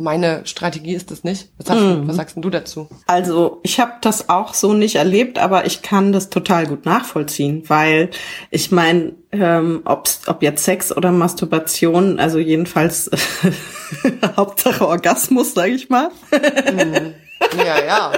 meine 0.00 0.46
Strategie 0.46 0.94
ist 0.94 1.10
das 1.10 1.24
nicht. 1.24 1.48
Was, 1.58 1.66
sagst, 1.66 1.82
mm. 1.82 2.08
was 2.08 2.16
sagst 2.16 2.36
du 2.38 2.50
dazu? 2.50 2.88
Also 3.06 3.60
ich 3.62 3.78
habe 3.80 3.92
das 4.00 4.28
auch 4.28 4.54
so 4.54 4.72
nicht 4.72 4.96
erlebt, 4.96 5.38
aber 5.38 5.66
ich 5.66 5.82
kann 5.82 6.12
das 6.12 6.30
total 6.30 6.66
gut 6.66 6.86
nachvollziehen, 6.86 7.64
weil 7.68 8.10
ich 8.50 8.70
meine, 8.70 9.12
ähm, 9.32 9.82
ob 9.84 10.42
jetzt 10.42 10.64
Sex 10.64 10.94
oder 10.96 11.12
Masturbation, 11.12 12.18
also 12.18 12.38
jedenfalls 12.38 13.10
Hauptsache 14.36 14.86
Orgasmus, 14.86 15.54
sage 15.54 15.72
ich 15.72 15.88
mal. 15.90 16.08
mm. 16.30 17.14
Ja, 17.56 17.84
ja. 17.84 18.12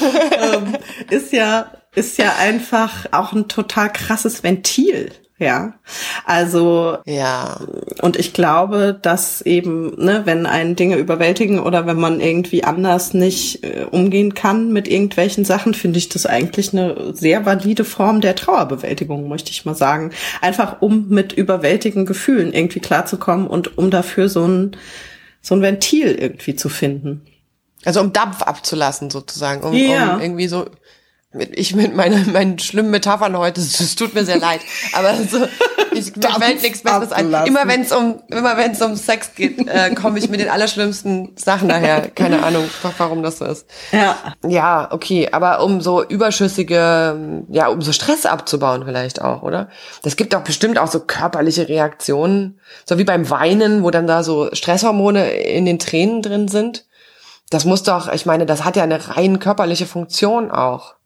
ähm, 0.54 0.76
ist 1.10 1.32
ja 1.32 1.72
ist 1.94 2.18
ja 2.18 2.36
einfach 2.38 3.06
auch 3.10 3.32
ein 3.32 3.48
total 3.48 3.92
krasses 3.92 4.44
Ventil. 4.44 5.10
Ja, 5.40 5.74
also 6.24 6.98
ja. 7.06 7.60
Und 8.02 8.16
ich 8.16 8.32
glaube, 8.32 8.98
dass 9.00 9.40
eben, 9.42 9.94
ne, 9.96 10.22
wenn 10.24 10.46
einen 10.46 10.74
Dinge 10.74 10.96
überwältigen 10.96 11.60
oder 11.60 11.86
wenn 11.86 11.98
man 11.98 12.20
irgendwie 12.20 12.64
anders 12.64 13.14
nicht 13.14 13.62
äh, 13.62 13.86
umgehen 13.88 14.34
kann 14.34 14.72
mit 14.72 14.88
irgendwelchen 14.88 15.44
Sachen, 15.44 15.74
finde 15.74 15.98
ich 15.98 16.08
das 16.08 16.26
eigentlich 16.26 16.72
eine 16.72 17.14
sehr 17.14 17.46
valide 17.46 17.84
Form 17.84 18.20
der 18.20 18.34
Trauerbewältigung, 18.34 19.28
möchte 19.28 19.52
ich 19.52 19.64
mal 19.64 19.76
sagen. 19.76 20.10
Einfach 20.40 20.82
um 20.82 21.08
mit 21.08 21.32
überwältigenden 21.32 22.06
Gefühlen 22.06 22.52
irgendwie 22.52 22.80
klarzukommen 22.80 23.46
und 23.46 23.78
um 23.78 23.90
dafür 23.90 24.28
so 24.28 24.44
ein 24.44 24.76
so 25.40 25.54
ein 25.54 25.62
Ventil 25.62 26.16
irgendwie 26.16 26.56
zu 26.56 26.68
finden. 26.68 27.22
Also 27.84 28.00
um 28.00 28.12
Dampf 28.12 28.42
abzulassen 28.42 29.08
sozusagen, 29.08 29.62
um, 29.62 29.72
ja. 29.72 30.14
um 30.14 30.20
irgendwie 30.20 30.48
so 30.48 30.66
ich 31.32 31.74
mit 31.74 31.94
meinen, 31.94 32.32
meinen 32.32 32.58
schlimmen 32.58 32.90
Metaphern 32.90 33.36
heute, 33.36 33.60
es 33.60 33.96
tut 33.96 34.14
mir 34.14 34.24
sehr 34.24 34.38
leid, 34.38 34.60
aber 34.94 35.14
so, 35.14 35.46
ich, 35.92 36.16
mir 36.16 36.30
fällt 36.30 36.62
nichts 36.62 36.82
Besseres 36.82 37.12
ein. 37.12 37.32
Immer 37.46 37.66
wenn 37.68 37.82
es 37.82 37.92
um, 37.92 38.22
immer 38.28 38.56
wenn 38.56 38.70
es 38.70 38.80
um 38.80 38.96
Sex 38.96 39.34
geht, 39.34 39.68
äh, 39.68 39.94
komme 39.94 40.18
ich 40.18 40.30
mit 40.30 40.40
den 40.40 40.48
allerschlimmsten 40.48 41.36
Sachen 41.36 41.68
daher. 41.68 42.08
Keine 42.08 42.42
Ahnung, 42.42 42.64
warum 42.96 43.22
das 43.22 43.38
so 43.38 43.44
ist. 43.44 43.66
Ja. 43.92 44.16
Ja, 44.46 44.88
okay, 44.90 45.28
aber 45.30 45.62
um 45.62 45.82
so 45.82 46.02
überschüssige, 46.02 47.44
ja, 47.50 47.68
um 47.68 47.82
so 47.82 47.92
Stress 47.92 48.24
abzubauen 48.24 48.84
vielleicht 48.86 49.20
auch, 49.20 49.42
oder? 49.42 49.68
Das 50.02 50.16
gibt 50.16 50.32
doch 50.32 50.42
bestimmt 50.42 50.78
auch 50.78 50.88
so 50.88 51.00
körperliche 51.00 51.68
Reaktionen, 51.68 52.58
so 52.86 52.98
wie 52.98 53.04
beim 53.04 53.28
Weinen, 53.28 53.82
wo 53.82 53.90
dann 53.90 54.06
da 54.06 54.22
so 54.22 54.48
Stresshormone 54.52 55.30
in 55.30 55.66
den 55.66 55.78
Tränen 55.78 56.22
drin 56.22 56.48
sind. 56.48 56.86
Das 57.50 57.64
muss 57.64 57.82
doch, 57.82 58.12
ich 58.12 58.26
meine, 58.26 58.46
das 58.46 58.64
hat 58.64 58.76
ja 58.76 58.82
eine 58.82 59.16
rein 59.16 59.38
körperliche 59.38 59.86
Funktion 59.86 60.50
auch 60.50 60.97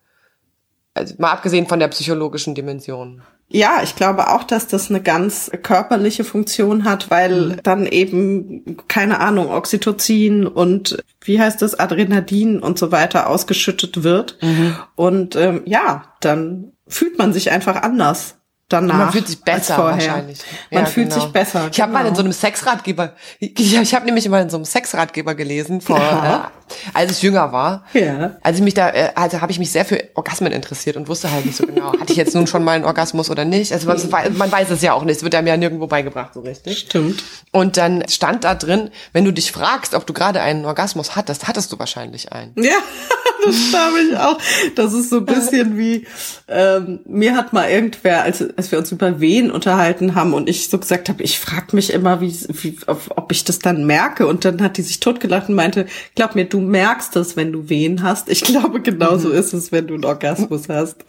also 0.94 1.14
mal 1.18 1.33
abgesehen 1.33 1.66
von 1.66 1.81
der 1.81 1.88
psychologischen 1.88 2.55
Dimension. 2.55 3.22
Ja, 3.48 3.81
ich 3.83 3.96
glaube 3.96 4.28
auch, 4.28 4.44
dass 4.44 4.66
das 4.66 4.88
eine 4.88 5.02
ganz 5.02 5.50
körperliche 5.62 6.24
Funktion 6.24 6.85
hat, 6.85 7.11
weil 7.11 7.40
mhm. 7.40 7.57
dann 7.62 7.87
eben, 7.87 8.78
keine 8.88 9.20
Ahnung, 9.20 9.50
Oxytocin 9.50 10.46
und 10.46 11.02
wie 11.20 11.38
heißt 11.38 11.61
das, 11.61 11.78
Adrenalin 11.78 12.61
und 12.61 12.78
so 12.78 12.92
weiter 12.92 13.28
ausgeschüttet 13.28 14.02
wird. 14.02 14.38
Mhm. 14.40 14.76
Und 14.94 15.37
ähm, 15.37 15.62
ja, 15.66 16.14
dann 16.20 16.72
fühlt 16.88 17.18
man 17.18 17.35
sich 17.35 17.50
einfach 17.50 17.83
anders 17.83 18.37
danach. 18.72 18.96
Man 18.96 19.12
fühlt 19.12 19.28
sich 19.28 19.42
besser 19.42 19.78
wahrscheinlich. 19.78 20.38
Man 20.70 20.85
ja, 20.85 20.88
fühlt 20.88 21.11
genau. 21.11 21.20
sich 21.20 21.33
besser. 21.33 21.68
Ich 21.70 21.81
habe 21.81 21.92
mal 21.92 22.00
in 22.00 22.07
genau. 22.07 22.16
so 22.16 22.22
einem 22.22 22.33
Sexratgeber, 22.33 23.12
ich, 23.38 23.74
ich 23.74 23.94
habe 23.94 24.07
nämlich 24.07 24.28
mal 24.28 24.42
in 24.42 24.50
so 24.50 24.57
einem 24.57 24.64
Sexratgeber 24.64 25.35
gelesen, 25.35 25.81
vor, 25.81 25.98
ja. 25.98 26.46
äh, 26.46 26.62
als 26.95 27.13
ich 27.13 27.23
jünger 27.23 27.53
war. 27.53 27.85
Ja. 27.93 28.37
Als 28.43 28.59
ich 28.59 28.63
mich 28.63 28.75
da, 28.75 28.91
äh, 28.91 29.11
also 29.15 29.41
habe 29.41 29.53
ich 29.53 29.59
mich 29.59 29.71
sehr 29.71 29.85
für 29.85 30.03
Orgasmen 30.15 30.53
interessiert 30.53 30.97
und 30.97 31.09
wusste 31.09 31.31
halt 31.31 31.47
nicht 31.47 31.57
so 31.57 31.67
genau, 31.67 31.93
hatte 31.93 32.13
ich 32.13 32.17
jetzt 32.17 32.35
nun 32.35 32.47
schon 32.47 32.65
mal 32.65 32.73
einen 32.73 32.85
Orgasmus 32.85 33.31
oder 33.31 33.45
nicht. 33.45 33.73
Also 33.73 33.87
man, 33.87 34.37
man 34.37 34.53
weiß 34.53 34.71
es 34.71 34.83
ja 34.83 34.93
auch 34.93 35.05
nicht, 35.05 35.17
es 35.17 35.23
wird 35.23 35.35
einem 35.35 35.49
ja 35.49 35.57
nirgendwo 35.57 35.87
beigebracht 35.87 36.35
so 36.35 36.41
richtig. 36.41 36.79
Stimmt. 36.79 37.23
Und 37.51 37.77
dann 37.77 38.05
stand 38.09 38.45
da 38.45 38.55
drin, 38.55 38.91
wenn 39.13 39.25
du 39.25 39.33
dich 39.33 39.53
fragst, 39.53 39.95
ob 39.95 40.07
du 40.07 40.13
gerade 40.13 40.41
einen 40.41 40.65
Orgasmus 40.65 41.17
hattest, 41.17 41.49
hattest 41.49 41.73
du 41.73 41.79
wahrscheinlich 41.79 42.33
einen. 42.33 42.53
Ja, 42.57 42.77
das 43.45 43.57
glaube 43.71 43.99
ich 44.09 44.17
auch. 44.17 44.39
Das 44.75 44.93
ist 44.93 45.11
so 45.11 45.19
ein 45.19 45.27
bisschen 45.27 45.77
wie, 45.77 46.07
ähm, 46.49 47.01
mir 47.07 47.37
hat 47.37 47.53
mal 47.53 47.69
irgendwer, 47.69 48.23
als 48.23 48.43
als 48.57 48.71
wir 48.71 48.79
uns 48.79 48.93
über 48.93 49.21
Wehen 49.21 49.51
unterhalten 49.51 50.15
haben 50.15 50.35
und 50.35 50.49
ich 50.49 50.71
so 50.71 50.79
gesagt 50.79 51.09
habe, 51.09 51.23
ich 51.23 51.39
frage 51.39 51.75
mich 51.75 51.93
immer, 51.93 52.21
wie, 52.21 52.33
wie, 52.49 52.77
ob 52.87 53.33
ich 53.33 53.45
das 53.45 53.59
dann 53.59 53.85
merke. 53.87 54.27
Und 54.27 54.45
dann 54.45 54.63
hat 54.63 54.77
die 54.77 54.83
sich 54.83 55.01
totgelacht 55.01 55.49
und 55.49 55.55
meinte, 55.55 55.87
glaub 56.15 56.35
mir, 56.35 56.45
du 56.45 56.61
merkst 56.68 57.16
es, 57.16 57.37
wenn 57.37 57.53
du 57.53 57.68
Wehen 57.68 58.03
hast. 58.03 58.29
Ich 58.29 58.42
glaube, 58.42 58.81
genauso 58.81 59.29
mhm. 59.29 59.35
ist 59.35 59.53
es, 59.53 59.72
wenn 59.72 59.87
du 59.87 59.94
einen 59.94 60.05
Orgasmus 60.05 60.68
hast. 60.68 61.05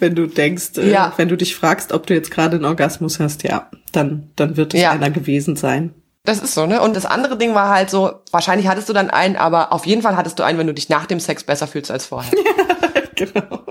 Wenn 0.00 0.14
du 0.14 0.26
denkst, 0.26 0.78
äh, 0.78 0.90
ja. 0.90 1.12
wenn 1.16 1.28
du 1.28 1.36
dich 1.36 1.54
fragst, 1.56 1.92
ob 1.92 2.06
du 2.06 2.14
jetzt 2.14 2.30
gerade 2.30 2.56
einen 2.56 2.64
Orgasmus 2.64 3.20
hast, 3.20 3.42
ja, 3.42 3.70
dann, 3.92 4.30
dann 4.36 4.56
wird 4.56 4.74
es 4.74 4.80
ja. 4.80 4.90
einer 4.90 5.10
gewesen 5.10 5.56
sein. 5.56 5.94
Das 6.24 6.40
ist 6.40 6.54
so, 6.54 6.66
ne? 6.66 6.82
Und 6.82 6.96
das 6.96 7.06
andere 7.06 7.38
Ding 7.38 7.54
war 7.54 7.70
halt 7.70 7.88
so, 7.88 8.14
wahrscheinlich 8.32 8.66
hattest 8.66 8.88
du 8.88 8.92
dann 8.92 9.10
einen, 9.10 9.36
aber 9.36 9.72
auf 9.72 9.86
jeden 9.86 10.02
Fall 10.02 10.16
hattest 10.16 10.38
du 10.38 10.42
einen, 10.42 10.58
wenn 10.58 10.66
du 10.66 10.74
dich 10.74 10.88
nach 10.88 11.06
dem 11.06 11.20
Sex 11.20 11.44
besser 11.44 11.68
fühlst 11.68 11.90
als 11.90 12.06
vorher. 12.06 12.32
Ja, 12.36 13.00
genau. 13.14 13.64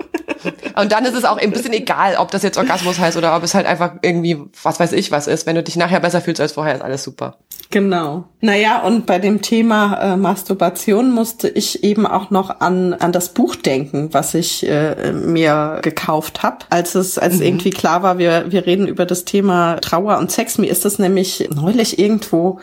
Und 0.78 0.92
dann 0.92 1.04
ist 1.04 1.14
es 1.14 1.24
auch 1.24 1.38
ein 1.38 1.50
bisschen 1.50 1.72
egal, 1.72 2.16
ob 2.16 2.30
das 2.30 2.42
jetzt 2.42 2.58
Orgasmus 2.58 2.98
heißt 2.98 3.16
oder 3.16 3.34
ob 3.34 3.42
es 3.42 3.54
halt 3.54 3.66
einfach 3.66 3.92
irgendwie, 4.02 4.38
was 4.62 4.78
weiß 4.78 4.92
ich, 4.92 5.10
was 5.10 5.26
ist. 5.26 5.46
Wenn 5.46 5.56
du 5.56 5.62
dich 5.62 5.76
nachher 5.76 6.00
besser 6.00 6.20
fühlst 6.20 6.40
als 6.40 6.52
vorher, 6.52 6.74
ist 6.74 6.82
alles 6.82 7.02
super. 7.02 7.38
Genau. 7.70 8.24
Naja, 8.40 8.82
und 8.82 9.06
bei 9.06 9.18
dem 9.18 9.42
Thema 9.42 9.98
äh, 10.00 10.16
Masturbation 10.16 11.10
musste 11.10 11.48
ich 11.48 11.82
eben 11.82 12.06
auch 12.06 12.30
noch 12.30 12.60
an, 12.60 12.94
an 12.94 13.10
das 13.10 13.30
Buch 13.30 13.56
denken, 13.56 14.10
was 14.12 14.34
ich 14.34 14.68
äh, 14.68 15.12
mir 15.12 15.80
gekauft 15.82 16.42
habe, 16.42 16.58
als 16.70 16.94
es, 16.94 17.18
als 17.18 17.36
mhm. 17.36 17.42
irgendwie 17.42 17.70
klar 17.70 18.02
war, 18.02 18.18
wir, 18.18 18.52
wir 18.52 18.66
reden 18.66 18.86
über 18.86 19.06
das 19.06 19.24
Thema 19.24 19.76
Trauer 19.76 20.18
und 20.18 20.30
Sex. 20.30 20.58
Mir 20.58 20.70
ist 20.70 20.84
das 20.84 20.98
nämlich 20.98 21.48
neulich 21.52 21.98
irgendwo 21.98 22.60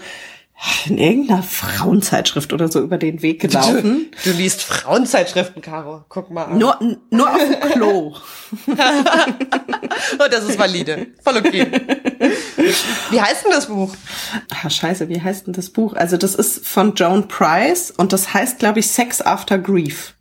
in 0.86 0.98
irgendeiner 0.98 1.44
Frauenzeitschrift 1.44 2.54
oder 2.54 2.70
so 2.70 2.80
über 2.82 2.98
den 2.98 3.22
Weg 3.22 3.42
gelaufen. 3.42 4.12
Du, 4.24 4.32
du 4.32 4.38
liest 4.38 4.62
Frauenzeitschriften, 4.62 5.62
Caro. 5.62 6.06
Guck 6.10 6.32
mal 6.32 6.46
an. 6.46 6.58
Nur, 6.58 6.80
nur 7.10 7.30
auf 7.30 7.38
dem 7.38 7.60
Klo. 7.72 8.16
oh, 10.20 10.28
das 10.30 10.44
ist 10.46 10.60
valide. 10.60 11.08
Voll 11.24 11.38
okay. 11.38 11.68
Wie 13.12 13.22
heißt 13.22 13.46
denn 13.46 13.52
das 13.52 13.68
Buch? 13.68 13.94
Ah, 14.64 14.70
scheiße, 14.70 15.10
wie 15.10 15.22
heißt 15.22 15.48
denn 15.48 15.54
das 15.54 15.70
Buch? 15.70 15.94
Also 15.94 16.18
das 16.18 16.36
ist 16.36 16.66
von 16.66 16.94
Joan 16.96 17.28
Price 17.28 17.92
und 17.92 18.14
das 18.14 18.34
heißt, 18.34 18.60
glaube 18.60 18.80
ich, 18.80 18.88
Sex 18.88 19.22
After 19.22 19.58
Grief. 19.58 20.16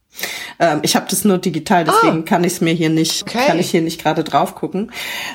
Ähm, 0.59 0.81
ich 0.83 0.97
habe 0.97 1.07
das 1.09 1.25
nur 1.25 1.39
digital, 1.39 1.85
deswegen 1.85 2.21
Ah. 2.21 2.25
kann 2.25 2.45
ich 2.45 2.55
es 2.55 2.61
mir 2.61 2.73
hier 2.75 2.91
nicht, 2.91 3.23
Okay. 3.23 3.47
kann 3.47 3.59
ich 3.59 3.71
hier 3.71 3.83
nicht 3.83 4.03
gerade 4.03 4.25
drauf 4.25 4.55
gucken. 4.55 4.91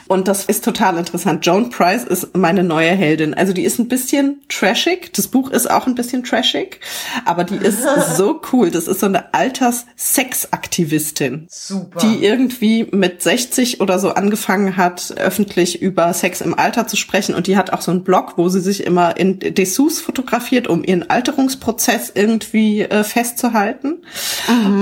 Und 0.08 0.28
das 0.28 0.46
ist 0.46 0.64
total 0.64 0.98
interessant. 0.98 1.46
Joan 1.46 1.70
Price 1.70 2.04
ist 2.04 2.36
meine 2.38 2.64
neue 2.64 2.92
Heldin. 2.92 3.34
Also 3.34 3.54
die 3.54 3.64
ist 3.64 3.80
ein 3.80 3.88
bisschen 3.88 4.42
trashig. 4.50 5.12
Das 5.14 5.28
Buch 5.28 5.50
ist 5.50 5.70
auch 5.70 5.88
ein 5.88 5.96
bisschen 5.96 6.24
trashig, 6.24 6.80
aber 7.26 7.44
die 7.44 7.56
ist 7.58 7.80
so 8.18 8.42
cool. 8.54 8.72
Das 8.72 8.88
ist 8.88 9.00
so 9.00 9.06
eine 9.08 9.34
Alters-Sexaktivistin. 9.34 11.48
Super. 11.50 12.00
Die 12.00 12.24
irgendwie 12.24 12.88
mit 12.92 13.22
60 13.22 13.82
oder 13.82 14.00
so 14.00 14.12
angefangen 14.14 14.78
hat, 14.78 15.14
öffentlich 15.18 15.82
über 15.82 16.14
Sex 16.14 16.42
im 16.42 16.58
Alter 16.58 16.88
zu 16.88 16.96
sprechen. 16.96 17.36
Und 17.36 17.48
die 17.48 17.58
hat 17.58 17.74
auch 17.74 17.82
so 17.82 17.92
einen 17.92 18.04
Blog, 18.04 18.34
wo 18.38 18.50
sie 18.50 18.62
sich 18.62 18.84
immer 18.86 19.18
in 19.18 19.40
Dessous 19.40 20.00
fotografiert, 20.00 20.68
um 20.68 20.84
ihren 20.84 21.10
Alterungsprozess 21.10 22.12
irgendwie 22.14 22.82
äh, 22.82 23.04
festzuhalten. 23.04 23.98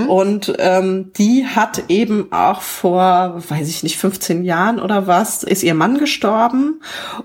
Und 0.07 0.53
ähm, 0.59 1.11
die 1.13 1.45
hat 1.45 1.83
eben 1.89 2.31
auch 2.31 2.61
vor, 2.61 3.41
weiß 3.49 3.67
ich 3.67 3.83
nicht, 3.83 3.97
15 3.97 4.43
Jahren 4.43 4.79
oder 4.79 5.07
was, 5.07 5.43
ist 5.43 5.63
ihr 5.63 5.73
Mann 5.73 5.97
gestorben. 5.97 6.81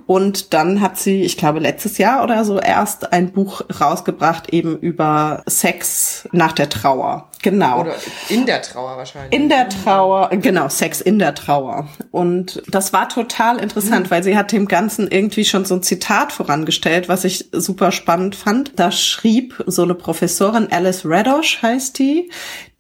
Und 0.07 0.53
dann 0.53 0.81
hat 0.81 0.99
sie, 0.99 1.23
ich 1.23 1.37
glaube, 1.37 1.61
letztes 1.61 1.99
Jahr 1.99 2.23
oder 2.23 2.45
so 2.45 2.59
erst 2.59 3.13
ein 3.13 3.33
Buch 3.33 3.63
rausgebracht, 3.81 4.53
eben 4.53 4.79
über 4.79 5.43
Sex 5.47 6.29
nach 6.33 6.53
der 6.53 6.69
Trauer. 6.69 7.30
Genau. 7.43 7.81
Oder 7.81 7.95
in 8.29 8.45
der 8.45 8.61
Trauer 8.61 8.97
wahrscheinlich. 8.99 9.33
In 9.33 9.49
der 9.49 9.69
Trauer, 9.69 10.29
genau, 10.31 10.69
Sex 10.69 11.01
in 11.01 11.19
der 11.19 11.35
Trauer. 11.35 11.89
Und 12.11 12.63
das 12.69 12.93
war 12.93 13.09
total 13.09 13.59
interessant, 13.59 14.11
weil 14.11 14.23
sie 14.23 14.37
hat 14.37 14.53
dem 14.53 14.69
Ganzen 14.69 15.09
irgendwie 15.09 15.45
schon 15.45 15.65
so 15.65 15.75
ein 15.75 15.83
Zitat 15.83 16.33
vorangestellt, 16.33 17.09
was 17.09 17.25
ich 17.25 17.49
super 17.53 17.93
spannend 17.93 18.37
fand. 18.37 18.73
Da 18.77 18.93
schrieb 18.93 19.63
so 19.67 19.83
eine 19.83 19.95
Professorin, 19.95 20.69
Alice 20.71 21.03
Radosh 21.05 21.63
heißt 21.63 21.99
die, 21.99 22.31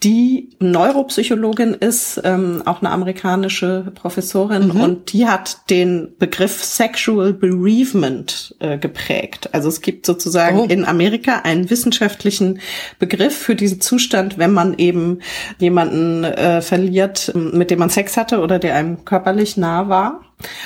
die 0.02 0.48
Neuropsychologin 0.60 1.74
ist, 1.74 2.20
ähm, 2.24 2.62
auch 2.64 2.80
eine 2.80 2.90
amerikanische 2.90 3.92
Professorin, 3.94 4.70
und 4.70 5.12
die 5.12 5.26
hat 5.26 5.68
den 5.68 6.14
Begriff 6.18 6.64
Sexual 6.64 7.34
Bereavement 7.34 8.54
äh, 8.60 8.78
geprägt. 8.78 9.50
Also 9.52 9.68
es 9.68 9.82
gibt 9.82 10.06
sozusagen 10.06 10.58
Oh. 10.60 10.64
in 10.64 10.86
Amerika 10.86 11.40
einen 11.40 11.68
wissenschaftlichen 11.68 12.60
Begriff 12.98 13.36
für 13.36 13.54
diesen 13.54 13.80
Zustand, 13.82 14.38
wenn 14.38 14.52
man 14.52 14.78
eben 14.78 15.18
jemanden 15.58 16.24
äh, 16.24 16.62
verliert, 16.62 17.32
mit 17.34 17.70
dem 17.70 17.78
man 17.78 17.90
Sex 17.90 18.16
hatte 18.16 18.40
oder 18.40 18.58
der 18.58 18.76
einem 18.76 19.04
körperlich 19.04 19.56
nah 19.58 19.88
war. 19.90 20.22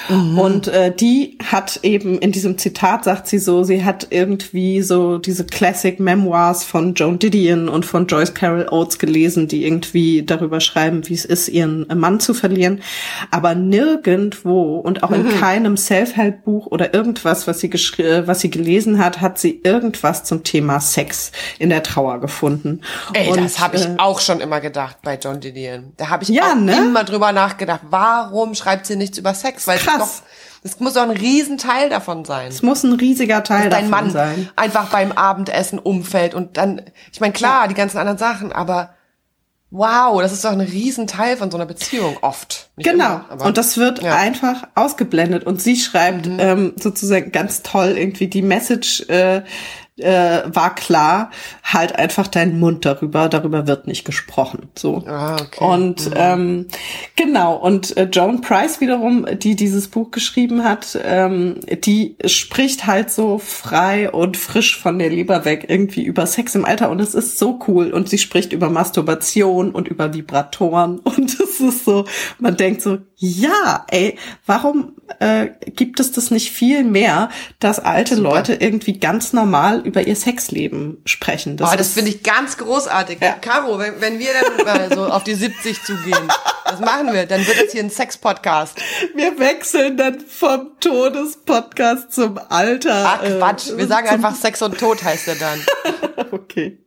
Und 0.08 0.68
äh, 0.68 0.94
die 0.94 1.38
hat 1.50 1.80
eben 1.82 2.18
in 2.18 2.30
diesem 2.30 2.58
Zitat 2.58 3.04
sagt 3.04 3.26
sie 3.26 3.38
so, 3.38 3.64
sie 3.64 3.84
hat 3.84 4.08
irgendwie 4.10 4.82
so 4.82 5.18
diese 5.18 5.44
Classic 5.44 5.98
Memoirs 5.98 6.64
von 6.64 6.94
Joan 6.94 7.18
Didion 7.18 7.68
und 7.68 7.86
von 7.86 8.06
Joyce 8.06 8.34
Carol 8.34 8.68
Oates 8.70 8.98
gelesen, 8.98 9.48
die 9.48 9.64
irgendwie 9.64 10.22
darüber 10.22 10.60
schreiben, 10.60 11.08
wie 11.08 11.14
es 11.14 11.24
ist, 11.24 11.48
ihren 11.48 11.86
Mann 11.94 12.20
zu 12.20 12.34
verlieren. 12.34 12.82
Aber 13.30 13.54
nirgendwo 13.54 14.76
und 14.76 15.02
auch 15.02 15.10
in 15.10 15.28
keinem 15.40 15.76
Self-Help-Buch 15.76 16.66
oder 16.66 16.94
irgendwas, 16.94 17.46
was 17.46 17.60
sie 17.60 17.70
äh, 17.98 18.26
was 18.26 18.40
sie 18.40 18.50
gelesen 18.50 18.98
hat, 18.98 19.20
hat 19.20 19.38
sie 19.38 19.60
irgendwas 19.64 20.24
zum 20.24 20.44
Thema 20.44 20.80
Sex 20.80 21.32
in 21.58 21.70
der 21.70 21.82
Trauer 21.82 22.20
gefunden. 22.20 22.80
Ey, 23.12 23.30
und, 23.30 23.42
das 23.42 23.58
habe 23.58 23.76
ich 23.76 23.84
äh, 23.84 23.94
auch 23.98 24.20
schon 24.20 24.40
immer 24.40 24.60
gedacht 24.60 24.98
bei 25.02 25.18
John 25.20 25.40
Didion. 25.40 25.92
Da 25.96 26.10
habe 26.10 26.24
ich 26.24 26.28
Ja, 26.28 26.54
ne? 26.54 26.76
immer 26.76 27.04
drüber 27.04 27.32
nachgedacht, 27.32 27.80
warum 27.90 28.54
schreibt 28.54 28.86
sie 28.86 28.96
nichts 28.96 29.18
über 29.18 29.34
Sex? 29.34 29.63
Weil 29.66 29.78
es 29.78 29.84
Krass. 29.84 30.22
das 30.62 30.80
muss 30.80 30.94
doch 30.94 31.02
ein 31.02 31.10
Riesenteil 31.10 31.88
davon 31.90 32.24
sein. 32.24 32.48
es 32.48 32.62
muss 32.62 32.82
ein 32.84 32.92
riesiger 32.94 33.42
Teil 33.44 33.70
dein 33.70 33.90
davon 33.90 34.06
Mann 34.06 34.10
sein. 34.10 34.48
einfach 34.56 34.90
beim 34.90 35.12
Abendessen 35.12 35.78
umfällt 35.78 36.34
und 36.34 36.56
dann, 36.56 36.82
ich 37.12 37.20
meine, 37.20 37.32
klar, 37.32 37.68
die 37.68 37.74
ganzen 37.74 37.98
anderen 37.98 38.18
Sachen, 38.18 38.52
aber 38.52 38.90
wow, 39.70 40.20
das 40.22 40.32
ist 40.32 40.44
doch 40.44 40.52
ein 40.52 40.60
Riesenteil 40.60 41.36
von 41.36 41.50
so 41.50 41.56
einer 41.56 41.66
Beziehung 41.66 42.16
oft. 42.20 42.70
Nicht 42.76 42.88
Genau. 42.88 43.04
immer, 43.06 43.24
aber- 43.28 43.44
und 43.46 43.56
das 43.56 43.76
wird 43.76 44.00
Ja. 44.02 44.12
Mhm. 44.14 44.20
einfach 44.20 44.68
ausgeblendet. 44.76 45.44
Und 45.44 45.60
sie 45.60 45.76
schreibt 45.76 46.28
ähm, 46.38 46.74
sozusagen 46.80 47.32
ganz 47.32 47.62
toll 47.62 47.94
irgendwie 47.98 48.28
die 48.28 48.42
Message 48.42 49.00
äh, 49.08 49.42
äh, 49.98 50.42
war 50.46 50.74
klar, 50.74 51.30
halt 51.62 51.96
einfach 51.96 52.26
deinen 52.26 52.58
Mund 52.58 52.84
darüber, 52.84 53.28
darüber 53.28 53.66
wird 53.68 53.86
nicht 53.86 54.04
gesprochen. 54.04 54.68
So. 54.74 55.04
Ah, 55.06 55.36
okay. 55.40 55.64
Und 55.64 56.10
ähm, 56.16 56.66
genau, 57.14 57.54
und 57.56 57.96
äh, 57.96 58.08
Joan 58.10 58.40
Price 58.40 58.80
wiederum, 58.80 59.24
die 59.38 59.54
dieses 59.54 59.88
Buch 59.88 60.10
geschrieben 60.10 60.64
hat, 60.64 60.98
ähm, 61.02 61.60
die 61.84 62.16
spricht 62.26 62.86
halt 62.86 63.10
so 63.10 63.38
frei 63.38 64.10
und 64.10 64.36
frisch 64.36 64.80
von 64.80 64.98
der 64.98 65.10
Leber 65.10 65.44
weg 65.44 65.66
irgendwie 65.68 66.02
über 66.02 66.26
Sex 66.26 66.56
im 66.56 66.64
Alter 66.64 66.90
und 66.90 67.00
es 67.00 67.14
ist 67.14 67.38
so 67.38 67.60
cool. 67.68 67.92
Und 67.92 68.08
sie 68.08 68.18
spricht 68.18 68.52
über 68.52 68.70
Masturbation 68.70 69.70
und 69.70 69.86
über 69.86 70.12
Vibratoren 70.12 70.98
und 71.04 71.32
es 71.38 71.60
ist 71.60 71.84
so, 71.84 72.04
man 72.40 72.56
denkt 72.56 72.82
so, 72.82 72.98
ja, 73.16 73.86
ey, 73.90 74.18
warum 74.44 74.94
äh, 75.20 75.50
gibt 75.76 76.00
es 76.00 76.10
das 76.12 76.30
nicht 76.30 76.50
viel 76.50 76.82
mehr, 76.82 77.28
dass 77.60 77.78
alte 77.78 78.16
Leute 78.16 78.54
irgendwie 78.54 78.98
ganz 78.98 79.32
normal 79.32 79.83
über 79.84 80.06
ihr 80.06 80.16
Sexleben 80.16 81.00
sprechen? 81.04 81.56
Oh, 81.60 81.76
das 81.76 81.92
finde 81.92 82.10
ich 82.10 82.22
ganz 82.22 82.56
großartig. 82.56 83.18
Ja. 83.20 83.34
Caro, 83.34 83.78
wenn, 83.78 84.00
wenn 84.00 84.18
wir 84.18 84.30
dann 84.64 84.90
äh, 84.90 84.94
so 84.94 85.06
auf 85.06 85.24
die 85.24 85.34
70 85.34 85.82
zugehen, 85.82 86.28
was 86.64 86.80
machen 86.80 87.12
wir? 87.12 87.26
Dann 87.26 87.46
wird 87.46 87.62
das 87.62 87.72
hier 87.72 87.82
ein 87.82 87.90
Sex-Podcast. 87.90 88.80
Wir 89.14 89.38
wechseln 89.38 89.96
dann 89.96 90.20
vom 90.20 90.78
Todespodcast 90.80 92.12
zum 92.12 92.38
Alter. 92.48 93.20
Ach 93.20 93.22
Quatsch, 93.22 93.68
wir 93.76 93.86
sagen 93.86 94.08
einfach 94.08 94.34
Sex 94.34 94.62
und 94.62 94.78
Tod 94.78 95.02
heißt 95.02 95.28
er 95.28 95.36
dann. 95.36 95.60
Okay. 96.30 96.83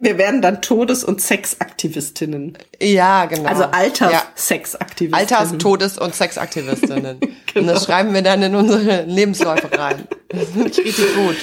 Wir 0.00 0.18
werden 0.18 0.40
dann 0.42 0.62
Todes- 0.62 1.04
und 1.04 1.20
Sexaktivistinnen. 1.20 2.56
Ja, 2.80 3.24
genau. 3.26 3.48
Also 3.48 3.62
ja. 3.62 3.70
Alters-Sexaktivistinnen. 3.72 5.14
Alters-, 5.14 5.58
Todes- 5.58 5.98
und 5.98 6.14
Sexaktivistinnen. 6.14 7.18
Und 7.54 7.60
Genau. 7.60 7.74
das 7.74 7.84
schreiben 7.84 8.12
wir 8.12 8.22
dann 8.22 8.42
in 8.42 8.56
unsere 8.56 9.02
Lebensläufe 9.04 9.70
rein. 9.78 10.08
Das 10.28 10.48
finde 10.48 10.70
ich 10.70 10.78
richtig 10.78 11.14
gut. 11.14 11.36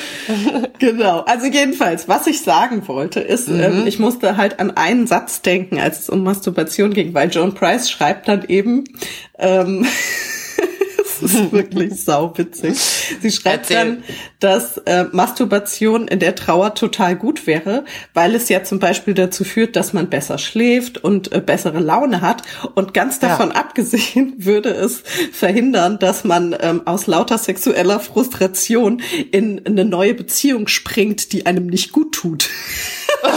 Genau. 0.78 1.22
Also 1.22 1.46
jedenfalls, 1.48 2.10
was 2.10 2.28
ich 2.28 2.42
sagen 2.42 2.86
wollte, 2.90 3.22
ist, 3.22 3.48
Mhm. 3.48 3.60
ähm, 3.62 3.84
ich 3.88 3.98
musste 3.98 4.36
halt 4.36 4.60
an 4.60 4.72
einen 4.76 5.08
Satz 5.08 5.42
denken, 5.42 5.80
als 5.80 6.00
es 6.02 6.10
um 6.10 6.22
Masturbation 6.24 6.94
ging, 6.94 7.14
weil 7.14 7.30
Joan 7.30 7.54
Price 7.54 7.90
schreibt 7.90 8.28
dann 8.28 8.44
eben, 8.50 8.84
ähm, 9.40 9.86
es 11.22 11.34
ist 11.34 11.52
wirklich 11.52 12.04
sauwitzig. 12.04 12.78
Sie 13.22 13.32
schreibt 13.32 13.70
Erzähl. 13.70 13.76
dann, 13.78 14.04
dass 14.40 14.78
äh, 14.80 15.06
Masturbation 15.12 16.08
in 16.08 16.20
der 16.20 16.36
Trauer 16.36 16.74
total 16.76 17.16
gut 17.16 17.48
wäre, 17.48 17.86
weil 18.14 18.36
es 18.36 18.50
ja 18.50 18.64
zum 18.64 18.80
Beispiel 18.80 19.14
dazu 19.14 19.44
führt, 19.44 19.76
dass 19.76 19.94
man 19.94 20.10
besser 20.10 20.38
schläft 20.38 20.98
und 21.04 21.32
äh, 21.32 21.42
bessere 21.42 21.80
Laune 21.80 22.22
hat. 22.22 22.44
Und 22.76 22.94
ganz 22.94 23.20
Ja. 23.22 23.30
davon 23.30 23.52
abgesehen 23.54 24.34
würde 24.38 24.70
es 24.70 25.04
verhindern, 25.32 26.00
dass 26.00 26.24
man 26.24 26.56
ähm, 26.60 26.82
aus 26.86 27.08
lauter 27.08 27.38
sexueller 27.38 28.00
Frustration 28.00 29.02
in 29.32 29.66
eine 29.66 29.86
neue 29.86 30.14
Beziehung 30.14 30.68
springt, 30.68 31.34
die 31.34 31.46
einem 31.46 31.68
nicht 31.68 31.92
gut 31.92 32.14
tut. 32.14 32.50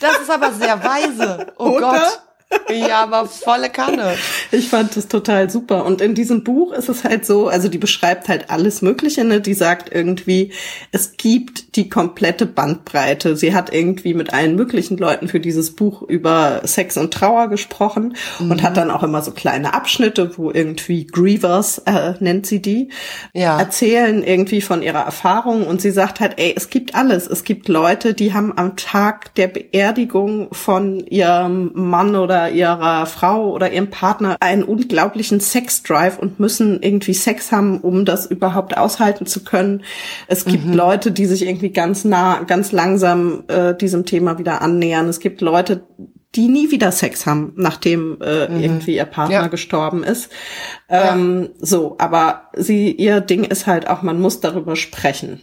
Das 0.00 0.18
ist 0.22 0.30
aber 0.30 0.52
sehr 0.54 0.82
weise. 0.82 1.48
Oh 1.58 1.72
Oder? 1.76 1.90
Gott. 1.90 2.22
Ja, 2.68 3.02
aber 3.02 3.26
volle 3.26 3.68
Kanne. 3.70 4.14
Ich 4.52 4.68
fand 4.68 4.96
das 4.96 5.08
total 5.08 5.50
super. 5.50 5.84
Und 5.84 6.00
in 6.00 6.14
diesem 6.14 6.42
Buch 6.44 6.72
ist 6.72 6.88
es 6.88 7.04
halt 7.04 7.24
so, 7.26 7.48
also 7.48 7.68
die 7.68 7.78
beschreibt 7.78 8.28
halt 8.28 8.50
alles 8.50 8.82
Mögliche, 8.82 9.24
ne? 9.24 9.40
Die 9.40 9.54
sagt 9.54 9.92
irgendwie, 9.92 10.52
es 10.92 11.16
gibt 11.16 11.76
die 11.76 11.88
komplette 11.88 12.46
Bandbreite. 12.46 13.36
Sie 13.36 13.54
hat 13.54 13.72
irgendwie 13.72 14.14
mit 14.14 14.32
allen 14.32 14.56
möglichen 14.56 14.98
Leuten 14.98 15.28
für 15.28 15.40
dieses 15.40 15.74
Buch 15.76 16.02
über 16.02 16.60
Sex 16.64 16.96
und 16.96 17.12
Trauer 17.12 17.48
gesprochen 17.48 18.16
und 18.40 18.62
hat 18.62 18.76
dann 18.76 18.90
auch 18.90 19.02
immer 19.02 19.22
so 19.22 19.30
kleine 19.32 19.74
Abschnitte, 19.74 20.36
wo 20.36 20.50
irgendwie 20.50 21.06
Grievers, 21.06 21.78
äh, 21.86 22.14
nennt 22.20 22.46
sie 22.46 22.60
die, 22.62 22.88
Ja. 23.32 23.58
erzählen 23.58 24.22
irgendwie 24.22 24.60
von 24.60 24.82
ihrer 24.82 25.04
Erfahrung 25.04 25.66
und 25.66 25.80
sie 25.80 25.90
sagt 25.90 26.20
halt, 26.20 26.34
ey, 26.38 26.54
es 26.56 26.70
gibt 26.70 26.94
alles. 26.94 27.26
Es 27.26 27.44
gibt 27.44 27.68
Leute, 27.68 28.14
die 28.14 28.32
haben 28.34 28.52
am 28.56 28.76
Tag 28.76 29.34
der 29.36 29.48
Beerdigung 29.48 30.48
von 30.52 31.00
ihrem 31.06 31.70
Mann 31.74 32.16
oder 32.16 32.39
ihrer 32.48 33.06
Frau 33.06 33.50
oder 33.52 33.72
ihrem 33.72 33.90
Partner 33.90 34.36
einen 34.40 34.62
unglaublichen 34.62 35.40
Sexdrive 35.40 36.18
und 36.18 36.40
müssen 36.40 36.82
irgendwie 36.82 37.14
Sex 37.14 37.52
haben, 37.52 37.80
um 37.80 38.04
das 38.04 38.26
überhaupt 38.26 38.76
aushalten 38.76 39.26
zu 39.26 39.44
können. 39.44 39.82
Es 40.26 40.44
gibt 40.44 40.74
Leute, 40.74 41.12
die 41.12 41.26
sich 41.26 41.42
irgendwie 41.46 41.70
ganz 41.70 42.04
nah, 42.04 42.42
ganz 42.44 42.72
langsam 42.72 43.44
äh, 43.48 43.74
diesem 43.74 44.06
Thema 44.06 44.38
wieder 44.38 44.62
annähern. 44.62 45.08
Es 45.08 45.20
gibt 45.20 45.40
Leute, 45.40 45.82
die 46.36 46.46
nie 46.46 46.70
wieder 46.70 46.92
Sex 46.92 47.26
haben, 47.26 47.52
nachdem 47.56 48.18
äh, 48.22 48.44
irgendwie 48.44 48.94
ihr 48.94 49.04
Partner 49.04 49.34
Ja. 49.42 49.46
gestorben 49.48 50.04
ist. 50.04 50.30
Ähm, 50.88 51.50
So, 51.58 51.96
aber 51.98 52.50
sie, 52.56 52.92
ihr 52.92 53.20
Ding 53.20 53.42
ist 53.44 53.66
halt 53.66 53.88
auch, 53.88 54.02
man 54.02 54.20
muss 54.20 54.38
darüber 54.40 54.76
sprechen. 54.76 55.40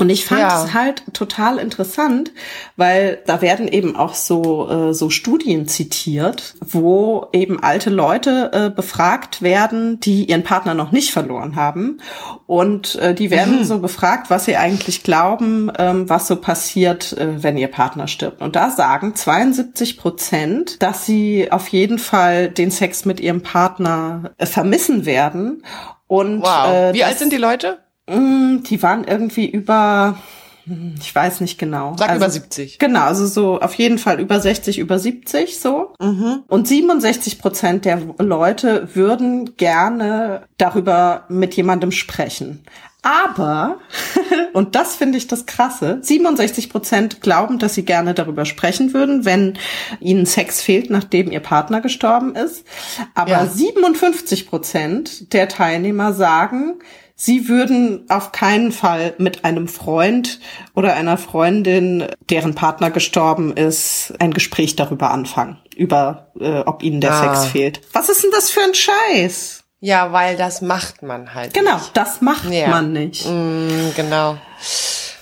Und 0.00 0.10
ich 0.10 0.24
fand 0.24 0.40
Ja. 0.40 0.64
es 0.64 0.74
halt 0.74 1.02
total 1.12 1.58
interessant, 1.58 2.32
weil 2.76 3.18
da 3.26 3.42
werden 3.42 3.68
eben 3.68 3.96
auch 3.96 4.14
so 4.14 4.68
äh, 4.70 4.94
so 4.94 5.10
Studien 5.10 5.68
zitiert, 5.68 6.54
wo 6.64 7.28
eben 7.32 7.62
alte 7.62 7.90
Leute 7.90 8.50
äh, 8.52 8.70
befragt 8.70 9.42
werden, 9.42 10.00
die 10.00 10.24
ihren 10.24 10.42
Partner 10.42 10.74
noch 10.74 10.90
nicht 10.90 11.12
verloren 11.12 11.54
haben 11.56 11.98
und 12.46 12.96
äh, 12.96 13.14
die 13.14 13.30
werden 13.30 13.64
so 13.64 13.78
befragt, 13.78 14.30
was 14.30 14.46
sie 14.46 14.56
eigentlich 14.56 15.02
glauben, 15.02 15.70
ähm, 15.78 16.08
was 16.08 16.26
so 16.28 16.36
passiert, 16.36 17.12
äh, 17.12 17.42
wenn 17.42 17.58
ihr 17.58 17.68
Partner 17.68 18.08
stirbt. 18.08 18.40
Und 18.40 18.56
da 18.56 18.70
sagen 18.70 19.14
72 19.14 19.96
Prozent, 19.98 20.82
dass 20.82 21.04
sie 21.06 21.52
auf 21.52 21.68
jeden 21.68 21.98
Fall 21.98 22.48
den 22.48 22.70
Sex 22.70 23.04
mit 23.04 23.20
ihrem 23.20 23.42
Partner 23.42 24.32
äh, 24.38 24.46
vermissen 24.46 25.04
werden. 25.04 25.62
Und 26.06 26.42
Wow. 26.42 26.66
äh, 26.72 26.94
Wie 26.94 27.04
alt 27.04 27.18
sind 27.18 27.32
die 27.32 27.36
Leute? 27.36 27.78
Mm, 28.18 28.62
Die 28.64 28.82
waren 28.82 29.04
irgendwie 29.04 29.48
über, 29.48 30.18
hm, 30.64 30.94
ich 31.00 31.14
weiß 31.14 31.40
nicht 31.40 31.58
genau. 31.58 31.94
Sag 31.98 32.08
also, 32.10 32.24
über 32.24 32.30
70. 32.30 32.78
Genau, 32.78 33.00
also 33.02 33.26
so 33.26 33.60
auf 33.60 33.74
jeden 33.74 33.98
Fall 33.98 34.20
über 34.20 34.40
60, 34.40 34.78
über 34.78 34.98
70 34.98 35.58
so. 35.58 35.94
Und 35.98 36.68
67 36.68 37.38
Prozent 37.38 37.84
der 37.84 38.00
Leute 38.18 38.88
würden 38.94 39.56
gerne 39.56 40.42
darüber 40.58 41.24
mit 41.28 41.54
jemandem 41.54 41.92
sprechen. 41.92 42.64
Aber, 43.02 43.78
und 44.52 44.74
das 44.74 44.94
finde 44.94 45.16
ich 45.16 45.26
das 45.26 45.46
Krasse, 45.46 46.00
67 46.02 46.68
Prozent 46.68 47.22
glauben, 47.22 47.58
dass 47.58 47.74
sie 47.74 47.84
gerne 47.86 48.12
darüber 48.12 48.44
sprechen 48.44 48.92
würden, 48.92 49.24
wenn 49.24 49.56
ihnen 50.00 50.26
Sex 50.26 50.60
fehlt, 50.60 50.90
nachdem 50.90 51.30
ihr 51.30 51.40
Partner 51.40 51.80
gestorben 51.80 52.34
ist. 52.34 52.66
Aber 53.14 53.30
Ja. 53.30 53.46
57 53.46 54.46
Prozent 54.48 55.32
der 55.32 55.48
Teilnehmer 55.48 56.12
sagen, 56.12 56.74
Sie 57.22 57.48
würden 57.50 58.06
auf 58.08 58.32
keinen 58.32 58.72
Fall 58.72 59.12
mit 59.18 59.44
einem 59.44 59.68
Freund 59.68 60.40
oder 60.74 60.94
einer 60.94 61.18
Freundin, 61.18 62.06
deren 62.30 62.54
Partner 62.54 62.90
gestorben 62.90 63.54
ist, 63.54 64.14
ein 64.20 64.32
Gespräch 64.32 64.74
darüber 64.74 65.10
anfangen, 65.10 65.58
über 65.76 66.32
äh, 66.40 66.60
ob 66.60 66.82
ihnen 66.82 67.02
der 67.02 67.12
Ah. 67.12 67.34
Sex 67.34 67.52
fehlt. 67.52 67.82
Was 67.92 68.08
ist 68.08 68.22
denn 68.24 68.30
das 68.30 68.48
für 68.48 68.62
ein 68.62 68.72
Scheiß? 68.72 69.64
Ja, 69.80 70.12
weil 70.12 70.38
das 70.38 70.62
macht 70.62 71.02
man 71.02 71.34
halt. 71.34 71.52
Genau, 71.52 71.74
Nicht. 71.76 71.94
das 71.94 72.22
macht 72.22 72.50
Ja. 72.50 72.68
man 72.68 72.94
nicht. 72.94 73.26
Mm, 73.26 73.90
genau. 73.94 74.38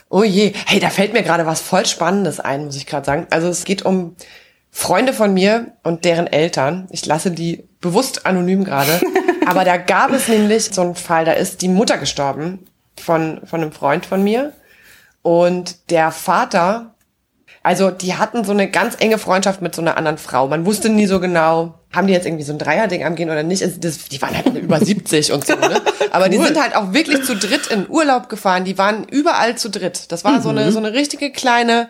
Oh 0.09 0.23
je. 0.23 0.53
Hey, 0.67 0.79
da 0.79 0.91
fällt 0.91 1.13
mir 1.15 1.25
gerade 1.25 1.47
was 1.47 1.61
voll 1.61 1.85
Spannendes 1.85 2.39
ein, 2.39 2.67
muss 2.67 2.77
ich 2.77 2.87
gerade 2.87 3.07
sagen. 3.07 3.27
Also 3.31 3.49
es 3.49 3.65
geht 3.65 3.85
um 3.85 4.15
Freunde 4.71 5.13
von 5.13 5.35
mir 5.35 5.73
und 5.83 6.05
deren 6.05 6.29
Eltern. 6.29 6.87
Ich 6.93 7.05
lasse 7.07 7.33
die 7.33 7.65
bewusst 7.81 8.25
anonym 8.25 8.63
gerade. 8.63 9.01
Aber 9.49 9.65
da 9.65 9.77
gab 9.77 10.13
es 10.13 10.29
nämlich 10.29 10.65
so 10.73 10.83
einen 10.83 10.95
Fall, 10.95 11.25
da 11.25 11.33
ist 11.33 11.63
die 11.63 11.69
Mutter 11.69 11.99
gestorben 11.99 12.67
von, 13.01 13.41
von 13.45 13.63
einem 13.63 13.73
Freund 13.73 14.05
von 14.05 14.23
mir. 14.23 14.53
Und 15.23 15.91
der 15.91 16.11
Vater, 16.11 16.95
also 17.63 17.91
die 17.91 18.15
hatten 18.15 18.45
so 18.45 18.53
eine 18.53 18.71
ganz 18.71 18.97
enge 18.99 19.19
Freundschaft 19.19 19.63
mit 19.63 19.75
so 19.75 19.83
einer 19.83 19.97
anderen 19.97 20.19
Frau. 20.19 20.49
Man 20.49 20.67
wusste 20.67 20.89
nie 20.89 21.07
so 21.07 21.19
genau, 21.21 21.75
haben 21.93 22.07
die 22.07 22.13
jetzt 22.13 22.27
irgendwie 22.27 22.45
so 22.45 22.53
ein 22.53 22.59
Dreierding 22.59 23.05
am 23.05 23.15
Gehen 23.15 23.31
oder 23.31 23.43
nicht. 23.43 23.63
Also 23.63 23.81
das, 23.81 24.05
die 24.05 24.21
waren 24.21 24.37
halt 24.37 24.47
über 24.55 24.79
70 24.79 25.33
und 25.33 25.47
so, 25.47 25.55
ne? 25.55 25.81
Aber 26.11 26.29
die 26.29 26.39
sind 26.39 26.61
halt 26.61 26.77
auch 26.77 26.93
wirklich 26.93 27.25
zu 27.25 27.37
dritt 27.37 27.67
in 27.69 27.89
Urlaub 27.89 28.29
gefahren. 28.29 28.65
Die 28.65 28.79
waren 28.79 29.05
überall 29.05 29.57
zu 29.57 29.71
dritt. 29.71 30.13
Das 30.13 30.25
war 30.25 30.41
so 30.41 30.51
eine, 30.51 30.73
so 30.73 30.79
eine 30.79 30.93
richtige 30.93 31.31
kleine, 31.31 31.89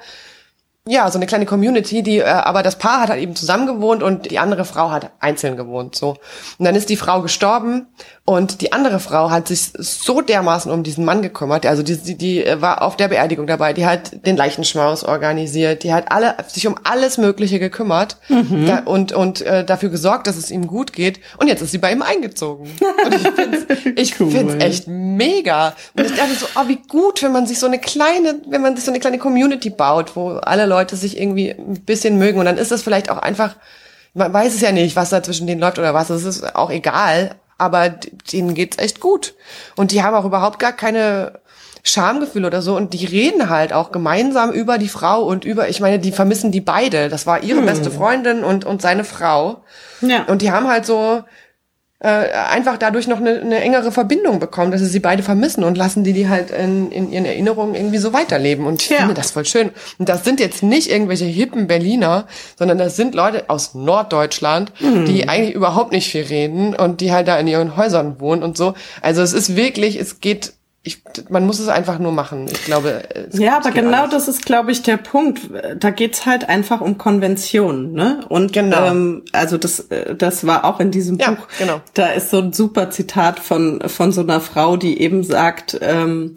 ja, 0.88 1.10
so 1.10 1.18
eine 1.18 1.26
kleine 1.26 1.46
Community, 1.46 2.02
die, 2.02 2.18
äh, 2.18 2.24
aber 2.24 2.62
das 2.62 2.78
Paar 2.78 3.02
hat 3.02 3.10
halt 3.10 3.20
eben 3.20 3.36
zusammen 3.36 3.66
gewohnt 3.66 4.02
und 4.02 4.30
die 4.30 4.38
andere 4.38 4.64
Frau 4.64 4.90
hat 4.90 5.10
einzeln 5.20 5.56
gewohnt, 5.56 5.94
so. 5.94 6.16
Und 6.58 6.64
dann 6.64 6.74
ist 6.74 6.88
die 6.88 6.96
Frau 6.96 7.20
gestorben 7.22 7.86
und 8.28 8.60
die 8.60 8.74
andere 8.74 9.00
Frau 9.00 9.30
hat 9.30 9.48
sich 9.48 9.70
so 9.78 10.20
dermaßen 10.20 10.70
um 10.70 10.82
diesen 10.82 11.02
Mann 11.06 11.22
gekümmert, 11.22 11.64
also 11.64 11.82
die, 11.82 11.96
die, 11.96 12.14
die 12.14 12.44
äh, 12.44 12.60
war 12.60 12.82
auf 12.82 12.94
der 12.94 13.08
Beerdigung 13.08 13.46
dabei, 13.46 13.72
die 13.72 13.86
hat 13.86 14.26
den 14.26 14.36
Leichenschmaus 14.36 15.02
organisiert, 15.02 15.82
die 15.82 15.94
hat 15.94 16.12
alle, 16.12 16.34
sich 16.46 16.66
um 16.66 16.74
alles 16.84 17.16
Mögliche 17.16 17.58
gekümmert 17.58 18.18
da, 18.66 18.80
und, 18.84 19.12
und 19.12 19.40
äh, 19.40 19.64
dafür 19.64 19.88
gesorgt, 19.88 20.26
dass 20.26 20.36
es 20.36 20.50
ihm 20.50 20.66
gut 20.66 20.92
geht 20.92 21.20
und 21.38 21.48
jetzt 21.48 21.62
ist 21.62 21.70
sie 21.70 21.78
bei 21.78 21.90
ihm 21.90 22.02
eingezogen. 22.02 22.68
Und 23.06 23.14
ich 23.14 23.28
find's, 23.30 23.66
ich 23.96 24.20
Cool. 24.20 24.30
find's 24.30 24.62
echt 24.62 24.88
mega. 24.88 25.72
Und 25.96 26.04
ich 26.04 26.14
dachte 26.14 26.34
so, 26.34 26.44
oh, 26.54 26.68
wie 26.68 26.80
gut, 26.86 27.22
wenn 27.22 27.32
man 27.32 27.46
sich 27.46 27.58
so 27.58 27.64
eine 27.64 27.78
kleine, 27.78 28.42
wenn 28.50 28.60
man 28.60 28.76
sich 28.76 28.84
so 28.84 28.90
eine 28.90 29.00
kleine 29.00 29.16
Community 29.16 29.70
baut, 29.70 30.16
wo 30.16 30.32
alle 30.32 30.66
Leute 30.66 30.96
sich 30.96 31.18
irgendwie 31.18 31.52
ein 31.52 31.80
bisschen 31.86 32.18
mögen. 32.18 32.38
Und 32.38 32.44
dann 32.44 32.58
ist 32.58 32.72
das 32.72 32.82
vielleicht 32.82 33.10
auch 33.10 33.16
einfach, 33.18 33.56
man 34.12 34.30
weiß 34.30 34.54
es 34.54 34.60
ja 34.60 34.70
nicht, 34.70 34.96
was 34.96 35.08
da 35.08 35.22
zwischen 35.22 35.46
denen 35.46 35.62
läuft 35.62 35.78
oder 35.78 35.94
was, 35.94 36.10
es 36.10 36.24
ist 36.24 36.54
auch 36.54 36.70
egal. 36.70 37.36
Aber 37.58 37.88
denen 37.88 38.54
geht's 38.54 38.78
echt 38.78 39.00
gut. 39.00 39.34
Und 39.76 39.90
die 39.90 40.02
haben 40.02 40.14
auch 40.14 40.24
überhaupt 40.24 40.58
gar 40.58 40.72
keine 40.72 41.40
Schamgefühl 41.82 42.44
oder 42.44 42.62
so. 42.62 42.76
Und 42.76 42.94
die 42.94 43.04
reden 43.04 43.50
halt 43.50 43.72
auch 43.72 43.92
gemeinsam 43.92 44.52
über 44.52 44.78
die 44.78 44.88
Frau 44.88 45.24
und 45.24 45.44
über, 45.44 45.68
ich 45.68 45.80
meine, 45.80 45.98
die 45.98 46.12
vermissen 46.12 46.52
die 46.52 46.60
beide. 46.60 47.08
Das 47.08 47.26
war 47.26 47.42
ihre 47.42 47.62
beste 47.62 47.90
Freundin 47.90 48.44
und, 48.44 48.64
und 48.64 48.80
seine 48.80 49.04
Frau. 49.04 49.64
Ja. 50.00 50.24
Und 50.24 50.42
die 50.42 50.52
haben 50.52 50.68
halt 50.68 50.86
so 50.86 51.24
äh, 52.00 52.08
einfach 52.08 52.78
dadurch 52.78 53.08
noch 53.08 53.18
eine, 53.18 53.40
eine 53.40 53.60
engere 53.60 53.90
Verbindung 53.90 54.38
bekommen, 54.38 54.70
dass 54.70 54.80
sie 54.80 54.86
sie 54.86 55.00
beide 55.00 55.24
vermissen 55.24 55.64
und 55.64 55.76
lassen 55.76 56.04
die 56.04 56.12
die 56.12 56.28
halt 56.28 56.52
in, 56.52 56.92
in 56.92 57.10
ihren 57.10 57.24
Erinnerungen 57.24 57.74
irgendwie 57.74 57.98
so 57.98 58.12
weiterleben. 58.12 58.66
Und 58.66 58.82
ich 58.82 58.88
Ja. 58.90 58.98
finde 58.98 59.14
das 59.14 59.32
voll 59.32 59.44
schön. 59.44 59.70
Und 59.98 60.08
das 60.08 60.24
sind 60.24 60.38
jetzt 60.38 60.62
nicht 60.62 60.88
irgendwelche 60.90 61.24
hippen 61.24 61.66
Berliner, 61.66 62.26
sondern 62.56 62.78
das 62.78 62.94
sind 62.94 63.14
Leute 63.16 63.44
aus 63.48 63.74
Norddeutschland, 63.74 64.72
die 64.80 65.28
eigentlich 65.28 65.54
überhaupt 65.56 65.90
nicht 65.92 66.08
viel 66.10 66.22
reden 66.22 66.74
und 66.76 67.00
die 67.00 67.10
halt 67.12 67.26
da 67.26 67.38
in 67.38 67.48
ihren 67.48 67.76
Häusern 67.76 68.20
wohnen 68.20 68.42
und 68.44 68.56
so. 68.56 68.74
Also 69.02 69.22
es 69.22 69.32
ist 69.32 69.56
wirklich, 69.56 69.98
es 69.98 70.20
geht, 70.20 70.52
ich, 70.84 71.02
man 71.28 71.44
muss 71.44 71.58
es 71.58 71.68
einfach 71.68 71.98
nur 71.98 72.12
machen. 72.12 72.46
Ich 72.50 72.64
glaube. 72.64 73.02
es- 73.14 73.38
Ja, 73.38 73.56
aber 73.58 73.72
genau 73.72 74.02
alles. 74.02 74.10
das 74.12 74.28
ist, 74.28 74.46
glaube 74.46 74.70
ich, 74.72 74.82
der 74.82 74.96
Punkt. 74.96 75.40
Da 75.78 75.90
geht's 75.90 76.24
halt 76.24 76.48
einfach 76.48 76.80
um 76.80 76.96
Konventionen, 76.96 77.92
ne? 77.92 78.20
Und 78.28 78.52
Genau. 78.52 78.86
ähm, 78.86 79.24
also 79.32 79.58
das, 79.58 79.80
äh, 79.90 80.14
das 80.14 80.46
war 80.46 80.64
auch 80.64 80.80
in 80.80 80.90
diesem 80.90 81.18
Ja, 81.18 81.32
Buch. 81.32 81.46
genau. 81.58 81.80
Da 81.94 82.06
ist 82.12 82.30
so 82.30 82.38
ein 82.38 82.52
super 82.52 82.90
Zitat 82.90 83.38
von 83.40 83.80
von 83.88 84.12
so 84.12 84.20
einer 84.22 84.40
Frau, 84.40 84.76
die 84.76 85.00
eben 85.00 85.24
sagt. 85.24 85.76
Ähm, 85.82 86.36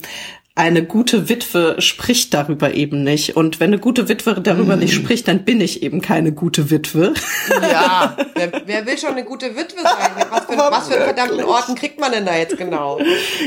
eine 0.54 0.84
gute 0.84 1.30
Witwe 1.30 1.76
spricht 1.80 2.34
darüber 2.34 2.74
eben 2.74 3.04
nicht. 3.04 3.38
Und 3.38 3.62
wenn 3.62 3.70
eine 3.70 3.80
gute 3.80 4.10
Witwe 4.10 4.42
darüber 4.42 4.76
nicht 4.76 4.94
spricht, 4.94 5.30
dann 5.30 5.46
bin 5.46 5.62
ich 5.62 5.82
eben 5.82 6.02
keine 6.02 6.34
gute 6.34 6.70
Witwe. 6.70 7.14
Ja, 7.50 8.18
wer, 8.36 8.52
wer 8.66 8.86
will 8.86 8.98
schon 8.98 9.12
eine 9.12 9.24
gute 9.24 9.56
Witwe 9.56 9.82
sein? 9.82 10.26
Was 10.30 10.46
für, 10.46 10.58
was 10.58 10.88
für 10.90 11.02
verdammten 11.02 11.44
Orten 11.46 11.76
kriegt 11.76 12.02
man 12.02 12.12
denn 12.12 12.26
da 12.26 12.36
jetzt 12.36 12.58
genau? 12.58 13.00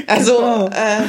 Also, 0.07 0.69
äh, 0.73 1.03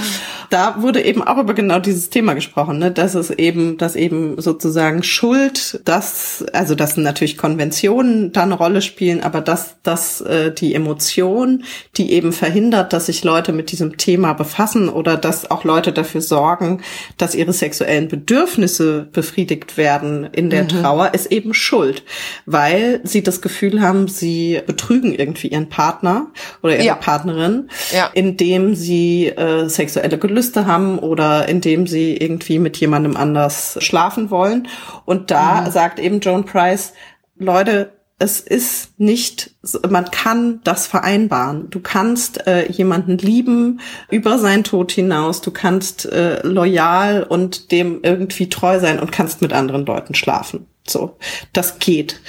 da 0.49 0.81
wurde 0.81 1.01
eben 1.01 1.23
auch 1.23 1.37
über 1.37 1.53
genau 1.53 1.79
dieses 1.79 2.09
Thema 2.09 2.33
gesprochen, 2.33 2.79
ne? 2.79 2.91
dass 2.91 3.15
es 3.15 3.31
eben, 3.31 3.77
dass 3.77 3.95
eben 3.95 4.39
sozusagen 4.41 5.03
Schuld, 5.03 5.81
dass, 5.85 6.45
also 6.53 6.75
dass 6.75 6.97
natürlich 6.97 7.37
Konventionen 7.37 8.31
da 8.31 8.43
eine 8.43 8.55
Rolle 8.55 8.81
spielen, 8.81 9.23
aber 9.23 9.41
dass, 9.41 9.77
dass 9.83 10.21
äh, 10.21 10.51
die 10.51 10.75
Emotion, 10.75 11.63
die 11.97 12.11
eben 12.13 12.31
verhindert, 12.31 12.93
dass 12.93 13.07
sich 13.07 13.23
Leute 13.23 13.53
mit 13.53 13.71
diesem 13.71 13.97
Thema 13.97 14.33
befassen 14.33 14.89
oder 14.89 15.17
dass 15.17 15.49
auch 15.49 15.63
Leute 15.63 15.84
dafür 15.91 16.21
sorgen, 16.21 16.81
dass 17.17 17.35
ihre 17.35 17.53
sexuellen 17.53 18.07
Bedürfnisse 18.07 19.07
befriedigt 19.11 19.77
werden 19.77 20.27
in 20.31 20.49
der 20.49 20.67
Trauer, 20.67 21.13
ist 21.13 21.31
eben 21.31 21.53
Schuld, 21.53 22.03
weil 22.45 23.01
sie 23.03 23.23
das 23.23 23.41
Gefühl 23.41 23.81
haben, 23.81 24.07
sie 24.07 24.61
betrügen 24.65 25.13
irgendwie 25.13 25.47
ihren 25.47 25.69
Partner 25.69 26.27
oder 26.63 26.75
ihre 26.75 26.85
Ja. 26.85 26.95
Partnerin, 26.95 27.69
Ja. 27.93 28.09
indem 28.13 28.75
sie 28.75 29.27
äh, 29.27 29.67
sexuelle 29.67 30.17
Gelüste 30.17 30.65
haben 30.65 30.99
oder 30.99 31.47
indem 31.49 31.87
sie 31.87 32.15
irgendwie 32.17 32.59
mit 32.59 32.77
jemandem 32.77 33.15
anders 33.17 33.77
schlafen 33.81 34.29
wollen. 34.29 34.67
Und 35.05 35.31
da 35.31 35.69
sagt 35.71 35.99
eben 35.99 36.19
Joan 36.19 36.45
Price, 36.45 36.93
Leute, 37.37 37.91
es 38.17 38.39
ist 38.39 38.97
nicht, 38.97 39.51
man 39.89 40.09
kann 40.09 40.61
das 40.63 40.87
vereinbaren. 40.87 41.69
Du 41.69 41.81
kannst 41.81 42.47
äh, 42.47 42.71
jemanden 42.71 43.17
lieben 43.17 43.81
über 44.09 44.39
seinen 44.39 44.63
Tod 44.63 44.91
hinaus. 44.93 45.41
Du 45.41 45.51
kannst 45.51 46.05
äh, 46.05 46.45
loyal 46.47 47.23
und 47.23 47.71
dem 47.73 47.99
irgendwie 48.03 48.47
treu 48.47 48.79
sein 48.79 48.99
und 48.99 49.11
kannst 49.11 49.41
mit 49.41 49.51
anderen 49.51 49.85
Leuten 49.85 50.15
schlafen. 50.15 50.67
So, 50.87 51.17
das 51.51 51.79
geht. 51.79 52.21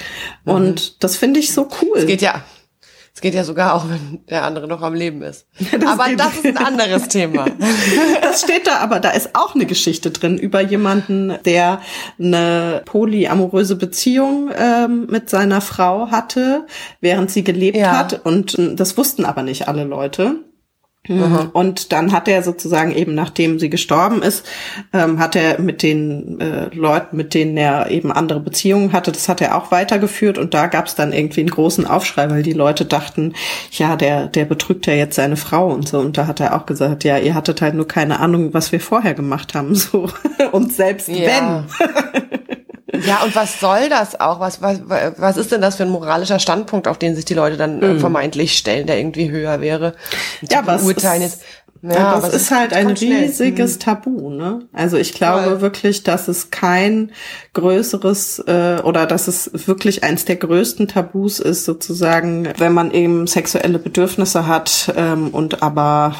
Und 0.43 1.03
das 1.03 1.15
finde 1.15 1.39
ich 1.39 1.53
so 1.53 1.69
cool. 1.81 1.99
es 1.99 2.07
geht 2.07 2.21
ja, 2.21 2.43
es 3.17 3.21
geht 3.21 3.33
ja 3.33 3.43
sogar 3.43 3.73
auch, 3.73 3.89
wenn 3.89 4.19
der 4.29 4.43
andere 4.43 4.67
noch 4.67 4.83
am 4.83 4.93
Leben 4.93 5.23
ist. 5.23 5.47
Das 5.79 5.89
Aber 5.89 6.15
das 6.15 6.35
ist 6.35 6.45
ein 6.45 6.57
anderes 6.57 7.07
Thema. 7.07 7.47
Das 8.21 8.41
steht 8.41 8.67
da, 8.67 8.77
aber 8.77 8.99
da 8.99 9.09
ist 9.09 9.31
auch 9.33 9.55
eine 9.55 9.65
Geschichte 9.65 10.11
drin 10.11 10.37
über 10.37 10.61
jemanden, 10.61 11.33
der 11.43 11.81
eine 12.19 12.83
polyamoröse 12.85 13.75
Beziehung 13.75 14.51
ähm, 14.55 15.07
mit 15.09 15.31
seiner 15.31 15.61
Frau 15.61 16.11
hatte, 16.11 16.67
während 17.01 17.31
sie 17.31 17.43
gelebt 17.43 17.75
Ja. 17.75 17.97
hat. 17.97 18.23
Und 18.23 18.53
äh, 18.59 18.75
das 18.75 18.97
wussten 18.97 19.25
aber 19.25 19.41
nicht 19.41 19.67
alle 19.67 19.83
Leute. 19.83 20.35
Mhm. 21.07 21.49
Und 21.53 21.91
dann 21.91 22.11
hat 22.11 22.27
er 22.27 22.43
sozusagen 22.43 22.91
eben, 22.91 23.15
nachdem 23.15 23.59
sie 23.59 23.69
gestorben 23.69 24.21
ist, 24.21 24.45
ähm, 24.93 25.19
hat 25.19 25.35
er 25.35 25.59
mit 25.59 25.83
den 25.83 26.39
äh, 26.39 26.73
Leuten, 26.73 27.17
mit 27.17 27.33
denen 27.33 27.57
er 27.57 27.89
eben 27.89 28.11
andere 28.11 28.39
Beziehungen 28.39 28.93
hatte, 28.93 29.11
das 29.11 29.29
hat 29.29 29.41
er 29.41 29.57
auch 29.57 29.71
weitergeführt. 29.71 30.37
Und 30.37 30.53
da 30.53 30.67
gab 30.67 30.87
es 30.87 30.95
dann 30.95 31.13
irgendwie 31.13 31.41
einen 31.41 31.49
großen 31.49 31.85
Aufschrei, 31.85 32.29
weil 32.29 32.43
die 32.43 32.53
Leute 32.53 32.85
dachten, 32.85 33.33
ja, 33.71 33.95
der, 33.95 34.27
der 34.27 34.45
betrügt 34.45 34.87
ja 34.87 34.93
jetzt 34.93 35.15
seine 35.15 35.37
Frau 35.37 35.67
und 35.67 35.87
so. 35.87 35.99
Und 35.99 36.17
da 36.17 36.27
hat 36.27 36.39
er 36.39 36.55
auch 36.55 36.65
gesagt, 36.65 37.03
ja, 37.03 37.17
ihr 37.17 37.35
hattet 37.35 37.61
halt 37.61 37.75
nur 37.75 37.87
keine 37.87 38.19
Ahnung, 38.19 38.53
was 38.53 38.71
wir 38.71 38.79
vorher 38.79 39.13
gemacht 39.13 39.53
haben. 39.53 39.75
So. 39.87 40.09
Und 40.51 40.73
selbst 40.73 41.07
Ja. 41.07 41.63
wenn. 41.71 42.23
Ja, 43.05 43.23
und 43.23 43.35
was 43.35 43.59
soll 43.59 43.89
das 43.89 44.19
auch? 44.19 44.39
Was, 44.39 44.61
was, 44.61 44.79
was 45.17 45.37
ist 45.37 45.51
denn 45.51 45.61
das 45.61 45.75
für 45.75 45.83
ein 45.83 45.89
moralischer 45.89 46.39
Standpunkt, 46.39 46.87
auf 46.87 46.97
den 46.97 47.15
sich 47.15 47.25
die 47.25 47.33
Leute 47.33 47.57
dann 47.57 47.81
äh, 47.81 47.99
vermeintlich 47.99 48.57
stellen, 48.57 48.87
der 48.87 48.97
irgendwie 48.97 49.29
höher 49.29 49.61
wäre? 49.61 49.93
Mhm. 50.41 50.47
Ja, 50.51 50.61
was 50.65 50.83
beurteilen 50.83 51.21
ist-. 51.23 51.41
Ja, 51.81 52.19
das 52.19 52.29
es 52.29 52.43
ist 52.43 52.51
halt 52.51 52.73
ein 52.73 52.95
schnell. 52.97 53.25
riesiges 53.25 53.79
Tabu, 53.79 54.29
ne? 54.29 54.61
Also 54.73 54.97
ich 54.97 55.13
glaube 55.13 55.43
Voll. 55.43 55.61
wirklich, 55.61 56.03
dass 56.03 56.27
es 56.27 56.49
kein 56.49 57.11
größeres 57.53 58.39
äh, 58.47 58.81
oder 58.83 59.05
dass 59.05 59.27
es 59.27 59.67
wirklich 59.67 60.03
eins 60.03 60.25
der 60.25 60.37
größten 60.37 60.87
Tabus 60.87 61.39
ist, 61.39 61.65
sozusagen, 61.65 62.49
wenn 62.57 62.73
man 62.73 62.91
eben 62.91 63.27
sexuelle 63.27 63.79
Bedürfnisse 63.79 64.47
hat 64.47 64.91
ähm, 64.95 65.29
und 65.29 65.61
aber 65.61 66.15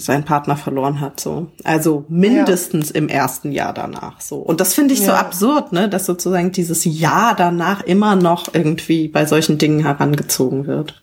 seinen 0.00 0.24
Partner 0.24 0.56
verloren 0.56 1.00
hat, 1.00 1.20
so. 1.20 1.48
Also 1.64 2.04
mindestens 2.08 2.90
im 2.90 3.08
ersten 3.08 3.52
Jahr 3.52 3.72
danach, 3.74 4.20
so. 4.20 4.36
Und 4.36 4.60
das 4.60 4.74
finde 4.74 4.94
ich 4.94 5.00
so 5.00 5.12
Ja. 5.12 5.18
absurd, 5.18 5.72
ne, 5.72 5.88
dass 5.88 6.06
sozusagen 6.06 6.52
dieses 6.52 6.84
Jahr 6.84 7.34
danach 7.36 7.82
immer 7.82 8.16
noch 8.16 8.52
irgendwie 8.54 9.08
bei 9.08 9.26
solchen 9.26 9.58
Dingen 9.58 9.84
herangezogen 9.84 10.66
wird. 10.66 11.02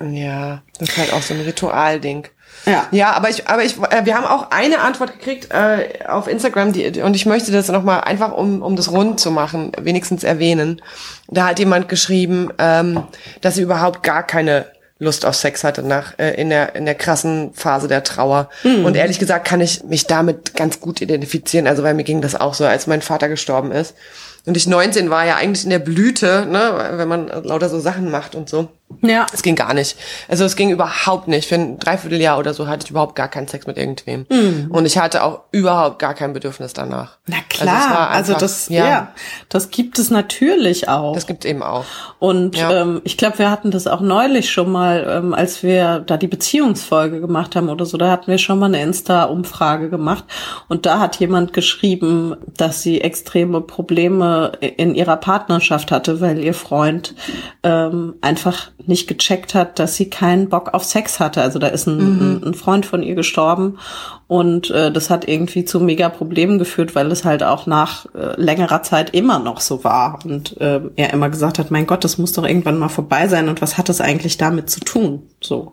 Ja, 0.00 0.62
das 0.78 0.90
ist 0.90 0.98
halt 0.98 1.12
auch 1.12 1.22
so 1.22 1.34
ein 1.34 1.40
Ritualding. 1.40 2.26
Ja. 2.66 2.86
Ja, 2.90 3.12
aber 3.12 3.30
ich, 3.30 3.48
aber 3.48 3.64
ich, 3.64 3.76
äh, 3.90 4.04
wir 4.04 4.16
haben 4.16 4.24
auch 4.26 4.50
eine 4.50 4.80
Antwort 4.80 5.12
gekriegt 5.12 5.48
äh, 5.52 6.04
auf 6.06 6.26
Instagram, 6.26 6.72
die- 6.72 7.00
und 7.00 7.14
ich 7.14 7.24
möchte 7.26 7.52
das 7.52 7.68
nochmal 7.68 8.00
einfach, 8.02 8.32
um, 8.32 8.62
um 8.62 8.76
das 8.76 8.90
rund 8.90 9.20
zu 9.20 9.30
machen, 9.30 9.72
wenigstens 9.80 10.24
erwähnen. 10.24 10.82
Da 11.28 11.48
hat 11.48 11.58
jemand 11.58 11.88
geschrieben, 11.88 12.50
ähm, 12.58 13.02
dass 13.40 13.54
sie 13.56 13.62
überhaupt 13.62 14.02
gar 14.02 14.22
keine 14.22 14.66
Lust 14.98 15.26
auf 15.26 15.34
Sex 15.34 15.62
hatte 15.62 15.82
nach 15.82 16.18
äh, 16.18 16.40
in 16.40 16.48
der 16.48 16.74
in 16.74 16.86
der 16.86 16.94
krassen 16.94 17.52
Phase 17.52 17.86
der 17.86 18.02
Trauer. 18.02 18.48
Und 18.84 18.96
ehrlich 18.96 19.18
gesagt 19.18 19.46
kann 19.46 19.60
ich 19.60 19.84
mich 19.84 20.06
damit 20.06 20.54
ganz 20.54 20.80
gut 20.80 21.00
identifizieren. 21.00 21.66
Also 21.66 21.82
weil 21.82 21.94
mir 21.94 22.04
ging 22.04 22.22
das 22.22 22.34
auch 22.34 22.54
so, 22.54 22.64
als 22.64 22.86
mein 22.86 23.02
Vater 23.02 23.28
gestorben 23.28 23.72
ist. 23.72 23.94
Und 24.46 24.56
ich 24.56 24.66
19 24.66 25.10
war 25.10 25.26
ja 25.26 25.36
eigentlich 25.36 25.64
in 25.64 25.70
der 25.70 25.80
Blüte, 25.80 26.46
ne, 26.46 26.92
wenn 26.92 27.08
man 27.08 27.28
lauter 27.28 27.68
so 27.68 27.80
Sachen 27.80 28.10
macht 28.10 28.34
und 28.34 28.48
so. 28.48 28.68
Ja. 29.02 29.26
Es 29.32 29.42
ging 29.42 29.56
gar 29.56 29.74
nicht. 29.74 29.96
Also 30.28 30.44
es 30.44 30.54
ging 30.56 30.70
überhaupt 30.70 31.26
nicht. 31.28 31.48
Für 31.48 31.56
ein 31.56 31.78
Dreivierteljahr 31.78 32.38
oder 32.38 32.54
so 32.54 32.66
hatte 32.68 32.84
ich 32.84 32.90
überhaupt 32.90 33.14
gar 33.16 33.28
keinen 33.28 33.48
Sex 33.48 33.66
mit 33.66 33.76
irgendwem. 33.76 34.26
Und 34.70 34.86
ich 34.86 34.96
hatte 34.96 35.22
auch 35.24 35.40
überhaupt 35.50 35.98
gar 35.98 36.14
kein 36.14 36.32
Bedürfnis 36.32 36.72
danach. 36.72 37.18
Na 37.26 37.36
es 37.50 37.58
klar, 37.58 38.10
also, 38.10 38.32
einfach- 38.32 38.40
das, 38.40 38.68
ja. 38.68 39.08
das 39.48 39.70
gibt 39.70 39.98
es 39.98 40.10
natürlich 40.10 40.88
auch. 40.88 41.14
Das 41.14 41.26
gibt's 41.26 41.44
eben 41.44 41.62
auch. 41.62 41.84
Und 42.20 42.56
Ja. 42.56 42.82
ähm, 42.82 43.00
ich 43.04 43.16
glaube, 43.16 43.38
wir 43.40 43.50
hatten 43.50 43.70
das 43.72 43.86
auch 43.88 44.00
neulich 44.00 44.50
schon 44.50 44.70
mal, 44.70 45.04
ähm, 45.08 45.34
als 45.34 45.62
wir 45.64 46.00
da 46.00 46.16
die 46.16 46.28
Beziehungsfolge 46.28 47.20
gemacht 47.20 47.56
haben 47.56 47.68
oder 47.68 47.86
so, 47.86 47.98
da 47.98 48.10
hatten 48.10 48.28
wir 48.28 48.38
schon 48.38 48.58
mal 48.60 48.66
eine 48.66 48.80
Insta-Umfrage 48.82 49.90
gemacht. 49.90 50.24
Und 50.68 50.86
da 50.86 51.00
hat 51.00 51.16
jemand 51.16 51.52
geschrieben, 51.52 52.36
dass 52.56 52.82
sie 52.82 53.00
extreme 53.00 53.60
Probleme 53.60 54.52
in 54.60 54.94
ihrer 54.94 55.16
Partnerschaft 55.16 55.90
hatte, 55.90 56.20
weil 56.20 56.38
ihr 56.38 56.54
Freund 56.54 57.14
ähm, 57.62 58.14
einfach 58.20 58.70
nicht 58.84 59.08
gecheckt 59.08 59.54
hat, 59.54 59.78
dass 59.78 59.96
sie 59.96 60.10
keinen 60.10 60.48
Bock 60.48 60.74
auf 60.74 60.84
Sex 60.84 61.18
hatte. 61.18 61.42
Also 61.42 61.58
da 61.58 61.68
ist 61.68 61.86
ein, 61.86 61.98
ein, 61.98 62.44
ein 62.44 62.54
Freund 62.54 62.86
von 62.86 63.02
ihr 63.02 63.14
gestorben 63.14 63.78
und 64.28 64.70
äh, 64.70 64.90
das 64.90 65.08
hat 65.08 65.28
irgendwie 65.28 65.64
zu 65.64 65.80
mega 65.80 66.08
Problemen 66.08 66.58
geführt, 66.58 66.94
weil 66.94 67.10
es 67.12 67.24
halt 67.24 67.42
auch 67.42 67.66
nach 67.66 68.06
äh, 68.14 68.40
längerer 68.40 68.82
Zeit 68.82 69.10
immer 69.10 69.38
noch 69.38 69.60
so 69.60 69.84
war. 69.84 70.18
Und 70.24 70.60
äh, 70.60 70.80
er 70.96 71.12
immer 71.12 71.30
gesagt 71.30 71.58
hat, 71.58 71.70
mein 71.70 71.86
Gott, 71.86 72.04
das 72.04 72.18
muss 72.18 72.32
doch 72.32 72.44
irgendwann 72.44 72.78
mal 72.78 72.88
vorbei 72.88 73.28
sein 73.28 73.48
und 73.48 73.62
was 73.62 73.78
hat 73.78 73.88
das 73.88 74.00
eigentlich 74.00 74.36
damit 74.36 74.68
zu 74.68 74.80
tun? 74.80 75.22
So. 75.46 75.72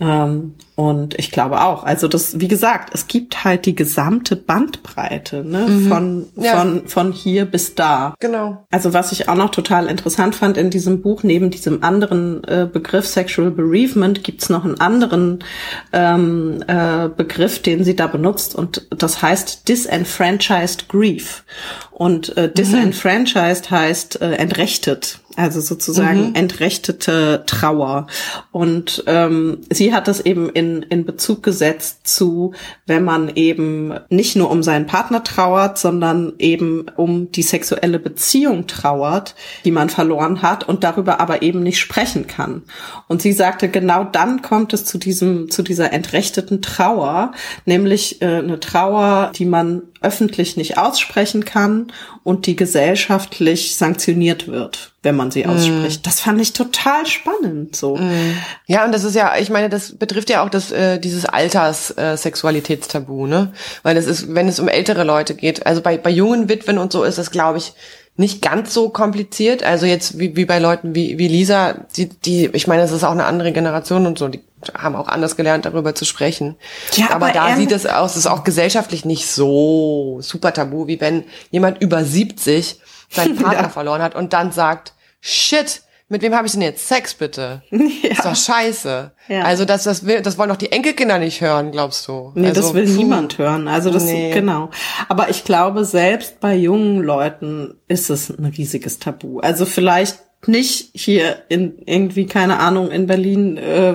Ähm, 0.00 0.54
und 0.74 1.16
ich 1.18 1.30
glaube 1.30 1.60
auch, 1.62 1.84
also 1.84 2.08
das, 2.08 2.40
wie 2.40 2.48
gesagt, 2.48 2.92
es 2.92 3.06
gibt 3.06 3.44
halt 3.44 3.66
die 3.66 3.74
gesamte 3.76 4.34
Bandbreite, 4.34 5.44
ne, 5.44 5.68
von, 5.88 6.26
Ja. 6.34 6.56
von, 6.58 6.88
von 6.88 7.12
hier 7.12 7.44
bis 7.44 7.76
da. 7.76 8.14
Genau. 8.18 8.66
Also 8.70 8.92
was 8.92 9.12
ich 9.12 9.28
auch 9.28 9.36
noch 9.36 9.50
total 9.50 9.86
interessant 9.86 10.34
fand 10.34 10.56
in 10.56 10.70
diesem 10.70 11.02
Buch, 11.02 11.22
neben 11.22 11.50
diesem 11.50 11.84
anderen 11.84 12.42
äh, 12.44 12.66
Begriff 12.70 13.06
Sexual 13.06 13.50
Bereavement, 13.52 14.24
gibt's 14.24 14.48
noch 14.48 14.64
einen 14.64 14.80
anderen 14.80 15.44
ähm, 15.92 16.64
äh, 16.66 17.08
Begriff, 17.08 17.62
den 17.62 17.84
sie 17.84 17.94
da 17.94 18.08
benutzt 18.08 18.56
und 18.56 18.88
das 18.90 19.22
heißt 19.22 19.68
Disenfranchised 19.68 20.88
Grief. 20.88 21.44
Und 21.92 22.36
äh, 22.36 22.50
disenfranchised 22.50 23.70
heißt 23.70 24.20
äh, 24.20 24.32
entrechtet, 24.32 25.20
also 25.36 25.60
sozusagen 25.60 26.34
entrechtete 26.34 27.44
Trauer. 27.46 28.06
Und 28.50 29.04
ähm, 29.06 29.58
sie 29.70 29.94
hat 29.94 30.08
das 30.08 30.20
eben 30.20 30.50
in, 30.50 30.82
in 30.82 31.04
Bezug 31.04 31.42
gesetzt 31.42 32.06
zu, 32.06 32.52
wenn 32.86 33.04
man 33.04 33.30
eben 33.34 33.94
nicht 34.10 34.36
nur 34.36 34.50
um 34.50 34.62
seinen 34.62 34.86
Partner 34.86 35.24
trauert, 35.24 35.78
sondern 35.78 36.34
eben 36.38 36.86
um 36.96 37.32
die 37.32 37.42
sexuelle 37.42 37.98
Beziehung 37.98 38.66
trauert, 38.66 39.34
die 39.64 39.70
man 39.70 39.88
verloren 39.88 40.42
hat 40.42 40.68
und 40.68 40.84
darüber 40.84 41.20
aber 41.20 41.42
eben 41.42 41.62
nicht 41.62 41.78
sprechen 41.78 42.26
kann. 42.26 42.62
Und 43.08 43.22
sie 43.22 43.32
sagte, 43.32 43.68
genau 43.68 44.04
dann 44.04 44.42
kommt 44.42 44.72
es 44.72 44.84
zu 44.84 44.98
diesem, 44.98 45.50
zu 45.50 45.62
dieser 45.62 45.92
entrechteten 45.92 46.62
Trauer, 46.62 47.32
nämlich 47.64 48.20
äh, 48.20 48.38
eine 48.38 48.60
Trauer, 48.60 49.32
die 49.34 49.46
man 49.46 49.82
öffentlich 50.02 50.56
nicht 50.56 50.78
aussprechen 50.78 51.44
kann 51.44 51.92
und 52.22 52.46
die 52.46 52.56
gesellschaftlich 52.56 53.76
sanktioniert 53.76 54.48
wird, 54.48 54.91
wenn 55.02 55.16
man 55.16 55.32
sie 55.32 55.46
ausspricht. 55.46 56.06
Das 56.06 56.20
fand 56.20 56.40
ich 56.40 56.52
total 56.52 57.06
spannend, 57.06 57.74
so. 57.74 57.98
Ja, 58.66 58.84
und 58.84 58.92
das 58.92 59.02
ist 59.02 59.16
ja, 59.16 59.36
ich 59.36 59.50
meine, 59.50 59.68
das 59.68 59.98
betrifft 59.98 60.30
ja 60.30 60.44
auch 60.44 60.48
das, 60.48 60.70
äh, 60.70 61.00
dieses 61.00 61.26
Alters-Sexualitätstabu, 61.26 63.26
ne? 63.26 63.52
Weil 63.82 63.96
das 63.96 64.06
ist, 64.06 64.32
wenn 64.34 64.46
es 64.46 64.60
um 64.60 64.68
ältere 64.68 65.02
Leute 65.04 65.34
geht, 65.34 65.66
also 65.66 65.82
bei, 65.82 65.98
bei 65.98 66.10
jungen 66.10 66.48
Witwen 66.48 66.78
und 66.78 66.92
so 66.92 67.02
ist 67.02 67.18
das, 67.18 67.32
glaube 67.32 67.58
ich, 67.58 67.72
nicht 68.16 68.42
ganz 68.42 68.74
so 68.74 68.90
kompliziert. 68.90 69.62
Also 69.62 69.86
jetzt 69.86 70.18
wie, 70.18 70.36
wie 70.36 70.44
bei 70.44 70.58
Leuten 70.58 70.94
wie, 70.94 71.18
wie 71.18 71.28
Lisa, 71.28 71.74
die, 71.96 72.08
die, 72.08 72.46
ich 72.52 72.66
meine, 72.66 72.82
das 72.82 72.92
ist 72.92 73.04
auch 73.04 73.10
eine 73.12 73.24
andere 73.24 73.52
Generation 73.52 74.06
und 74.06 74.18
so, 74.18 74.28
die 74.28 74.40
haben 74.76 74.94
auch 74.96 75.08
anders 75.08 75.36
gelernt, 75.36 75.64
darüber 75.64 75.94
zu 75.94 76.04
sprechen. 76.04 76.56
Ja, 76.94 77.06
aber, 77.10 77.26
aber 77.26 77.32
da 77.32 77.48
er- 77.50 77.56
sieht 77.56 77.72
es 77.72 77.86
aus, 77.86 78.12
es 78.12 78.18
ist 78.18 78.26
auch 78.26 78.44
gesellschaftlich 78.44 79.04
nicht 79.04 79.26
so 79.28 80.18
super 80.20 80.52
tabu, 80.52 80.86
wie 80.86 81.00
wenn 81.00 81.24
jemand 81.50 81.80
über 81.82 82.04
70 82.04 82.80
seinen 83.10 83.36
Partner 83.42 83.62
Ja. 83.62 83.68
verloren 83.70 84.02
hat 84.02 84.14
und 84.14 84.32
dann 84.34 84.52
sagt, 84.52 84.92
shit, 85.20 85.82
mit 86.12 86.20
wem 86.20 86.34
habe 86.34 86.46
ich 86.46 86.52
denn 86.52 86.60
jetzt 86.60 86.86
Sex 86.86 87.14
bitte? 87.14 87.62
Ist 87.70 88.24
doch 88.24 88.36
scheiße. 88.36 89.12
Ja. 89.28 89.42
Also 89.44 89.64
das, 89.64 89.84
das, 89.84 90.04
will, 90.04 90.20
das 90.20 90.36
wollen 90.36 90.50
doch 90.50 90.56
die 90.56 90.70
Enkelkinder 90.70 91.18
nicht 91.18 91.40
hören, 91.40 91.72
glaubst 91.72 92.06
du? 92.06 92.32
Nee, 92.34 92.48
also, 92.48 92.60
das 92.60 92.74
will 92.74 92.84
puh. 92.84 92.92
niemand 92.92 93.38
hören. 93.38 93.66
Also 93.66 93.88
das 93.88 94.04
Nee. 94.04 94.30
genau. 94.30 94.68
Aber 95.08 95.30
ich 95.30 95.44
glaube, 95.44 95.86
selbst 95.86 96.38
bei 96.38 96.54
jungen 96.54 96.98
Leuten 97.02 97.80
ist 97.88 98.10
es 98.10 98.28
ein 98.28 98.44
riesiges 98.44 98.98
Tabu. 98.98 99.40
Also 99.40 99.64
vielleicht 99.64 100.18
nicht 100.46 100.90
hier 100.92 101.44
in 101.48 101.78
irgendwie 101.86 102.26
keine 102.26 102.58
Ahnung 102.58 102.90
in 102.90 103.06
Berlin 103.06 103.56
äh, 103.56 103.94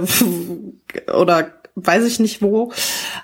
oder 1.11 1.51
weiß 1.76 2.03
ich 2.05 2.20
nicht 2.20 2.41
wo, 2.41 2.72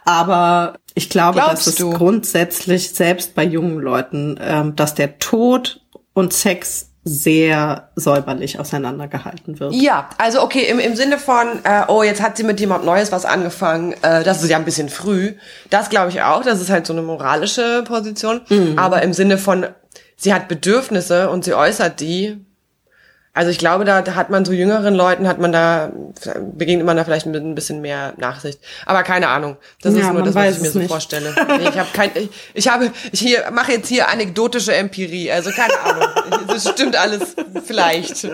aber 0.06 0.76
ich 0.94 1.10
glaube, 1.10 1.40
Glaubst 1.40 1.66
dass 1.66 1.68
es 1.68 1.76
du? 1.78 1.90
grundsätzlich 1.90 2.92
selbst 2.92 3.34
bei 3.34 3.44
jungen 3.44 3.80
Leuten, 3.80 4.40
ähm, 4.40 4.76
dass 4.76 4.94
der 4.94 5.18
Tod 5.18 5.82
und 6.14 6.32
Sex 6.32 6.93
sehr 7.06 7.90
säuberlich 7.96 8.60
auseinandergehalten 8.60 9.60
wird. 9.60 9.74
Ja, 9.74 10.10
also 10.18 10.42
okay, 10.42 10.66
im, 10.70 10.80
im 10.80 10.96
Sinne 10.96 11.18
von, 11.18 11.48
äh, 11.64 11.84
oh, 11.88 12.02
jetzt 12.04 12.22
hat 12.22 12.38
sie 12.38 12.44
mit 12.44 12.60
jemand 12.60 12.86
Neues 12.86 13.12
was 13.12 13.26
angefangen, 13.26 13.94
äh, 14.02 14.24
das 14.24 14.42
ist 14.42 14.50
ja 14.50 14.58
ein 14.58 14.66
bisschen 14.66 14.88
früh. 14.90 15.34
Das 15.70 15.90
glaube 15.90 16.12
ich 16.12 16.22
auch, 16.22 16.44
das 16.44 16.62
ist 16.62 16.70
halt 16.70 16.88
so 16.88 16.94
eine 16.94 17.02
moralische 17.02 17.84
Position. 17.86 18.42
Aber 18.78 19.02
im 19.02 19.12
Sinne 19.14 19.38
von, 19.38 19.66
sie 20.16 20.34
hat 20.34 20.48
Bedürfnisse 20.48 21.30
und 21.30 21.44
sie 21.44 21.54
äußert 21.54 22.00
die. 22.00 22.46
Also 23.36 23.50
ich 23.50 23.58
glaube, 23.58 23.84
da, 23.84 24.04
hat 24.16 24.30
man 24.30 24.46
so 24.46 24.52
jüngeren 24.52 24.94
Leuten, 24.94 25.28
hat 25.28 25.40
man 25.40 25.52
da, 25.52 25.92
begegnet 26.54 26.86
man 26.86 26.98
da 26.98 27.04
vielleicht 27.04 27.26
mit 27.26 27.44
ein 27.44 27.56
bisschen 27.56 27.82
mehr 27.82 28.14
Nachsicht. 28.18 28.60
Aber 28.86 29.02
keine 29.02 29.28
Ahnung. 29.28 29.58
Das 29.82 29.96
Ja, 29.96 30.02
ist 30.08 30.14
nur 30.14 30.22
das, 30.22 30.36
was 30.36 30.56
ich 30.58 30.62
mir 30.62 30.70
so 30.70 30.78
nicht. 30.80 30.88
vorstelle. 30.92 31.34
Nee, 31.48 31.70
ich 31.70 31.80
habe 31.80 31.90
kein, 31.94 32.12
ich, 32.14 32.30
ich 32.54 32.68
habe, 32.68 32.92
ich 33.12 33.20
hier 33.20 33.44
mache 33.52 33.72
jetzt 33.72 33.88
hier 33.88 34.10
anekdotische 34.10 34.76
Empirie. 34.76 35.32
Also 35.32 35.50
keine 35.50 35.80
Ahnung. 35.80 36.08
Das 36.48 36.70
stimmt 36.70 36.96
alles 36.96 37.36
vielleicht. 37.66 38.28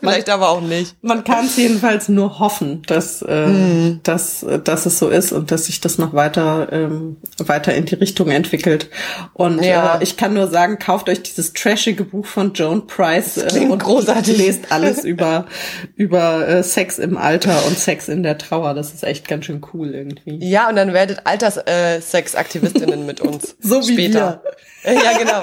vielleicht 0.00 0.30
aber 0.30 0.48
auch 0.48 0.60
nicht. 0.62 0.94
Man 1.02 1.22
kann 1.24 1.44
es 1.46 1.56
jedenfalls 1.56 2.08
nur 2.08 2.38
hoffen, 2.38 2.82
dass, 2.86 3.20
äh, 3.22 3.46
Mhm. 3.46 4.00
dass, 4.02 4.44
dass 4.64 4.86
es 4.86 4.98
so 4.98 5.08
ist 5.08 5.32
und 5.32 5.50
dass 5.50 5.66
sich 5.66 5.80
das 5.80 5.98
noch 5.98 6.14
weiter, 6.14 6.68
ähm, 6.72 7.16
weiter 7.38 7.74
in 7.74 7.84
die 7.84 7.94
Richtung 7.96 8.30
entwickelt. 8.30 8.88
Und 9.34 9.62
Ja. 9.62 9.96
äh, 9.98 10.02
ich 10.02 10.16
kann 10.16 10.32
nur 10.34 10.46
sagen, 10.48 10.78
kauft 10.78 11.08
euch 11.08 11.22
dieses 11.22 11.52
trashige 11.52 12.04
Buch 12.04 12.24
von 12.26 12.54
Joan 12.54 12.86
Price 12.86 13.36
äh, 13.36 13.60
und 13.68 13.78
gruselig. 13.82 14.05
Großartig. 14.06 14.38
lest 14.38 14.72
alles 14.72 15.04
über, 15.04 15.46
über 15.94 16.46
äh, 16.48 16.62
Sex 16.62 16.98
im 16.98 17.16
Alter 17.16 17.66
und 17.66 17.78
Sex 17.78 18.08
in 18.08 18.22
der 18.22 18.38
Trauer. 18.38 18.74
Das 18.74 18.92
ist 18.94 19.04
echt 19.04 19.28
ganz 19.28 19.46
schön 19.46 19.60
cool 19.72 19.94
irgendwie. 19.94 20.44
Ja, 20.44 20.68
und 20.68 20.76
dann 20.76 20.92
werdet 20.92 21.26
Alterssexaktivistinnen 21.26 23.06
mit 23.06 23.20
uns. 23.20 23.56
So 23.66 23.80
wie 23.86 23.92
später. 23.92 24.42
Ja, 24.84 25.18
genau. 25.18 25.42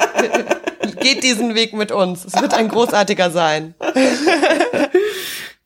Geht 1.01 1.22
diesen 1.22 1.53
Weg 1.53 1.74
mit 1.74 1.91
uns. 1.91 2.24
Es 2.24 2.39
wird 2.39 2.53
ein 2.53 2.70
großartiger 2.70 3.30
sein. 3.30 3.76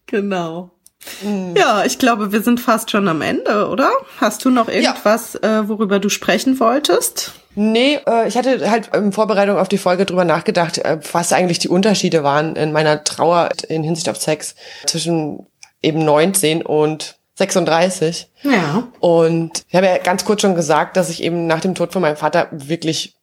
Genau. 0.07 0.71
Ja, 1.55 1.85
ich 1.85 1.99
glaube, 1.99 2.31
wir 2.31 2.41
sind 2.41 2.59
fast 2.59 2.89
schon 2.89 3.07
am 3.07 3.21
Ende, 3.21 3.67
oder? 3.69 3.91
Hast 4.19 4.43
du 4.45 4.49
noch 4.49 4.67
irgendwas, 4.67 5.35
äh, 5.35 5.67
worüber 5.67 5.99
du 5.99 6.09
sprechen 6.09 6.59
wolltest? 6.59 7.33
Nee, 7.59 7.99
äh, 8.05 8.27
ich 8.27 8.37
hatte 8.37 8.69
halt 8.69 8.95
in 8.95 9.11
Vorbereitung 9.11 9.57
auf 9.57 9.67
die 9.67 9.79
Folge 9.79 10.05
drüber 10.05 10.25
nachgedacht, 10.25 10.77
äh, 10.77 10.99
was 11.11 11.33
eigentlich 11.33 11.57
die 11.57 11.69
Unterschiede 11.69 12.23
waren 12.23 12.55
in 12.55 12.71
meiner 12.71 13.03
Trauer 13.03 13.49
in 13.67 13.81
Hinsicht 13.81 14.09
auf 14.09 14.17
Sex 14.17 14.53
zwischen 14.85 15.47
eben 15.81 16.05
19 16.05 16.61
und 16.61 17.17
36. 17.33 18.29
Ja. 18.43 18.87
Und 18.99 19.63
ich 19.67 19.75
habe 19.75 19.87
ja 19.87 19.97
ganz 19.97 20.23
kurz 20.23 20.41
schon 20.41 20.53
gesagt, 20.53 20.97
dass 20.97 21.09
ich 21.09 21.23
eben 21.23 21.47
nach 21.47 21.59
dem 21.59 21.73
Tod 21.73 21.93
von 21.93 22.03
meinem 22.03 22.15
Vater 22.15 22.47
wirklich 22.51 23.16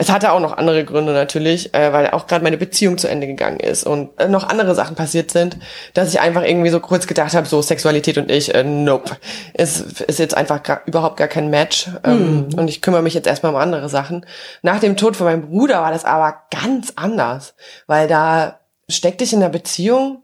es 0.00 0.10
hatte 0.10 0.30
auch 0.32 0.38
noch 0.40 0.56
andere 0.56 0.84
Gründe 0.84 1.12
natürlich, 1.12 1.74
äh, 1.74 1.92
weil 1.92 2.10
auch 2.10 2.26
gerade 2.28 2.44
meine 2.44 2.56
Beziehung 2.56 2.98
zu 2.98 3.08
Ende 3.08 3.26
gegangen 3.26 3.58
ist 3.58 3.84
und 3.84 4.10
äh, 4.18 4.28
noch 4.28 4.48
andere 4.48 4.74
Sachen 4.76 4.94
passiert 4.94 5.30
sind, 5.32 5.56
dass 5.94 6.12
ich 6.14 6.20
einfach 6.20 6.42
irgendwie 6.44 6.70
so 6.70 6.78
kurz 6.78 7.06
gedacht 7.08 7.34
habe, 7.34 7.46
so 7.48 7.60
Sexualität 7.60 8.16
und 8.16 8.30
ich, 8.30 8.54
äh, 8.54 8.62
nope, 8.62 9.16
es 9.54 9.80
ist 9.80 10.18
jetzt 10.20 10.36
einfach 10.36 10.62
gar, 10.62 10.82
überhaupt 10.86 11.16
gar 11.16 11.28
kein 11.28 11.50
Match 11.50 11.88
ähm, 12.04 12.46
Mhm. 12.48 12.58
und 12.58 12.68
ich 12.68 12.80
kümmere 12.80 13.02
mich 13.02 13.14
jetzt 13.14 13.26
erstmal 13.26 13.52
um 13.52 13.58
andere 13.58 13.88
Sachen. 13.88 14.24
Nach 14.62 14.78
dem 14.80 14.96
Tod 14.96 15.16
von 15.16 15.26
meinem 15.26 15.48
Bruder 15.50 15.82
war 15.82 15.90
das 15.92 16.04
aber 16.04 16.42
ganz 16.50 16.92
anders, 16.94 17.54
weil 17.86 18.06
da 18.08 18.60
steckte 18.88 19.24
ich 19.24 19.32
in 19.32 19.40
einer 19.42 19.50
Beziehung, 19.50 20.22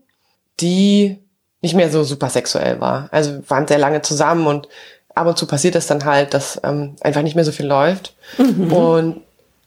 die 0.60 1.18
nicht 1.62 1.74
mehr 1.74 1.90
so 1.90 2.04
super 2.04 2.28
sexuell 2.28 2.80
war. 2.80 3.08
Also 3.10 3.32
wir 3.32 3.50
waren 3.50 3.66
sehr 3.66 3.78
lange 3.78 4.02
zusammen 4.02 4.46
und 4.46 4.68
ab 5.14 5.26
und 5.26 5.36
zu 5.38 5.46
passiert 5.46 5.74
es 5.74 5.86
dann 5.86 6.04
halt, 6.04 6.32
dass 6.34 6.60
ähm, 6.62 6.94
einfach 7.00 7.22
nicht 7.22 7.34
mehr 7.34 7.44
so 7.44 7.52
viel 7.52 7.66
läuft. 7.66 8.14
Und 8.38 9.22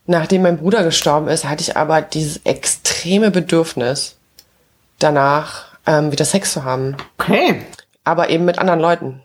nachdem 0.08 0.42
mein 0.42 0.58
Bruder 0.58 0.82
gestorben 0.82 1.28
ist, 1.28 1.44
hatte 1.44 1.62
ich 1.62 1.76
aber 1.76 2.02
dieses 2.02 2.38
extreme 2.44 3.30
Bedürfnis, 3.30 4.16
danach 4.98 5.66
ähm, 5.86 6.10
wieder 6.10 6.24
Sex 6.24 6.52
zu 6.52 6.64
haben. 6.64 6.96
Okay. 7.18 7.62
Aber 8.04 8.30
eben 8.30 8.44
mit 8.44 8.58
anderen 8.58 8.80
Leuten. 8.80 9.22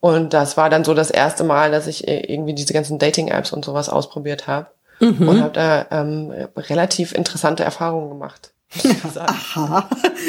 Und 0.00 0.32
das 0.32 0.56
war 0.56 0.70
dann 0.70 0.84
so 0.84 0.94
das 0.94 1.10
erste 1.10 1.44
Mal, 1.44 1.70
dass 1.70 1.86
ich 1.86 2.08
äh, 2.08 2.20
irgendwie 2.20 2.54
diese 2.54 2.72
ganzen 2.72 2.98
Dating-Apps 2.98 3.52
und 3.52 3.64
sowas 3.64 3.88
ausprobiert 3.88 4.46
habe. 4.46 4.68
Und 5.00 5.40
habe 5.40 5.52
da 5.54 5.86
ähm, 5.90 6.30
relativ 6.56 7.12
interessante 7.12 7.64
Erfahrungen 7.64 8.10
gemacht. 8.10 8.52
Aha. 9.16 9.88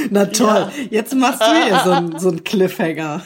Na 0.09 0.25
toll. 0.25 0.71
Jetzt 0.89 1.13
machst 1.13 1.41
du 1.41 1.63
hier 1.65 1.81
so 1.83 1.91
ein, 1.91 2.19
so 2.19 2.29
ein 2.29 2.43
Cliffhanger. 2.43 3.21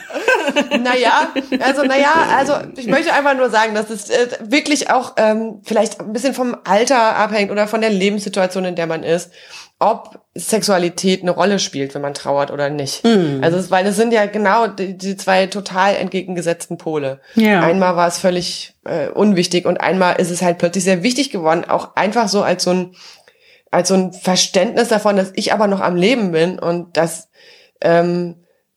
Naja, 0.70 1.28
also 1.60 1.82
naja, 1.82 2.12
also 2.36 2.54
ich 2.76 2.86
möchte 2.86 3.12
einfach 3.12 3.36
nur 3.36 3.50
sagen, 3.50 3.74
dass 3.74 3.90
es 3.90 4.10
äh, 4.10 4.28
wirklich 4.40 4.90
auch 4.90 5.14
ähm, 5.16 5.60
vielleicht 5.64 6.00
ein 6.00 6.12
bisschen 6.12 6.34
vom 6.34 6.56
Alter 6.64 7.16
abhängt 7.16 7.50
oder 7.50 7.66
von 7.66 7.80
der 7.80 7.90
Lebenssituation, 7.90 8.64
in 8.64 8.74
der 8.76 8.86
man 8.86 9.02
ist, 9.02 9.30
ob 9.78 10.20
Sexualität 10.34 11.22
eine 11.22 11.32
Rolle 11.32 11.58
spielt, 11.58 11.94
wenn 11.94 12.02
man 12.02 12.14
trauert 12.14 12.50
oder 12.50 12.70
nicht. 12.70 13.04
Also 13.42 13.58
es, 13.58 13.70
weil 13.70 13.84
das 13.84 13.96
sind 13.96 14.12
ja 14.12 14.26
genau 14.26 14.66
die, 14.68 14.96
die 14.96 15.16
zwei 15.16 15.46
total 15.46 15.96
entgegengesetzten 15.96 16.78
Pole. 16.78 17.20
Ja. 17.34 17.60
Einmal 17.60 17.96
war 17.96 18.08
es 18.08 18.18
völlig 18.18 18.74
äh, 18.84 19.08
unwichtig 19.08 19.66
und 19.66 19.80
einmal 19.80 20.16
ist 20.16 20.30
es 20.30 20.40
halt 20.42 20.58
plötzlich 20.58 20.84
sehr 20.84 21.02
wichtig 21.02 21.30
geworden, 21.30 21.64
auch 21.68 21.94
einfach 21.96 22.28
so 22.28 22.42
als 22.42 22.64
so 22.64 22.70
ein 22.70 22.94
als 23.70 23.88
so 23.88 23.94
ein 23.94 24.12
Verständnis 24.12 24.88
davon, 24.88 25.16
dass 25.16 25.32
ich 25.34 25.52
aber 25.52 25.66
noch 25.66 25.80
am 25.80 25.96
Leben 25.96 26.32
bin 26.32 26.58
und 26.58 26.96
dass 26.96 27.28
ähm, 27.80 28.36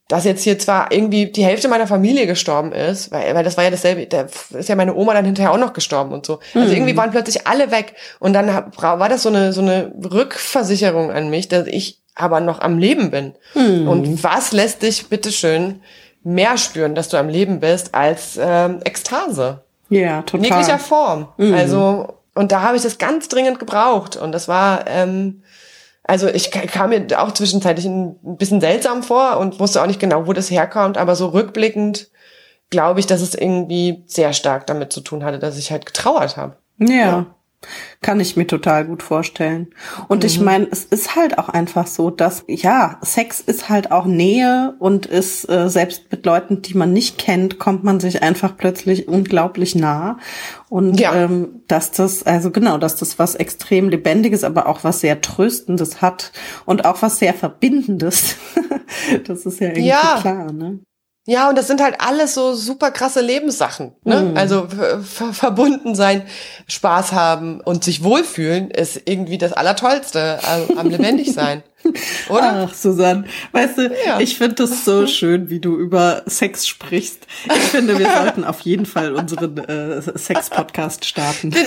dass 0.09 0.25
jetzt 0.25 0.43
hier 0.43 0.57
zwar 0.57 0.91
irgendwie 0.91 1.27
die 1.27 1.45
Hälfte 1.45 1.69
meiner 1.69 1.87
Familie 1.87 2.25
gestorben 2.27 2.73
ist, 2.73 3.11
weil, 3.11 3.33
weil 3.35 3.43
das 3.43 3.55
war 3.55 3.63
ja 3.63 3.69
dasselbe, 3.69 4.07
da 4.07 4.25
ist 4.57 4.67
ja 4.67 4.75
meine 4.75 4.95
Oma 4.95 5.13
dann 5.13 5.23
hinterher 5.23 5.53
auch 5.53 5.57
noch 5.57 5.71
gestorben 5.71 6.11
und 6.11 6.25
so. 6.25 6.39
Also 6.55 6.73
irgendwie 6.73 6.97
waren 6.97 7.11
plötzlich 7.11 7.45
alle 7.47 7.71
weg 7.71 7.93
und 8.19 8.33
dann 8.33 8.47
war 8.47 9.07
das 9.07 9.21
so 9.23 9.29
eine 9.29 9.53
so 9.53 9.61
eine 9.61 9.93
Rückversicherung 10.11 11.11
an 11.11 11.29
mich, 11.29 11.47
dass 11.47 11.67
ich 11.67 11.99
aber 12.15 12.41
noch 12.41 12.59
am 12.59 12.79
Leben 12.79 13.11
bin. 13.11 13.33
Und 13.55 14.23
was 14.23 14.51
lässt 14.51 14.81
dich 14.81 15.07
bitteschön 15.07 15.81
mehr 16.23 16.57
spüren, 16.57 16.95
dass 16.95 17.07
du 17.09 17.17
am 17.17 17.29
Leben 17.29 17.59
bist, 17.59 17.95
als 17.95 18.37
ähm, 18.41 18.79
Ekstase? 18.83 19.61
Ja, 19.89 20.23
in 20.33 20.43
jeglicher 20.43 20.63
total. 20.63 20.79
Form. 20.79 21.27
Also, 21.53 22.15
und 22.35 22.51
da 22.51 22.61
habe 22.61 22.75
ich 22.75 22.83
das 22.83 22.97
ganz 22.97 23.27
dringend 23.29 23.59
gebraucht. 23.59 24.17
Und 24.17 24.33
das 24.33 24.47
war, 24.47 24.85
ähm, 24.87 25.43
also 26.09 26.27
ich 26.27 26.51
ka- 26.51 26.65
kam 26.65 26.89
mir 26.89 27.05
auch 27.21 27.31
zwischenzeitlich 27.31 27.85
ein 27.85 28.15
bisschen 28.37 28.59
seltsam 28.61 29.03
vor 29.03 29.37
und 29.37 29.59
wusste 29.59 29.81
auch 29.81 29.87
nicht 29.87 29.99
genau, 29.99 30.27
wo 30.27 30.33
das 30.33 30.49
herkommt, 30.51 30.97
aber 30.97 31.15
so 31.15 31.27
rückblickend 31.27 32.09
glaube 32.69 32.99
ich, 32.99 33.07
dass 33.07 33.21
es 33.21 33.33
irgendwie 33.35 34.03
sehr 34.07 34.33
stark 34.33 34.67
damit 34.67 34.91
zu 34.93 35.01
tun 35.01 35.23
hatte, 35.23 35.39
dass 35.39 35.57
ich 35.57 35.71
halt 35.71 35.85
getrauert 35.85 36.37
habe. 36.37 36.57
Ja. 36.79 37.25
Kann 38.01 38.21
ich 38.21 38.37
mir 38.37 38.47
total 38.47 38.85
gut 38.85 39.03
vorstellen. 39.03 39.67
Und 40.07 40.23
ich 40.23 40.39
meine, 40.39 40.67
es 40.71 40.85
ist 40.85 41.15
halt 41.17 41.37
auch 41.37 41.49
einfach 41.49 41.87
so, 41.87 42.09
dass, 42.09 42.45
ja, 42.47 42.97
Sex 43.01 43.41
ist 43.41 43.67
halt 43.69 43.91
auch 43.91 44.05
Nähe 44.05 44.75
und 44.79 45.05
ist, 45.05 45.49
äh, 45.49 45.69
selbst 45.69 46.09
mit 46.11 46.25
Leuten, 46.25 46.61
die 46.61 46.75
man 46.75 46.93
nicht 46.93 47.17
kennt, 47.17 47.59
kommt 47.59 47.83
man 47.83 47.99
sich 47.99 48.23
einfach 48.23 48.55
plötzlich 48.55 49.07
unglaublich 49.09 49.75
nah. 49.75 50.17
Und 50.69 50.99
Ja. 50.99 51.13
ähm, 51.13 51.61
dass 51.67 51.91
das, 51.91 52.23
also 52.23 52.51
genau, 52.51 52.77
dass 52.77 52.95
das 52.95 53.19
was 53.19 53.35
extrem 53.35 53.89
Lebendiges, 53.89 54.43
aber 54.45 54.67
auch 54.67 54.83
was 54.85 55.01
sehr 55.01 55.19
Tröstendes 55.19 56.01
hat 56.01 56.31
und 56.65 56.85
auch 56.85 57.01
was 57.01 57.19
sehr 57.19 57.33
Verbindendes. 57.33 58.35
das 59.27 59.45
ist 59.45 59.59
ja 59.59 59.67
irgendwie 59.67 59.87
Ja. 59.87 60.17
klar, 60.21 60.51
ne? 60.53 60.79
Ja, 61.29 61.47
und 61.47 61.55
das 61.59 61.67
sind 61.67 61.79
halt 61.79 61.97
alles 61.99 62.33
so 62.33 62.55
super 62.55 62.89
krasse 62.89 63.21
Lebenssachen. 63.21 63.91
Ne? 64.03 64.31
Also 64.33 64.65
ver 64.67 64.99
ver 65.03 65.31
verbunden 65.31 65.93
sein, 65.93 66.23
Spaß 66.65 67.11
haben 67.11 67.61
und 67.61 67.83
sich 67.83 68.03
wohlfühlen 68.03 68.71
ist 68.71 69.03
irgendwie 69.05 69.37
das 69.37 69.53
Allertollste 69.53 70.39
am, 70.43 70.79
am 70.79 70.89
lebendig 70.89 71.31
sein. 71.31 71.61
Oder? 72.29 72.67
Ach, 72.69 72.73
Susanne, 72.73 73.25
weißt 73.51 73.77
du, 73.77 73.91
Ja. 74.05 74.19
ich 74.19 74.37
finde 74.37 74.55
das 74.55 74.85
so 74.85 75.07
schön, 75.07 75.49
wie 75.49 75.59
du 75.59 75.77
über 75.77 76.23
Sex 76.25 76.67
sprichst. 76.67 77.25
Ich 77.45 77.53
finde, 77.53 77.97
wir 77.97 78.09
sollten 78.15 78.43
auf 78.43 78.59
jeden 78.61 78.85
Fall 78.85 79.13
unseren 79.13 79.57
äh, 79.57 80.01
Sex-Podcast 80.01 81.05
starten. 81.05 81.51
Der, 81.51 81.65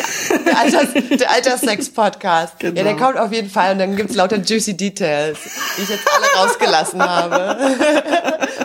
Alters, 0.58 0.88
der 1.18 1.30
Alterssex-Podcast. 1.30 2.60
Genau. 2.60 2.76
Ja, 2.76 2.84
der 2.84 2.96
kommt 2.96 3.16
auf 3.18 3.32
jeden 3.32 3.50
Fall 3.50 3.72
und 3.72 3.78
dann 3.78 3.96
gibt's 3.96 4.14
lauter 4.14 4.36
juicy 4.36 4.76
Details, 4.76 5.38
die 5.78 5.82
ich 5.82 5.88
jetzt 5.88 6.06
alle 6.14 6.44
rausgelassen 6.44 7.02
habe. 7.02 7.56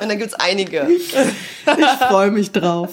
Und 0.01 0.09
dann 0.09 0.17
gibt's 0.19 0.35
einige. 0.35 0.87
Ich 0.89 1.13
freue 2.07 2.31
mich 2.31 2.51
drauf. 2.51 2.89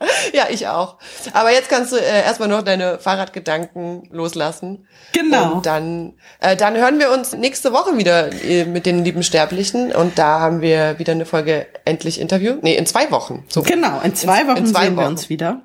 Ja, 0.32 0.44
ich 0.48 0.66
auch. 0.68 0.96
Aber 1.32 1.50
jetzt 1.52 1.68
kannst 1.68 1.92
du 1.92 1.96
äh, 1.96 2.22
erstmal 2.24 2.48
noch 2.48 2.62
deine 2.62 2.98
Fahrradgedanken 2.98 4.08
loslassen. 4.10 4.86
Genau. 5.12 5.54
Und 5.54 5.66
dann, 5.66 6.14
äh, 6.40 6.56
dann 6.56 6.76
hören 6.76 6.98
wir 6.98 7.10
uns 7.10 7.32
nächste 7.32 7.72
Woche 7.72 7.96
wieder 7.98 8.30
äh, 8.44 8.64
mit 8.64 8.86
den 8.86 9.04
lieben 9.04 9.22
Sterblichen. 9.22 9.92
Und 9.92 10.18
da 10.18 10.40
haben 10.40 10.60
wir 10.62 10.98
wieder 10.98 11.12
eine 11.12 11.26
Folge 11.26 11.66
Endlich 11.84 12.20
Interview. 12.20 12.54
Nee, 12.62 12.76
in 12.76 12.86
zwei 12.86 13.10
Wochen. 13.10 13.44
So. 13.48 13.62
Genau, 13.62 14.00
in 14.02 14.14
zwei 14.14 14.42
In- 14.42 14.48
Wochen 14.48 14.56
in 14.58 14.66
zwei 14.66 14.84
sehen 14.84 14.94
wir 14.94 15.02
Wochen. 15.02 15.12
uns 15.12 15.28
wieder. 15.28 15.62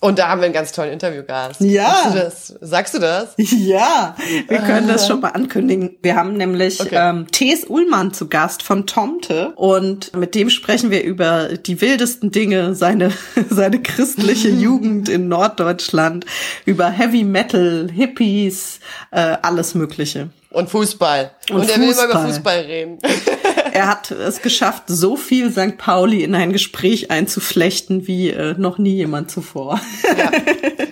Und 0.00 0.18
da 0.18 0.28
haben 0.28 0.40
wir 0.40 0.44
einen 0.46 0.54
ganz 0.54 0.72
tollen 0.72 0.92
Interviewgast. 0.92 1.60
Ja. 1.60 1.90
Sagst 1.90 2.14
du 2.14 2.18
das? 2.18 2.54
Sagst 2.60 2.94
du 2.94 2.98
das? 2.98 3.34
Ja, 3.36 4.14
wir 4.48 4.58
können 4.58 4.88
das 4.88 5.06
schon 5.06 5.20
mal 5.20 5.30
ankündigen. 5.30 5.96
Wir 6.02 6.16
haben 6.16 6.34
nämlich 6.36 6.80
Okay. 6.80 6.94
ähm, 6.98 7.26
Thes 7.32 7.64
Ullmann 7.64 8.12
zu 8.12 8.28
Gast 8.28 8.62
von 8.62 8.86
Tomte 8.86 9.52
und 9.56 10.14
mit 10.14 10.34
dem 10.34 10.50
sprechen 10.50 10.90
wir 10.90 11.02
über 11.02 11.48
die 11.56 11.80
wildesten 11.80 12.30
Dinge, 12.30 12.74
seine, 12.74 13.10
seine 13.50 13.80
christliche 13.80 14.48
Jugend 14.50 15.08
in 15.08 15.28
Norddeutschland, 15.28 16.26
über 16.66 16.90
Heavy 16.90 17.24
Metal, 17.24 17.88
Hippies, 17.92 18.80
äh, 19.12 19.36
alles 19.42 19.74
Mögliche. 19.74 20.28
Und 20.50 20.70
Fußball. 20.70 21.32
Und 21.50 21.56
Und, 21.60 21.70
er 21.70 21.76
will 21.80 21.90
immer 21.90 22.04
über 22.04 22.12
Fußball. 22.12 22.26
Fußball 22.32 22.58
reden. 22.60 22.98
Er 23.76 23.88
hat 23.88 24.10
es 24.10 24.42
geschafft, 24.42 24.84
so 24.86 25.16
viel 25.16 25.50
St. 25.50 25.76
Pauli 25.78 26.22
in 26.24 26.34
ein 26.34 26.52
Gespräch 26.52 27.10
einzuflechten 27.10 28.06
wie 28.06 28.30
äh, 28.30 28.54
noch 28.58 28.78
nie 28.78 28.94
jemand 28.96 29.30
zuvor. 29.30 29.80
Ja. 30.16 30.30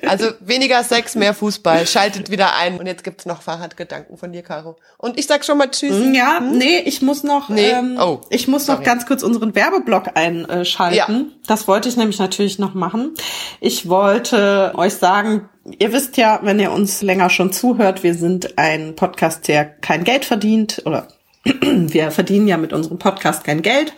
Also 0.07 0.27
weniger 0.41 0.85
Sex, 0.85 1.15
mehr 1.15 1.33
Fußball. 1.33 1.87
Schaltet 1.87 2.31
wieder 2.31 2.55
ein. 2.57 2.79
Und 2.79 2.87
jetzt 2.87 3.05
gibt's 3.05 3.25
noch 3.25 3.41
Fahrradgedanken 3.43 4.19
von 4.19 4.33
dir, 4.33 4.43
Caro. 4.43 4.77
Und 4.99 5.19
ich 5.19 5.27
sag 5.27 5.45
schon 5.47 5.57
mal 5.57 5.71
Tschüss. 5.71 5.95
Ja, 6.15 6.41
nee, 6.41 6.81
ich 6.85 7.01
muss 7.01 7.23
noch, 7.25 7.49
Nee? 7.49 7.71
ähm, 7.71 7.97
Oh, 7.99 8.21
ich 8.29 8.47
muss 8.47 8.67
noch 8.67 8.75
sorry. 8.77 8.85
ganz 8.85 9.07
kurz 9.07 9.23
unseren 9.23 9.55
Werbeblock 9.55 10.11
einschalten. 10.15 10.95
Ja. 11.31 11.37
Das 11.47 11.67
wollte 11.69 11.89
ich 11.89 11.97
nämlich 11.97 12.19
natürlich 12.19 12.59
noch 12.59 12.75
machen. 12.75 13.15
Ich 13.61 13.89
wollte 13.89 14.73
euch 14.77 14.95
sagen, 14.95 15.49
ihr 15.79 15.93
wisst 15.93 16.17
ja, 16.19 16.41
wenn 16.43 16.61
ihr 16.61 16.71
uns 16.71 17.01
länger 17.01 17.31
schon 17.31 17.51
zuhört, 17.53 18.03
wir 18.03 18.15
sind 18.15 18.59
ein 18.59 18.97
Podcast, 18.97 19.49
der 19.49 19.65
kein 19.65 20.05
Geld 20.05 20.27
verdient 20.27 20.83
oder 20.85 21.09
Wir 21.45 22.11
verdienen 22.11 22.49
ja 22.49 22.57
mit 22.57 22.73
unserem 22.73 22.99
Podcast 22.99 23.45
kein 23.45 23.61
Geld, 23.61 23.93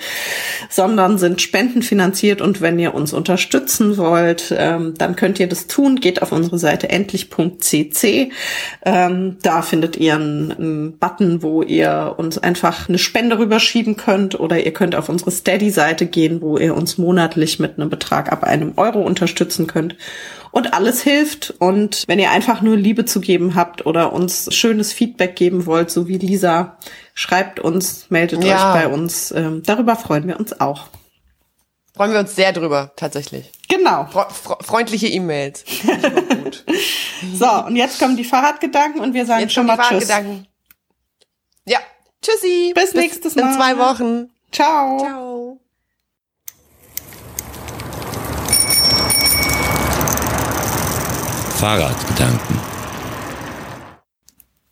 sondern 0.69 1.17
sind 1.17 1.41
spendenfinanziert 1.41 2.41
und 2.41 2.61
wenn 2.61 2.79
ihr 2.79 2.95
uns 2.95 3.13
unterstützen 3.13 3.97
wollt, 3.97 4.53
ähm, 4.57 4.95
dann 4.99 5.15
könnt 5.15 5.39
ihr 5.39 5.49
das 5.49 5.69
tun. 5.69 6.01
Geht 6.01 6.23
auf 6.23 6.33
unsere 6.33 6.59
Seite 6.59 6.89
endlich.cc. 6.89 8.33
Ähm, 8.85 9.37
da 9.43 9.63
findet 9.63 9.97
ihr 9.97 10.15
einen, 10.15 10.53
einen, 10.53 10.99
Button, 10.99 11.43
wo 11.43 11.63
ihr 11.63 12.15
uns 12.17 12.39
einfach 12.39 12.89
eine 12.89 12.99
Spende 12.99 13.39
rüberschieben 13.39 13.97
könnt 13.97 14.39
oder 14.39 14.65
ihr 14.65 14.73
könnt 14.73 14.97
auf 14.97 15.09
unsere 15.09 15.31
Steady-Seite 15.31 16.07
gehen, 16.07 16.41
wo 16.41 16.59
ihr 16.59 16.75
uns 16.75 16.99
monatlich 16.99 17.61
mit 17.61 17.79
einem 17.79 17.91
Betrag 17.91 18.33
ab 18.33 18.43
einem 18.43 18.73
Euro 18.77 19.03
unterstützen 19.03 19.67
könnt 19.67 19.97
und 20.51 20.75
alles 20.75 21.03
hilft. 21.03 21.55
Und 21.59 22.05
wenn 22.09 22.19
ihr 22.19 22.31
einfach 22.31 22.63
nur 22.63 22.77
Liebe 22.77 23.05
zu 23.05 23.21
geben 23.21 23.55
habt 23.55 23.85
oder 23.85 24.13
uns 24.13 24.49
schönes 24.55 24.93
Feedback 24.93 25.37
geben 25.37 25.67
wollt, 25.67 25.91
so 25.91 26.09
wie 26.09 26.19
Lisa, 26.19 26.79
schreibt 27.17 27.59
uns, 27.59 28.11
meldet 28.11 28.45
ja. 28.45 28.75
euch 28.75 28.83
bei 28.83 28.89
uns. 28.89 29.33
Ähm, 29.33 29.65
darüber 29.65 29.97
freuen 29.97 30.29
wir 30.29 30.39
uns 30.39 30.61
auch. 30.61 30.87
Freuen 31.97 32.13
wir 32.13 32.21
uns 32.21 32.37
sehr 32.37 32.53
drüber, 32.53 32.93
tatsächlich. 32.95 33.51
Genau. 33.69 34.05
Fre 34.07 34.29
freundliche 34.61 35.09
E-Mails. 35.09 35.65
so, 37.35 37.51
und 37.65 37.75
jetzt 37.75 37.99
kommen 37.99 38.17
die 38.17 38.25
Fahrradgedanken 38.25 39.01
und 39.01 39.15
wir 39.15 39.25
sagen 39.25 39.41
jetzt 39.41 39.55
schon 39.55 39.67
mal 39.67 39.79
Tschüss. 39.79 40.09
Ja, 41.65 41.79
tschüssi. 42.23 42.73
Bis, 42.75 42.93
Bis 42.93 42.95
nächstes 42.95 43.35
Mal. 43.35 43.49
In 43.49 43.55
zwei 43.55 43.79
Wochen. 43.79 44.31
Ciao. 44.53 44.99
Ciao. 44.99 45.61
Fahrradgedanken. 51.59 52.66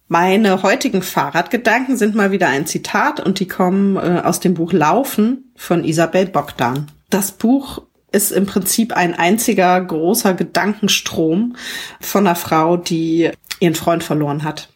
Meine 0.08 0.62
heutigen 0.62 1.02
Fahrradgedanken 1.02 1.96
sind 1.96 2.14
mal 2.14 2.30
wieder 2.30 2.48
ein 2.48 2.66
Zitat 2.66 3.20
und 3.20 3.40
die 3.40 3.48
kommen 3.48 3.96
äh, 3.96 4.20
aus 4.22 4.38
dem 4.38 4.54
Buch 4.54 4.72
Laufen 4.72 5.52
von 5.56 5.82
Isabel 5.82 6.26
Bogdan. 6.26 6.90
Das 7.08 7.32
Buch 7.32 7.82
ist 8.12 8.30
im 8.30 8.46
Prinzip 8.46 8.92
ein 8.92 9.14
einziger 9.14 9.80
großer 9.80 10.34
Gedankenstrom 10.34 11.56
von 12.00 12.26
einer 12.26 12.36
Frau, 12.36 12.76
die 12.76 13.30
ihren 13.60 13.74
Freund 13.74 14.04
verloren 14.04 14.44
hat 14.44 14.68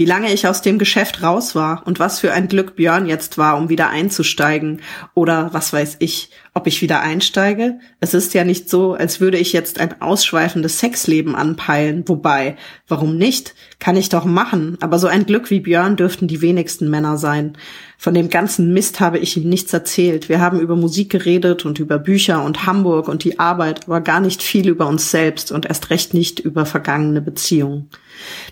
wie 0.00 0.06
lange 0.06 0.32
ich 0.32 0.48
aus 0.48 0.62
dem 0.62 0.78
Geschäft 0.78 1.22
raus 1.22 1.54
war 1.54 1.82
und 1.86 1.98
was 1.98 2.20
für 2.20 2.32
ein 2.32 2.48
Glück 2.48 2.74
Björn 2.74 3.04
jetzt 3.04 3.36
war, 3.36 3.58
um 3.58 3.68
wieder 3.68 3.90
einzusteigen 3.90 4.80
oder 5.12 5.50
was 5.52 5.74
weiß 5.74 5.96
ich, 5.98 6.30
ob 6.54 6.66
ich 6.66 6.80
wieder 6.80 7.02
einsteige. 7.02 7.80
Es 8.00 8.14
ist 8.14 8.32
ja 8.32 8.44
nicht 8.44 8.70
so, 8.70 8.94
als 8.94 9.20
würde 9.20 9.36
ich 9.36 9.52
jetzt 9.52 9.78
ein 9.78 10.00
ausschweifendes 10.00 10.78
Sexleben 10.78 11.34
anpeilen, 11.34 12.04
wobei, 12.06 12.56
warum 12.88 13.18
nicht? 13.18 13.54
Kann 13.78 13.94
ich 13.94 14.08
doch 14.08 14.24
machen, 14.24 14.78
aber 14.80 14.98
so 14.98 15.06
ein 15.06 15.26
Glück 15.26 15.50
wie 15.50 15.60
Björn 15.60 15.96
dürften 15.96 16.28
die 16.28 16.40
wenigsten 16.40 16.88
Männer 16.88 17.18
sein. 17.18 17.58
Von 18.02 18.14
dem 18.14 18.30
ganzen 18.30 18.72
Mist 18.72 18.98
habe 19.00 19.18
ich 19.18 19.36
ihm 19.36 19.46
nichts 19.46 19.74
erzählt. 19.74 20.30
Wir 20.30 20.40
haben 20.40 20.58
über 20.58 20.74
Musik 20.74 21.10
geredet 21.10 21.66
und 21.66 21.78
über 21.80 21.98
Bücher 21.98 22.42
und 22.42 22.64
Hamburg 22.64 23.08
und 23.08 23.24
die 23.24 23.38
Arbeit, 23.38 23.82
aber 23.84 24.00
gar 24.00 24.20
nicht 24.20 24.42
viel 24.42 24.70
über 24.70 24.86
uns 24.86 25.10
selbst 25.10 25.52
und 25.52 25.66
erst 25.66 25.90
recht 25.90 26.14
nicht 26.14 26.40
über 26.40 26.64
vergangene 26.64 27.20
Beziehungen. 27.20 27.90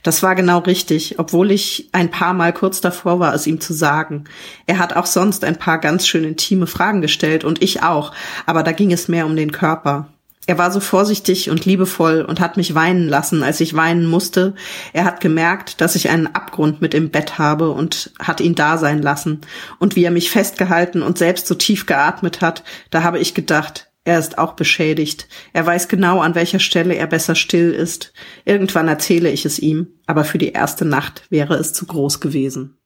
Das 0.02 0.22
war 0.22 0.34
genau 0.34 0.58
richtig, 0.58 1.18
obwohl 1.18 1.50
ich 1.50 1.88
ein 1.92 2.10
paar 2.10 2.34
Mal 2.34 2.52
kurz 2.52 2.82
davor 2.82 3.20
war, 3.20 3.34
es 3.34 3.46
ihm 3.46 3.58
zu 3.58 3.72
sagen. 3.72 4.24
Er 4.66 4.78
hat 4.78 4.94
auch 4.96 5.06
sonst 5.06 5.44
ein 5.44 5.56
paar 5.56 5.78
ganz 5.78 6.06
schön 6.06 6.24
intime 6.24 6.66
Fragen 6.66 7.00
gestellt 7.00 7.42
und 7.42 7.62
ich 7.62 7.82
auch, 7.82 8.12
aber 8.44 8.62
da 8.62 8.72
ging 8.72 8.92
es 8.92 9.08
mehr 9.08 9.24
um 9.24 9.34
den 9.34 9.50
Körper. 9.50 10.10
Er 10.48 10.56
war 10.56 10.72
so 10.72 10.80
vorsichtig 10.80 11.50
und 11.50 11.66
liebevoll 11.66 12.22
und 12.22 12.40
hat 12.40 12.56
mich 12.56 12.74
weinen 12.74 13.06
lassen, 13.06 13.42
als 13.42 13.60
ich 13.60 13.74
weinen 13.74 14.06
musste. 14.06 14.54
Er 14.94 15.04
hat 15.04 15.20
gemerkt, 15.20 15.82
dass 15.82 15.94
ich 15.94 16.08
einen 16.08 16.26
Abgrund 16.26 16.80
mit 16.80 16.94
im 16.94 17.10
Bett 17.10 17.38
habe 17.38 17.68
und 17.68 18.12
hat 18.18 18.40
ihn 18.40 18.54
da 18.54 18.78
sein 18.78 19.02
lassen. 19.02 19.42
Und 19.78 19.94
wie 19.94 20.04
er 20.04 20.10
mich 20.10 20.30
festgehalten 20.30 21.02
und 21.02 21.18
selbst 21.18 21.48
so 21.48 21.54
tief 21.54 21.84
geatmet 21.84 22.40
hat, 22.40 22.64
da 22.88 23.02
habe 23.02 23.18
ich 23.18 23.34
gedacht, 23.34 23.90
er 24.04 24.18
ist 24.18 24.38
auch 24.38 24.54
beschädigt. 24.54 25.28
Er 25.52 25.66
weiß 25.66 25.86
genau, 25.86 26.20
an 26.20 26.34
welcher 26.34 26.60
Stelle 26.60 26.94
er 26.94 27.08
besser 27.08 27.34
still 27.34 27.74
ist. 27.74 28.14
Irgendwann 28.46 28.88
erzähle 28.88 29.30
ich 29.30 29.44
es 29.44 29.58
ihm, 29.58 29.88
aber 30.06 30.24
für 30.24 30.38
die 30.38 30.52
erste 30.52 30.86
Nacht 30.86 31.24
wäre 31.28 31.56
es 31.56 31.74
zu 31.74 31.84
groß 31.84 32.20
gewesen. 32.20 32.78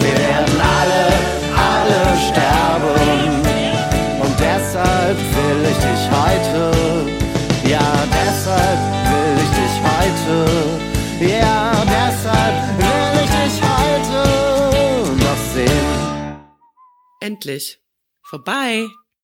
Wir 0.00 0.16
werden 0.16 0.60
alle, 0.60 1.06
alle 1.56 2.16
sterben. 2.30 3.42
Und 4.20 4.38
deshalb 4.38 5.18
will 5.18 5.68
ich 5.68 5.78
dich 5.78 6.10
heute. 6.12 6.81
Endlich. 17.22 17.80
Vorbei. 18.24 18.88